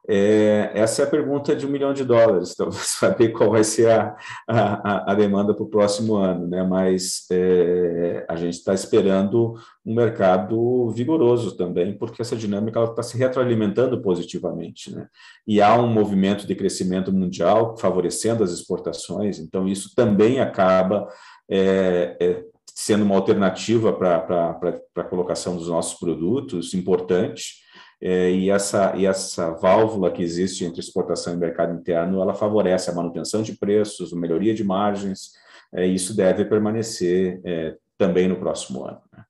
É, 0.06 0.70
essa 0.74 1.02
é 1.02 1.04
a 1.06 1.10
pergunta 1.10 1.56
de 1.56 1.66
um 1.66 1.70
milhão 1.70 1.94
de 1.94 2.04
dólares, 2.04 2.52
então 2.52 2.70
saber 2.72 3.30
qual 3.30 3.50
vai 3.50 3.64
ser 3.64 3.90
a, 3.90 4.14
a, 4.46 5.12
a 5.12 5.14
demanda 5.14 5.54
para 5.54 5.64
o 5.64 5.68
próximo 5.68 6.16
ano, 6.16 6.46
né? 6.46 6.62
mas 6.62 7.24
é, 7.32 8.26
a 8.28 8.36
gente 8.36 8.54
está 8.54 8.74
esperando 8.74 9.54
um 9.84 9.94
mercado 9.94 10.90
vigoroso 10.90 11.56
também, 11.56 11.96
porque 11.96 12.20
essa 12.20 12.36
dinâmica 12.36 12.84
está 12.84 13.02
se 13.02 13.16
retroalimentando 13.16 14.00
positivamente. 14.02 14.94
Né? 14.94 15.08
E 15.46 15.62
há 15.62 15.74
um 15.74 15.88
movimento 15.88 16.46
de 16.46 16.54
crescimento 16.54 17.10
mundial 17.10 17.74
favorecendo 17.78 18.44
as 18.44 18.52
exportações, 18.52 19.38
então 19.38 19.66
isso 19.66 19.94
também 19.94 20.38
acaba 20.38 21.08
é, 21.48 22.16
é 22.20 22.44
sendo 22.74 23.04
uma 23.04 23.14
alternativa 23.14 23.92
para 23.92 24.58
a 24.96 25.04
colocação 25.04 25.56
dos 25.56 25.68
nossos 25.68 25.98
produtos, 25.98 26.74
importante, 26.74 27.63
é, 28.06 28.30
e, 28.30 28.50
essa, 28.50 28.94
e 28.94 29.06
essa 29.06 29.52
válvula 29.52 30.12
que 30.12 30.22
existe 30.22 30.62
entre 30.62 30.78
exportação 30.78 31.32
e 31.32 31.38
mercado 31.38 31.72
interno, 31.72 32.20
ela 32.20 32.34
favorece 32.34 32.90
a 32.90 32.94
manutenção 32.94 33.42
de 33.42 33.56
preços, 33.56 34.12
a 34.12 34.16
melhoria 34.16 34.52
de 34.52 34.62
margens, 34.62 35.32
é, 35.72 35.88
e 35.88 35.94
isso 35.94 36.14
deve 36.14 36.44
permanecer 36.44 37.40
é, 37.42 37.78
também 37.96 38.28
no 38.28 38.38
próximo 38.38 38.84
ano. 38.84 39.00
Né? 39.10 39.24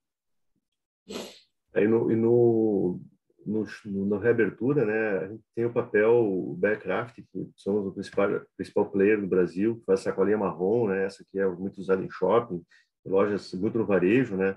É, 1.75 1.85
e 1.85 1.87
no, 1.87 2.11
e 2.11 2.17
no, 2.17 3.01
no, 3.47 3.65
no, 3.85 4.19
reabertura, 4.19 4.85
né, 4.85 5.19
a 5.19 5.29
gente 5.29 5.45
tem 5.55 5.65
o 5.67 5.73
papel 5.73 6.13
o 6.13 6.57
Backcraft, 6.57 7.15
que 7.15 7.51
somos 7.55 7.87
o 7.87 7.93
principal, 7.93 8.29
principal 8.57 8.91
player 8.91 9.21
no 9.21 9.29
Brasil, 9.29 9.77
que 9.77 9.85
faz 9.85 10.01
sacolinha 10.01 10.37
marrom, 10.37 10.89
né, 10.89 11.05
essa 11.05 11.25
que 11.31 11.39
é 11.39 11.47
muito 11.47 11.79
usada 11.79 12.03
em 12.03 12.11
shopping, 12.11 12.61
lojas 13.07 13.55
muito 13.55 13.79
no 13.79 13.87
varejo, 13.87 14.37
né? 14.37 14.57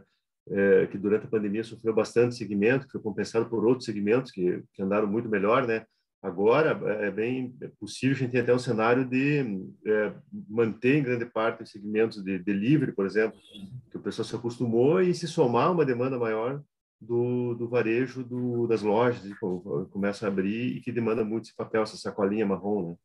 É, 0.50 0.88
que 0.88 0.98
durante 0.98 1.26
a 1.26 1.30
pandemia 1.30 1.64
sofreu 1.64 1.94
bastante 1.94 2.36
segmento, 2.36 2.86
que 2.86 2.94
foi 2.94 3.02
compensado 3.02 3.50
por 3.50 3.66
outros 3.66 3.86
segmentos 3.86 4.32
que, 4.32 4.64
que 4.74 4.82
andaram 4.82 5.06
muito 5.06 5.28
melhor, 5.28 5.68
né? 5.68 5.86
Agora 6.22 6.72
é 7.04 7.12
bem 7.12 7.56
possível 7.80 8.16
a 8.16 8.20
gente 8.20 8.32
ter 8.32 8.40
até 8.40 8.54
um 8.54 8.60
cenário 8.60 9.06
de 9.06 9.40
é, 9.86 10.14
manter 10.50 10.98
em 10.98 11.04
grande 11.04 11.26
parte 11.26 11.64
os 11.64 11.70
segmentos 11.70 12.24
de 12.24 12.40
delivery, 12.40 12.92
por 12.92 13.06
exemplo, 13.06 13.38
que 13.92 13.98
o 13.98 14.00
pessoal 14.00 14.26
se 14.26 14.36
acostumou 14.36 15.02
e 15.02 15.14
se 15.14 15.28
somar 15.28 15.72
uma 15.72 15.86
demanda 15.86 16.18
maior 16.18 16.64
do, 17.00 17.54
do 17.54 17.70
varejo 17.70 18.24
do, 18.24 18.68
das 18.68 18.82
lojas, 18.82 19.22
que 19.22 19.36
começa 19.92 20.26
a 20.26 20.30
abrir 20.30 20.78
e 20.78 20.82
que 20.82 20.92
demanda 20.92 21.24
muito 21.24 21.46
esse 21.46 21.56
papel, 21.56 21.84
essa 21.84 21.98
sacolinha 21.98 22.46
marrom, 22.46 22.90
né? 22.90 22.96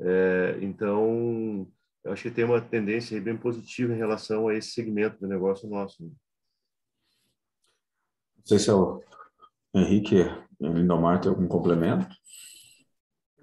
É, 0.00 0.58
então, 0.60 1.68
eu 2.04 2.12
acho 2.12 2.22
que 2.22 2.30
tem 2.30 2.44
uma 2.44 2.60
tendência 2.60 3.20
bem 3.20 3.36
positiva 3.36 3.92
em 3.92 3.98
relação 3.98 4.48
a 4.48 4.54
esse 4.54 4.70
segmento 4.70 5.20
do 5.20 5.28
negócio 5.28 5.68
nosso. 5.68 6.10
Não 8.44 8.48
sei 8.48 8.58
se 8.58 8.68
é 8.68 8.74
o 8.74 9.02
Henrique 9.74 10.30
Lindomar 10.60 11.20
tem 11.20 11.30
algum 11.30 11.48
complemento. 11.48 12.14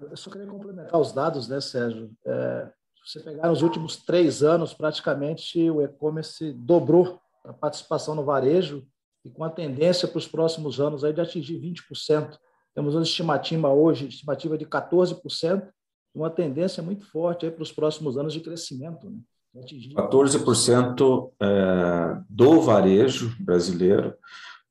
Eu 0.00 0.16
só 0.16 0.30
queria 0.30 0.46
complementar 0.46 1.00
os 1.00 1.12
dados, 1.12 1.48
né, 1.48 1.60
Sérgio? 1.60 2.10
É, 2.24 2.70
se 3.04 3.18
você 3.18 3.20
pegar 3.20 3.48
nos 3.48 3.62
últimos 3.62 3.96
três 3.96 4.42
anos, 4.44 4.72
praticamente 4.72 5.70
o 5.70 5.82
e-commerce 5.82 6.52
dobrou 6.52 7.20
a 7.44 7.52
participação 7.52 8.14
no 8.14 8.24
varejo 8.24 8.86
e 9.24 9.30
com 9.30 9.42
a 9.42 9.50
tendência 9.50 10.06
para 10.06 10.18
os 10.18 10.28
próximos 10.28 10.80
anos 10.80 11.02
aí 11.02 11.12
de 11.12 11.20
atingir 11.20 11.60
20%. 11.60 12.38
Temos 12.74 12.94
uma 12.94 13.02
estimativa 13.02 13.68
hoje, 13.68 14.06
estimativa 14.06 14.56
de 14.56 14.64
14%, 14.64 15.68
uma 16.14 16.30
tendência 16.30 16.82
muito 16.82 17.04
forte 17.06 17.44
aí 17.44 17.52
para 17.52 17.62
os 17.62 17.72
próximos 17.72 18.16
anos 18.16 18.32
de 18.32 18.40
crescimento. 18.40 19.10
Né? 19.10 19.18
14% 19.64 21.32
é, 21.40 22.22
do 22.28 22.60
varejo 22.62 23.34
brasileiro 23.38 24.14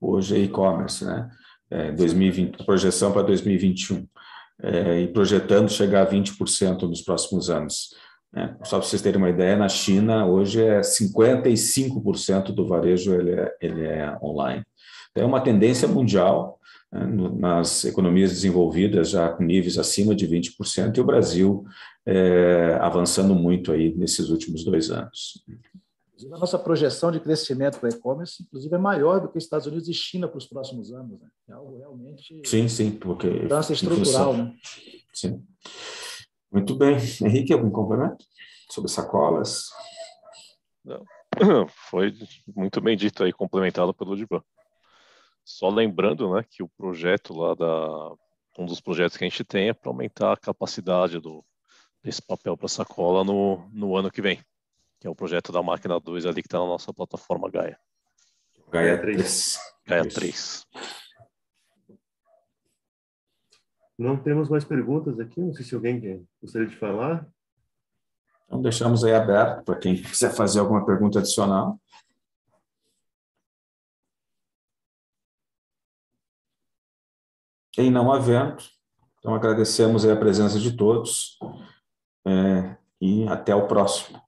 hoje 0.01 0.35
é 0.35 0.39
e-commerce, 0.39 1.05
né? 1.05 1.29
É, 1.69 1.91
2020, 1.91 2.65
projeção 2.65 3.13
para 3.13 3.21
2021, 3.21 4.05
é, 4.61 5.01
e 5.01 5.07
projetando 5.07 5.69
chegar 5.69 6.01
a 6.01 6.09
20% 6.09 6.81
nos 6.81 7.01
próximos 7.01 7.49
anos. 7.49 7.95
Né? 8.33 8.57
Só 8.63 8.77
para 8.77 8.87
vocês 8.87 9.01
terem 9.01 9.17
uma 9.17 9.29
ideia, 9.29 9.55
na 9.55 9.69
China 9.69 10.25
hoje 10.25 10.61
é 10.61 10.81
55% 10.81 12.53
do 12.53 12.67
varejo 12.67 13.13
ele 13.13 13.31
é, 13.31 13.55
ele 13.61 13.85
é 13.85 14.17
online. 14.21 14.63
Então, 15.11 15.23
é 15.23 15.27
uma 15.27 15.41
tendência 15.41 15.87
mundial 15.87 16.59
né? 16.91 17.05
nas 17.37 17.85
economias 17.85 18.31
desenvolvidas 18.31 19.09
já 19.09 19.29
com 19.29 19.43
níveis 19.43 19.77
acima 19.77 20.13
de 20.15 20.27
20% 20.27 20.97
e 20.97 21.01
o 21.01 21.05
Brasil 21.05 21.63
é, 22.05 22.77
avançando 22.81 23.33
muito 23.35 23.71
aí 23.71 23.93
nesses 23.95 24.29
últimos 24.29 24.63
dois 24.63 24.89
anos. 24.89 25.43
A 26.31 26.37
nossa 26.37 26.59
projeção 26.59 27.11
de 27.11 27.19
crescimento 27.19 27.79
para 27.79 27.89
e-commerce, 27.89 28.43
inclusive, 28.43 28.75
é 28.75 28.77
maior 28.77 29.19
do 29.19 29.29
que 29.29 29.37
Estados 29.37 29.67
Unidos 29.67 29.87
e 29.87 29.93
China 29.93 30.27
para 30.27 30.37
os 30.37 30.47
próximos 30.47 30.91
anos. 30.91 31.19
Né? 31.19 31.27
É 31.49 31.53
algo 31.53 31.77
realmente. 31.77 32.41
Sim, 32.45 32.67
sim, 32.67 32.91
porque. 32.91 33.27
Mudança 33.27 33.73
estrutural, 33.73 34.35
né? 34.35 34.55
Sim. 35.13 35.43
Muito 36.51 36.75
bem. 36.75 36.97
Henrique, 37.21 37.53
algum 37.53 37.71
complemento 37.71 38.25
sobre 38.69 38.89
sacolas? 38.91 39.69
Não. 40.83 41.03
Foi 41.89 42.13
muito 42.55 42.81
bem 42.81 42.97
dito 42.97 43.23
aí, 43.23 43.31
complementado 43.31 43.93
pelo 43.93 44.15
Diban. 44.15 44.43
Só 45.43 45.69
lembrando, 45.69 46.33
né, 46.33 46.43
que 46.49 46.61
o 46.61 46.69
projeto 46.69 47.33
lá 47.33 47.55
da 47.55 48.15
um 48.59 48.65
dos 48.65 48.81
projetos 48.81 49.17
que 49.17 49.23
a 49.23 49.29
gente 49.29 49.43
tem 49.43 49.69
é 49.69 49.73
para 49.73 49.89
aumentar 49.89 50.33
a 50.33 50.37
capacidade 50.37 51.19
do 51.19 51.43
desse 52.03 52.21
papel 52.21 52.57
para 52.57 52.67
sacola 52.67 53.23
no, 53.23 53.69
no 53.71 53.95
ano 53.95 54.11
que 54.11 54.21
vem, 54.21 54.43
que 55.01 55.07
é 55.07 55.09
o 55.09 55.15
projeto 55.15 55.51
da 55.51 55.63
máquina 55.63 55.99
2 55.99 56.27
ali 56.27 56.43
que 56.43 56.47
está 56.47 56.59
na 56.59 56.67
nossa 56.67 56.93
plataforma 56.93 57.49
Gaia. 57.49 57.77
Gaia 58.71 59.01
3. 59.01 59.57
Gaia 59.87 60.07
3. 60.07 60.67
Não 63.97 64.15
temos 64.15 64.47
mais 64.47 64.63
perguntas 64.63 65.19
aqui, 65.19 65.41
não 65.41 65.53
sei 65.53 65.65
se 65.65 65.73
alguém 65.73 66.27
gostaria 66.39 66.67
de 66.67 66.75
falar. 66.75 67.27
Então, 68.45 68.61
deixamos 68.61 69.03
aí 69.03 69.13
aberto 69.13 69.65
para 69.65 69.79
quem 69.79 69.95
quiser 69.99 70.35
fazer 70.35 70.59
alguma 70.59 70.85
pergunta 70.85 71.17
adicional. 71.17 71.81
Em 77.75 77.89
não 77.89 78.11
havendo, 78.11 78.63
então 79.17 79.33
agradecemos 79.33 80.05
a 80.05 80.15
presença 80.15 80.59
de 80.59 80.77
todos 80.77 81.39
é, 82.27 82.77
e 82.99 83.27
até 83.27 83.55
o 83.55 83.67
próximo. 83.67 84.21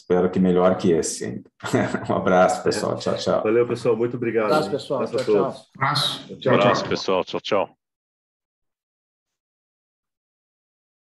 Espero 0.00 0.30
que 0.30 0.40
melhor 0.40 0.76
que 0.76 0.90
esse 0.90 1.24
ainda. 1.24 1.50
um 2.08 2.14
abraço, 2.14 2.62
pessoal. 2.64 2.96
Tchau, 2.96 3.16
tchau. 3.16 3.42
Valeu, 3.42 3.66
pessoal. 3.66 3.94
Muito 3.94 4.16
obrigado. 4.16 4.50
Um 4.50 4.54
abraço, 4.54 4.70
pessoal. 4.70 5.06
Tchau, 5.06 5.24
tchau. 5.24 5.54
Abraço. 5.76 6.36
Tchau, 6.38 6.58
tchau. 6.58 6.88
pessoal. 6.88 7.24
Tchau, 7.24 7.40
tchau. 7.40 7.79